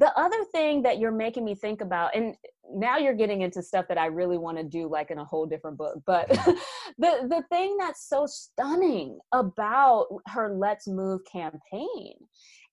the 0.00 0.18
other 0.18 0.42
thing 0.50 0.82
that 0.82 0.98
you're 0.98 1.12
making 1.12 1.44
me 1.44 1.54
think 1.54 1.82
about 1.82 2.16
and 2.16 2.34
now 2.72 2.96
you're 2.96 3.14
getting 3.14 3.42
into 3.42 3.62
stuff 3.62 3.86
that 3.88 3.98
i 3.98 4.06
really 4.06 4.38
want 4.38 4.56
to 4.56 4.64
do 4.64 4.88
like 4.88 5.10
in 5.10 5.18
a 5.18 5.24
whole 5.24 5.46
different 5.46 5.76
book 5.76 5.98
but 6.06 6.28
the 6.98 7.26
the 7.28 7.44
thing 7.50 7.76
that's 7.78 8.08
so 8.08 8.26
stunning 8.26 9.18
about 9.32 10.06
her 10.26 10.54
let's 10.54 10.88
move 10.88 11.20
campaign 11.30 12.14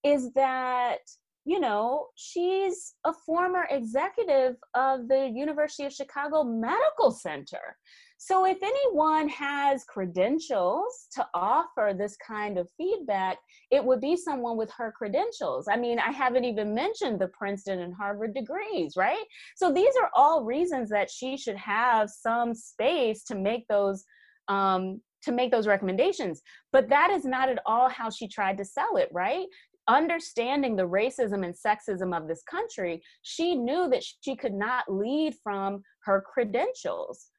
is 0.04 0.32
that 0.34 1.00
you 1.46 1.60
know 1.60 2.08
she's 2.16 2.94
a 3.06 3.14
former 3.26 3.68
executive 3.70 4.56
of 4.74 5.08
the 5.08 5.32
university 5.34 5.86
of 5.86 5.94
chicago 5.94 6.44
medical 6.44 7.12
center 7.12 7.76
so, 8.20 8.46
if 8.46 8.58
anyone 8.64 9.30
has 9.30 9.84
credentials 9.84 11.08
to 11.14 11.26
offer 11.36 11.94
this 11.96 12.18
kind 12.18 12.58
of 12.58 12.68
feedback, 12.76 13.38
it 13.70 13.84
would 13.84 14.02
be 14.02 14.18
someone 14.18 14.58
with 14.58 14.72
her 14.76 14.92
credentials. 14.98 15.68
I 15.70 15.78
mean, 15.78 16.00
I 16.00 16.12
haven't 16.12 16.44
even 16.44 16.74
mentioned 16.74 17.20
the 17.20 17.28
Princeton 17.28 17.80
and 17.80 17.94
Harvard 17.94 18.34
degrees, 18.34 18.94
right? 18.98 19.24
So, 19.56 19.72
these 19.72 19.94
are 20.02 20.10
all 20.16 20.44
reasons 20.44 20.90
that 20.90 21.12
she 21.12 21.38
should 21.38 21.58
have 21.58 22.10
some 22.10 22.56
space 22.56 23.24
to 23.26 23.36
make 23.36 23.68
those. 23.68 24.04
Um, 24.48 25.02
to 25.24 25.32
make 25.34 25.52
those 25.52 25.68
recommendations. 25.68 26.42
But 26.72 26.88
that 26.90 27.10
is 27.12 27.26
not 27.26 27.50
at 27.50 27.60
all 27.66 27.90
how 27.90 28.10
she 28.10 28.30
tried 28.30 28.58
to 28.60 28.64
sell 28.64 28.96
it, 28.96 29.10
right? 29.12 29.46
understanding 29.90 30.76
the 30.76 30.88
racism 30.88 31.46
and 31.46 31.56
sexism 31.56 32.16
of 32.16 32.28
this 32.28 32.44
country, 32.44 33.02
she 33.22 33.56
knew 33.56 33.90
that 33.90 34.04
she 34.22 34.36
could 34.36 34.54
not 34.54 34.84
lead 34.90 35.34
from 35.42 35.82
her 36.04 36.22
credentials 36.22 37.30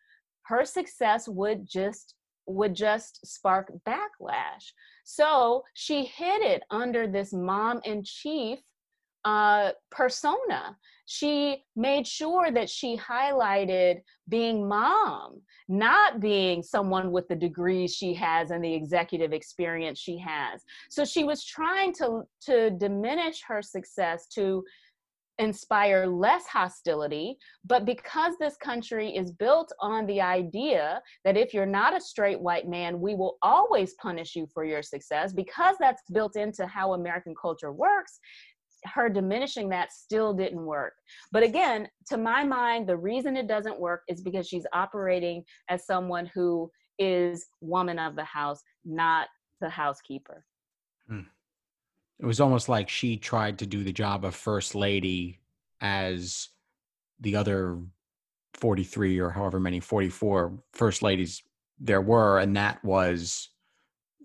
her 0.49 0.64
success 0.64 1.28
would 1.28 1.68
just 1.68 2.14
would 2.46 2.74
just 2.74 3.26
spark 3.26 3.70
backlash. 3.86 4.72
So 5.05 5.64
she 5.74 6.05
hid 6.05 6.40
it 6.40 6.62
under 6.70 7.07
this 7.07 7.32
mom 7.32 7.82
in 7.84 8.03
chief 8.03 8.59
uh, 9.26 9.72
persona. 9.90 10.76
She 11.05 11.64
made 11.76 12.07
sure 12.07 12.51
that 12.51 12.70
she 12.70 12.96
highlighted 12.96 14.01
being 14.28 14.66
mom, 14.66 15.42
not 15.68 16.20
being 16.20 16.62
someone 16.62 17.12
with 17.12 17.28
the 17.28 17.36
degrees 17.36 17.94
she 17.94 18.14
has 18.14 18.51
and 18.51 18.64
the 18.64 18.72
executive 18.72 19.34
experience 19.34 19.99
she 19.99 20.16
has. 20.18 20.64
So 20.88 21.05
she 21.05 21.24
was 21.24 21.44
trying 21.44 21.92
to 21.94 22.22
to 22.46 22.70
diminish 22.70 23.42
her 23.46 23.61
success 23.61 24.26
to 24.28 24.64
inspire 25.39 26.07
less 26.07 26.47
hostility. 26.47 27.39
But 27.64 27.84
because 27.84 28.34
this 28.39 28.57
country 28.57 29.14
is 29.14 29.32
built 29.32 29.72
on 29.80 30.07
the 30.07 30.20
idea 30.20 31.01
that 31.24 31.36
if 31.36 31.55
you're 31.55 31.66
not 31.66 31.97
a 31.97 32.01
straight 32.01 32.41
white 32.41 32.68
man, 32.68 33.01
we 33.01 33.14
will 33.14 33.39
always 33.43 33.95
punish 33.95 34.34
you 34.34 34.47
for 34.53 34.64
your 34.64 34.82
success, 34.82 35.32
because 35.32 35.76
that's 35.78 36.03
built 36.12 36.36
into 36.36 36.66
how 36.66 36.95
American 36.95 37.34
culture 37.41 37.72
works, 37.72 38.18
her 38.84 39.09
diminishing 39.09 39.68
that 39.68 39.93
still 39.93 40.32
didn't 40.32 40.64
work. 40.64 40.95
But 41.32 41.43
again, 41.43 41.89
to 42.09 42.16
my 42.16 42.45
mind, 42.45 42.89
the 42.89 42.97
reason 42.97 43.36
it 43.36 43.49
doesn't 43.49 43.80
work 43.80 44.03
is 44.09 44.22
because 44.22 44.47
she's 44.47 44.66
operating 44.72 45.45
as 45.68 45.86
someone 45.86 46.30
who 46.34 46.70
is 46.99 47.47
woman 47.61 47.99
of 47.99 48.16
the 48.16 48.24
house, 48.24 48.62
not 48.84 49.28
the 49.61 49.68
housekeeper. 49.68 50.45
Hmm 51.09 51.20
it 52.21 52.27
was 52.27 52.41
almost 52.41 52.69
like 52.69 52.89
she 52.89 53.16
tried 53.16 53.59
to 53.59 53.66
do 53.66 53.85
the 53.85 53.93
job 53.93 54.25
of 54.25 54.35
first 54.35 54.75
lady 54.75 55.39
as 55.81 56.49
the 57.21 57.37
other 57.37 57.79
43 58.55 59.19
or 59.19 59.31
however 59.31 59.61
many 59.61 59.81
44 59.81 60.59
first 60.73 61.03
ladies 61.03 61.43
there 61.79 62.01
were 62.01 62.39
and 62.39 62.57
that 62.57 62.85
was 62.85 63.51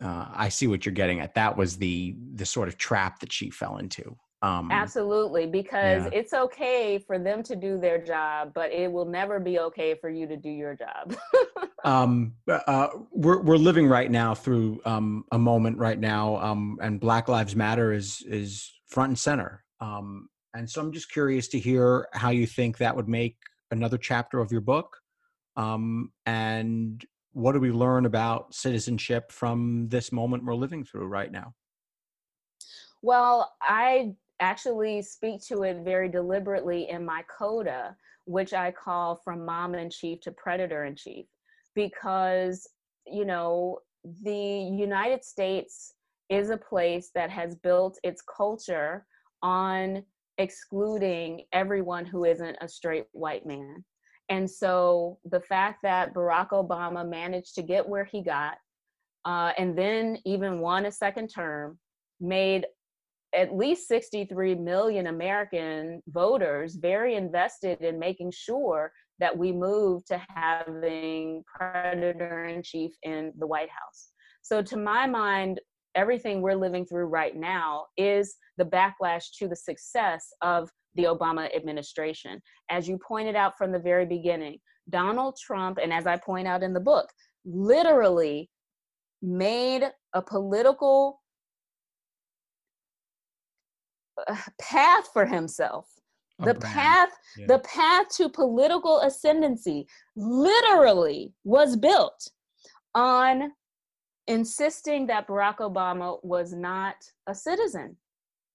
uh, 0.02 0.28
i 0.34 0.50
see 0.50 0.68
what 0.68 0.86
you're 0.86 0.94
getting 0.94 1.20
at. 1.20 1.36
That 1.36 1.56
was 1.56 1.78
the 1.78 2.16
the 2.34 2.46
sort 2.46 2.68
of 2.68 2.78
trap 2.78 3.20
that 3.20 3.32
she 3.32 3.50
fell 3.50 3.78
into 3.78 4.18
um, 4.44 4.70
Absolutely, 4.72 5.48
because 5.48 6.04
yeah. 6.04 6.20
it's 6.20 6.34
okay 6.34 7.00
for 7.00 7.18
them 7.18 7.44
to 7.44 7.56
do 7.56 7.80
their 7.80 7.98
job, 7.98 8.52
but 8.54 8.74
it 8.74 8.91
will 8.91 9.06
never 9.06 9.39
be 9.39 9.58
okay 9.60 9.96
for 9.96 10.10
you 10.10 10.28
to 10.28 10.36
do 10.36 10.50
your 10.50 10.76
job. 10.76 11.16
um, 11.86 12.34
uh, 12.50 12.89
we're 13.12 13.41
we're 13.41 13.56
living 13.56 13.88
right 13.88 14.12
now 14.12 14.36
through 14.36 14.82
um, 14.84 15.24
a 15.32 15.39
moment 15.39 15.78
right 15.78 15.98
now, 15.98 16.36
um, 16.41 16.78
and 16.82 17.00
Black 17.00 17.30
Lives 17.30 17.56
Matter 17.56 17.94
is 17.94 18.22
is 18.28 18.70
front 18.88 19.12
and 19.12 19.18
center. 19.20 19.64
Um, 19.80 20.28
and 20.54 20.70
so 20.70 20.82
I'm 20.82 20.91
just 20.91 21.10
curious 21.10 21.48
to 21.50 21.60
hear 21.60 22.10
how 22.12 22.30
you 22.30 22.46
think 22.46 22.78
that 22.80 22.94
would 22.98 23.08
make 23.08 23.38
another 23.72 23.98
chapter 23.98 24.39
of 24.39 24.52
your 24.52 24.62
book, 24.62 24.98
um, 25.56 26.12
and 26.26 27.02
what 27.32 27.54
do 27.54 27.62
we 27.62 27.72
learn 27.72 28.06
about 28.06 28.54
citizenship 28.54 29.32
from 29.32 29.88
this 29.88 30.12
moment 30.12 30.44
we're 30.44 30.54
living 30.54 30.84
through 30.84 31.08
right 31.08 31.32
now? 31.32 31.54
Well, 33.02 33.54
I 33.62 34.16
actually 34.50 35.02
speak 35.02 35.38
to 35.50 35.64
it 35.64 35.78
very 35.91 36.10
deliberately 36.10 36.89
in 36.89 37.06
my 37.06 37.22
coda, 37.39 37.96
which 38.26 38.54
I 38.54 38.72
call 38.72 39.16
from 39.24 39.46
mom 39.46 39.76
in 39.76 39.89
chief 39.89 40.20
to 40.22 40.32
predator 40.32 40.82
in 40.86 40.96
chief, 40.96 41.26
because, 41.76 42.58
you 43.08 43.26
know, 43.26 43.80
the 44.24 44.44
United 44.89 45.24
States 45.24 45.94
is 46.30 46.50
a 46.50 46.66
place 46.72 47.08
that 47.16 47.30
has 47.30 47.56
built 47.56 47.98
its 48.04 48.22
culture 48.22 49.06
on 49.41 50.04
excluding 50.38 51.30
everyone 51.62 52.06
who 52.06 52.26
isn't 52.26 52.58
a 52.60 52.68
straight 52.68 53.08
white 53.12 53.46
man. 53.46 53.84
And 54.30 54.50
so 54.50 55.20
the 55.36 55.41
fact 55.54 55.80
that 55.84 56.14
Barack 56.14 56.50
Obama 56.50 57.08
managed 57.08 57.56
to 57.56 57.62
get 57.62 57.88
where 57.88 58.06
he 58.06 58.22
got 58.22 58.56
uh, 59.26 59.52
and 59.58 59.78
then 59.78 60.18
even 60.26 60.60
won 60.60 60.86
a 60.86 60.91
second 60.91 61.28
term 61.28 61.78
made 62.20 62.66
at 63.36 63.56
least 63.56 63.88
63 63.88 64.56
million 64.56 65.08
American 65.08 66.02
voters 66.08 66.76
very 66.76 67.16
invested 67.16 67.82
in 67.82 67.98
making 68.00 68.32
sure 68.32 68.92
that 69.20 69.38
we 69.38 69.52
move 69.52 70.04
to 70.06 70.22
having 70.30 71.44
predator 71.46 72.46
in 72.46 72.62
chief 72.64 72.92
in 73.04 73.32
the 73.40 73.48
White 73.48 73.70
House. 73.70 74.10
So, 74.42 74.62
to 74.62 74.78
my 74.78 75.08
mind, 75.08 75.62
everything 75.96 76.42
we're 76.42 76.56
living 76.56 76.86
through 76.86 77.06
right 77.06 77.36
now 77.36 77.86
is 77.98 78.36
the 78.58 78.66
backlash 78.66 79.26
to 79.40 79.48
the 79.48 79.56
success 79.56 80.28
of 80.42 80.70
the 80.96 81.04
Obama 81.04 81.54
administration. 81.56 82.42
As 82.70 82.88
you 82.88 83.00
pointed 83.06 83.36
out 83.36 83.58
from 83.58 83.72
the 83.72 83.80
very 83.80 84.06
beginning, 84.06 84.58
Donald 84.90 85.38
Trump, 85.42 85.80
and 85.82 85.94
as 85.94 86.06
I 86.06 86.18
point 86.18 86.48
out 86.48 86.64
in 86.64 86.74
the 86.74 86.80
book, 86.80 87.08
literally 87.46 88.50
made 89.22 89.90
a 90.14 90.22
political 90.22 91.22
path 94.59 95.09
for 95.14 95.26
himself 95.26 95.88
the 96.39 96.55
path 96.55 97.09
yeah. 97.38 97.45
the 97.47 97.59
path 97.59 98.07
to 98.18 98.28
political 98.28 99.01
ascendancy 99.01 99.88
literally 100.16 101.32
was 101.43 101.76
built 101.76 102.28
on 102.95 103.51
insisting 104.28 105.07
that 105.07 105.28
Barack 105.28 105.57
Obama 105.57 106.24
was 106.24 106.53
not 106.53 106.95
a 107.28 107.36
citizen. 107.36 107.97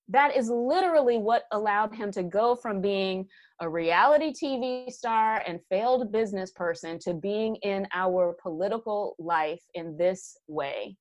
That 0.08 0.34
is 0.34 0.48
literally 0.48 1.18
what 1.18 1.44
allowed 1.52 1.94
him 1.94 2.10
to 2.12 2.22
go 2.22 2.56
from 2.56 2.80
being 2.80 3.28
a 3.60 3.68
reality 3.68 4.32
TV 4.32 4.90
star 4.90 5.42
and 5.46 5.60
failed 5.68 6.10
business 6.10 6.50
person 6.52 6.98
to 7.00 7.12
being 7.12 7.56
in 7.56 7.86
our 7.92 8.34
political 8.40 9.14
life 9.18 9.62
in 9.74 9.98
this 9.98 10.36
way. 10.46 10.96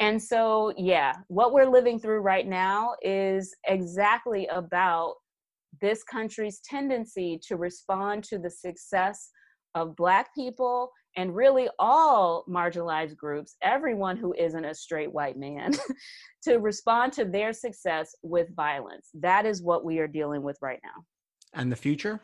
And 0.00 0.20
so, 0.20 0.72
yeah, 0.78 1.12
what 1.28 1.52
we're 1.52 1.68
living 1.68 2.00
through 2.00 2.20
right 2.20 2.46
now 2.46 2.94
is 3.02 3.54
exactly 3.66 4.46
about 4.46 5.14
this 5.80 6.02
country's 6.02 6.60
tendency 6.64 7.38
to 7.46 7.56
respond 7.56 8.24
to 8.24 8.38
the 8.38 8.50
success 8.50 9.30
of 9.74 9.94
Black 9.96 10.34
people 10.34 10.90
and 11.16 11.34
really 11.34 11.68
all 11.78 12.44
marginalized 12.48 13.16
groups, 13.16 13.56
everyone 13.62 14.16
who 14.16 14.34
isn't 14.38 14.64
a 14.64 14.74
straight 14.74 15.12
white 15.12 15.36
man, 15.36 15.72
to 16.42 16.56
respond 16.56 17.12
to 17.12 17.24
their 17.24 17.52
success 17.52 18.14
with 18.22 18.54
violence. 18.56 19.10
That 19.14 19.44
is 19.44 19.62
what 19.62 19.84
we 19.84 19.98
are 19.98 20.08
dealing 20.08 20.42
with 20.42 20.56
right 20.62 20.80
now. 20.82 21.04
And 21.52 21.70
the 21.70 21.76
future? 21.76 22.20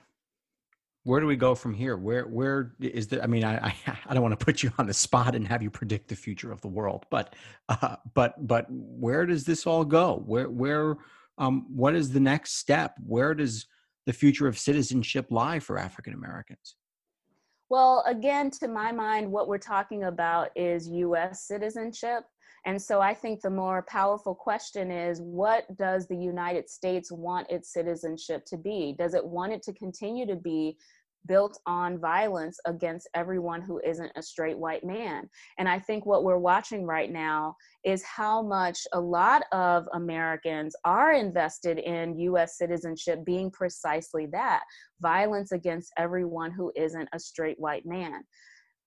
Where 1.07 1.21
do 1.21 1.29
we 1.29 1.37
go 1.37 1.55
from 1.55 1.73
here? 1.73 1.97
Where 1.97 2.25
where 2.25 2.73
is 2.81 3.07
the? 3.07 3.23
I 3.23 3.29
mean, 3.29 3.45
I 3.45 3.73
I, 3.87 4.13
don't 4.13 4.25
want 4.25 4.37
to 4.37 4.45
put 4.45 4.65
you 4.65 4.73
on 4.77 4.89
the 4.89 4.93
spot 4.93 5.37
and 5.37 5.47
have 5.47 5.63
you 5.63 5.71
predict 5.71 6.09
the 6.09 6.17
future 6.17 6.51
of 6.51 6.61
the 6.63 6.69
world, 6.69 7.07
but 7.13 7.37
uh, 7.69 7.95
but 8.15 8.35
but 8.45 8.67
where 8.69 9.25
does 9.25 9.45
this 9.45 9.69
all 9.69 9.85
go? 9.85 10.25
Where 10.27 10.51
where 10.51 10.97
um, 11.39 11.65
what 11.69 11.95
is 11.95 12.11
the 12.11 12.19
next 12.19 12.57
step? 12.57 12.97
Where 13.07 13.35
does 13.35 13.67
the 14.07 14.13
future 14.13 14.49
of 14.49 14.59
citizenship 14.59 15.27
lie 15.31 15.61
for 15.61 15.79
African 15.79 16.13
Americans? 16.13 16.75
Well, 17.69 18.03
again, 18.09 18.51
to 18.59 18.67
my 18.67 18.91
mind, 18.91 19.31
what 19.31 19.47
we're 19.47 19.59
talking 19.59 20.05
about 20.05 20.49
is 20.57 20.89
US 20.89 21.47
citizenship. 21.47 22.25
And 22.67 22.83
so 22.83 23.01
I 23.01 23.15
think 23.15 23.41
the 23.41 23.51
more 23.51 23.87
powerful 23.89 24.35
question 24.35 24.91
is 24.91 25.21
what 25.21 25.65
does 25.77 26.09
the 26.09 26.17
United 26.17 26.69
States 26.69 27.13
want 27.13 27.49
its 27.49 27.73
citizenship 27.73 28.45
to 28.47 28.57
be? 28.57 28.95
Does 28.99 29.15
it 29.15 29.25
want 29.25 29.53
it 29.53 29.63
to 29.63 29.73
continue 29.73 30.27
to 30.27 30.35
be 30.35 30.77
built 31.27 31.59
on 31.67 31.99
violence 31.99 32.59
against 32.67 33.09
everyone 33.15 33.63
who 33.63 33.81
isn't 33.85 34.13
a 34.17 34.23
straight 34.23 34.59
white 34.59 34.85
man. 34.85 35.29
And 35.59 35.69
I 35.69 35.79
think 35.79 36.07
what 36.07 36.25
we're 36.25 36.39
watching 36.39 36.85
right 36.85 37.11
now 37.11 37.57
is 37.85 38.03
how 38.03 38.43
much 38.43 38.79
a 38.93 39.01
lot 39.01 39.43
of 39.53 39.89
Americans 39.93 40.75
are 40.85 41.13
invested 41.13 41.79
in 41.79 42.19
US 42.19 42.59
citizenship 42.59 43.25
being 43.25 43.51
precisely 43.51 44.27
that 44.33 44.63
violence 45.01 45.53
against 45.53 45.93
everyone 45.99 46.51
who 46.51 46.73
isn't 46.77 47.09
a 47.13 47.19
straight 47.19 47.59
white 47.59 47.87
man. 47.87 48.23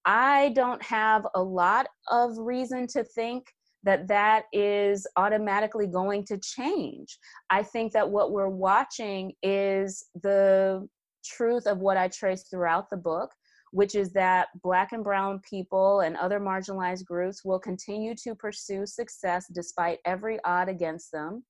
I 0.05 0.49
don't 0.55 0.81
have 0.83 1.27
a 1.35 1.43
lot 1.43 1.87
of 2.09 2.37
reason 2.37 2.87
to 2.87 3.03
think 3.03 3.45
that 3.83 4.07
that 4.07 4.45
is 4.51 5.07
automatically 5.15 5.87
going 5.87 6.25
to 6.25 6.37
change. 6.37 7.17
I 7.49 7.63
think 7.63 7.93
that 7.93 8.09
what 8.09 8.31
we're 8.31 8.49
watching 8.49 9.33
is 9.41 10.05
the 10.21 10.87
truth 11.23 11.67
of 11.67 11.79
what 11.79 11.97
I 11.97 12.07
trace 12.07 12.43
throughout 12.43 12.89
the 12.89 12.97
book, 12.97 13.31
which 13.71 13.95
is 13.95 14.11
that 14.13 14.47
Black 14.63 14.91
and 14.91 15.03
Brown 15.03 15.39
people 15.47 16.01
and 16.01 16.17
other 16.17 16.39
marginalized 16.39 17.05
groups 17.05 17.45
will 17.45 17.59
continue 17.59 18.15
to 18.23 18.35
pursue 18.35 18.85
success 18.85 19.45
despite 19.53 19.99
every 20.05 20.39
odd 20.43 20.69
against 20.69 21.11
them. 21.11 21.43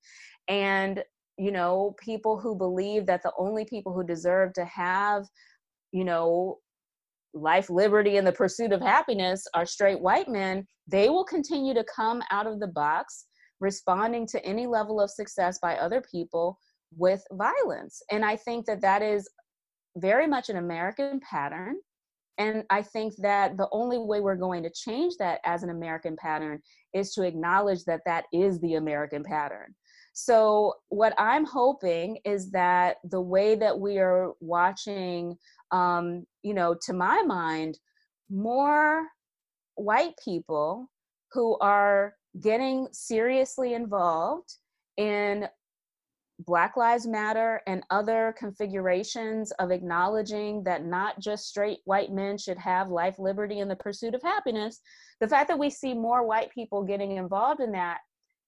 And, 0.47 1.03
you 1.37 1.51
know, 1.51 1.95
people 2.03 2.39
who 2.39 2.55
believe 2.55 3.05
that 3.05 3.23
the 3.23 3.33
only 3.37 3.65
people 3.65 3.93
who 3.93 4.03
deserve 4.03 4.53
to 4.53 4.65
have, 4.65 5.25
you 5.91 6.03
know, 6.03 6.57
life, 7.33 7.69
liberty, 7.69 8.17
and 8.17 8.25
the 8.25 8.31
pursuit 8.31 8.73
of 8.73 8.81
happiness 8.81 9.45
are 9.53 9.65
straight 9.65 10.01
white 10.01 10.27
men, 10.27 10.65
they 10.87 11.09
will 11.09 11.23
continue 11.23 11.73
to 11.73 11.85
come 11.95 12.21
out 12.31 12.47
of 12.47 12.59
the 12.59 12.67
box 12.67 13.27
responding 13.59 14.25
to 14.25 14.43
any 14.45 14.65
level 14.65 14.99
of 14.99 15.11
success 15.11 15.59
by 15.61 15.75
other 15.75 16.01
people 16.01 16.57
with 16.97 17.23
violence. 17.33 18.01
And 18.11 18.25
I 18.25 18.35
think 18.35 18.65
that 18.65 18.81
that 18.81 19.01
is 19.01 19.29
very 19.97 20.27
much 20.27 20.49
an 20.49 20.57
American 20.57 21.19
pattern. 21.19 21.75
And 22.37 22.63
I 22.69 22.81
think 22.81 23.15
that 23.17 23.57
the 23.57 23.67
only 23.71 23.97
way 23.97 24.21
we're 24.21 24.35
going 24.35 24.63
to 24.63 24.69
change 24.69 25.15
that 25.19 25.41
as 25.45 25.63
an 25.63 25.69
American 25.69 26.15
pattern 26.15 26.61
is 26.93 27.13
to 27.13 27.23
acknowledge 27.23 27.83
that 27.83 28.01
that 28.05 28.25
is 28.31 28.59
the 28.61 28.75
American 28.75 29.23
pattern. 29.23 29.75
So, 30.13 30.75
what 30.89 31.13
I'm 31.17 31.45
hoping 31.45 32.17
is 32.25 32.51
that 32.51 32.97
the 33.03 33.21
way 33.21 33.55
that 33.55 33.77
we 33.77 33.99
are 33.99 34.31
watching, 34.39 35.37
um, 35.71 36.25
you 36.43 36.53
know, 36.53 36.75
to 36.83 36.93
my 36.93 37.21
mind, 37.21 37.77
more 38.29 39.07
white 39.75 40.13
people 40.23 40.89
who 41.31 41.57
are 41.59 42.15
getting 42.41 42.87
seriously 42.91 43.73
involved 43.73 44.55
in 44.97 45.47
Black 46.39 46.77
Lives 46.77 47.05
Matter 47.05 47.61
and 47.67 47.83
other 47.89 48.33
configurations 48.37 49.51
of 49.59 49.71
acknowledging 49.71 50.63
that 50.63 50.85
not 50.85 51.19
just 51.19 51.47
straight 51.47 51.79
white 51.83 52.11
men 52.11 52.37
should 52.37 52.57
have 52.57 52.89
life, 52.89 53.19
liberty, 53.19 53.59
and 53.59 53.69
the 53.69 53.75
pursuit 53.75 54.15
of 54.15 54.21
happiness, 54.21 54.79
the 55.19 55.27
fact 55.27 55.49
that 55.49 55.59
we 55.59 55.69
see 55.69 55.93
more 55.93 56.25
white 56.25 56.49
people 56.51 56.83
getting 56.83 57.17
involved 57.17 57.59
in 57.59 57.73
that 57.73 57.99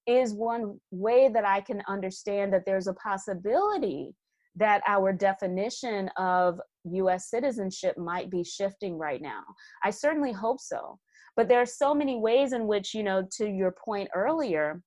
is 0.08 0.34
one 0.34 0.80
way 0.92 1.30
that 1.30 1.46
I 1.46 1.62
can 1.62 1.84
understand 1.88 2.54
that 2.54 2.66
there's 2.66 2.88
a 2.88 2.94
possibility 2.94 4.16
that 4.56 4.82
our 4.88 5.14
definition 5.14 6.10
of 6.18 6.60
US 6.86 7.30
citizenship 7.30 7.98
might 7.98 8.30
be 8.30 8.44
shifting 8.44 8.98
right 8.98 9.22
now. 9.22 9.44
I 9.84 9.92
certainly 9.92 10.32
hope 10.32 10.60
so. 10.60 10.98
But 11.36 11.48
there 11.48 11.62
are 11.62 11.66
so 11.66 11.94
many 11.94 12.20
ways 12.20 12.54
in 12.54 12.68
which, 12.68 12.94
you 12.94 13.04
know, 13.04 13.26
to 13.38 13.48
your 13.48 13.74
point 13.84 14.10
earlier, 14.14 14.82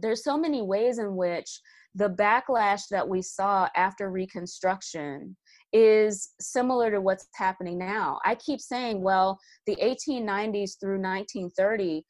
there's 0.00 0.24
so 0.24 0.38
many 0.38 0.62
ways 0.62 0.98
in 0.98 1.16
which 1.16 1.60
the 1.94 2.08
backlash 2.08 2.82
that 2.90 3.06
we 3.06 3.20
saw 3.20 3.68
after 3.76 4.10
Reconstruction 4.10 5.36
is 5.72 6.30
similar 6.40 6.90
to 6.90 7.00
what's 7.00 7.28
happening 7.34 7.78
now. 7.78 8.18
I 8.24 8.34
keep 8.36 8.60
saying, 8.60 9.02
well, 9.02 9.38
the 9.66 9.76
1890s 9.76 10.78
through 10.80 11.00
1930, 11.00 12.04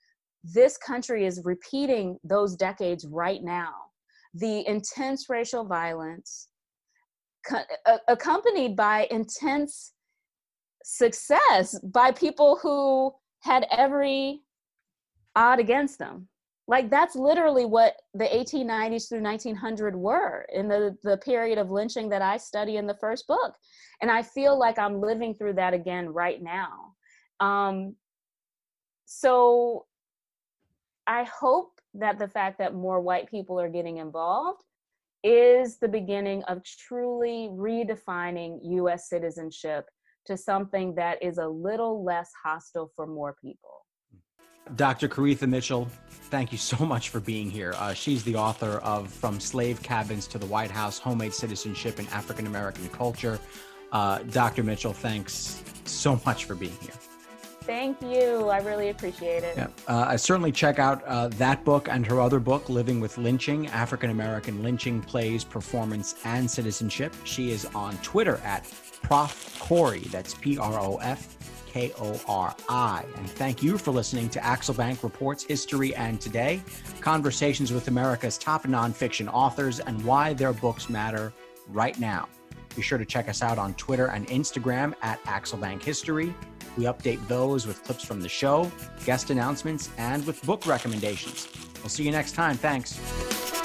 this 0.45 0.77
country 0.77 1.25
is 1.25 1.43
repeating 1.45 2.19
those 2.25 2.57
decades 2.57 3.07
right 3.07 3.43
now. 3.43 3.73
The 4.35 4.67
intense 4.67 5.27
racial 5.29 5.65
violence, 5.65 6.49
co- 7.47 7.65
accompanied 8.09 8.77
by 8.77 9.07
intense 9.11 9.93
success 10.85 11.79
by 11.93 12.11
people 12.13 12.59
who 12.61 13.13
had 13.41 13.67
every 13.71 14.43
odd 15.37 15.61
against 15.61 15.99
them 15.99 16.29
like 16.73 16.89
that's 16.89 17.15
literally 17.15 17.67
what 17.67 17.97
the 18.15 18.25
1890s 18.25 19.07
through 19.07 19.21
1900 19.21 19.95
were 19.95 20.47
in 20.55 20.69
the 20.69 20.97
the 21.03 21.19
period 21.19 21.59
of 21.59 21.71
lynching 21.71 22.09
that 22.09 22.23
i 22.23 22.39
study 22.39 22.79
in 22.79 22.87
the 22.87 22.97
first 22.99 23.27
book. 23.29 23.55
And 24.01 24.11
i 24.11 24.23
feel 24.23 24.59
like 24.59 24.79
i'm 24.79 24.99
living 24.99 25.35
through 25.35 25.53
that 25.55 25.75
again 25.75 26.09
right 26.09 26.43
now. 26.43 26.95
Um, 27.41 27.95
so 29.05 29.85
i 31.07 31.25
hope 31.25 31.79
that 31.93 32.19
the 32.19 32.29
fact 32.29 32.57
that 32.59 32.75
more 32.75 33.01
white 33.03 33.29
people 33.29 33.61
are 33.61 33.69
getting 33.69 33.99
involved 33.99 34.63
is 35.23 35.77
the 35.77 35.89
beginning 35.89 36.43
of 36.45 36.65
truly 36.65 37.51
redefining 37.53 38.53
us 38.91 39.11
citizenship 39.11 39.85
to 40.25 40.39
something 40.39 40.95
that 40.95 41.23
is 41.23 41.37
a 41.37 41.47
little 41.47 42.03
less 42.03 42.31
hostile 42.43 42.91
for 42.97 43.07
more 43.07 43.37
people 43.45 43.82
Dr. 44.77 45.09
Koritha 45.09 45.49
Mitchell, 45.49 45.89
thank 46.09 46.53
you 46.53 46.59
so 46.59 46.85
much 46.85 47.09
for 47.09 47.21
being 47.21 47.51
here. 47.51 47.75
Uh, 47.77 47.93
she's 47.93 48.25
the 48.25 48.37
author 48.37 48.79
of 48.79 49.13
From 49.13 49.41
Slave 49.41 49.83
Cabins 49.83 50.27
to 50.29 50.39
the 50.39 50.47
White 50.47 50.71
House 50.71 50.99
Homemade 50.99 51.35
Citizenship 51.35 51.99
in 51.99 52.07
African 52.09 52.47
American 52.47 52.89
Culture. 52.89 53.39
Uh, 53.91 54.21
Dr. 54.31 54.63
Mitchell, 54.63 54.93
thanks 54.93 55.63
so 55.85 56.21
much 56.25 56.45
for 56.45 56.55
being 56.55 56.77
here. 56.81 56.95
Thank 57.65 58.03
you. 58.03 58.49
I 58.49 58.59
really 58.59 58.89
appreciate 58.89 59.45
it. 59.45 59.57
Yeah. 59.57 59.69
Uh, 59.87 60.07
I 60.09 60.17
certainly 60.17 60.51
check 60.51 60.81
out 60.81 61.05
uh, 61.05 61.29
that 61.29 61.65
book 61.65 61.89
and 61.89 62.05
her 62.07 62.21
other 62.21 62.41
book, 62.41 62.69
Living 62.69 62.99
with 62.99 63.19
Lynching 63.19 63.69
African 63.69 64.11
American 64.11 64.63
Lynching 64.65 65.01
Plays, 65.01 65.45
Performance, 65.45 66.17
and 66.25 66.51
Citizenship. 66.51 67.15
She 67.25 67.53
is 67.53 67.67
on 67.67 67.97
Twitter 67.99 68.41
at 68.45 68.65
Prof. 69.03 69.57
Kori. 69.61 70.01
That's 70.11 70.35
P 70.35 70.59
R 70.59 70.81
O 70.81 70.97
F 70.97 71.37
K 71.73 71.93
O 71.99 72.21
R 72.29 72.55
I. 72.69 73.05
And 73.17 73.31
thank 73.31 73.63
you 73.63 73.79
for 73.79 73.91
listening 73.91 74.29
to 74.31 74.39
Axelbank 74.41 75.03
Reports 75.03 75.43
History 75.45 75.95
and 75.95 76.21
Today 76.21 76.63
conversations 77.01 77.73
with 77.73 77.89
America's 77.89 78.37
top 78.37 78.65
nonfiction 78.65 79.33
authors 79.33 79.81
and 79.81 80.05
why 80.05 80.35
their 80.35 80.53
books 80.53 80.91
matter 80.91 81.33
right 81.69 81.99
now. 81.99 82.29
Be 82.77 82.83
sure 82.83 82.99
to 82.99 83.05
check 83.05 83.29
us 83.29 83.43
out 83.43 83.59
on 83.59 83.75
Twitter 83.75 84.07
and 84.07 84.27
Instagram 84.29 84.95
at 85.03 85.23
Axelbank 85.25 85.83
History. 85.83 86.35
We 86.77 86.85
update 86.85 87.27
those 87.29 87.67
with 87.67 87.83
clips 87.85 88.05
from 88.05 88.21
the 88.21 88.29
show, 88.29 88.71
guest 89.05 89.31
announcements, 89.31 89.91
and 89.99 90.27
with 90.27 90.43
book 90.43 90.67
recommendations. 90.67 91.49
We'll 91.83 91.91
see 91.91 92.03
you 92.05 92.11
next 92.11 92.33
time. 92.33 92.57
Thanks. 92.57 93.62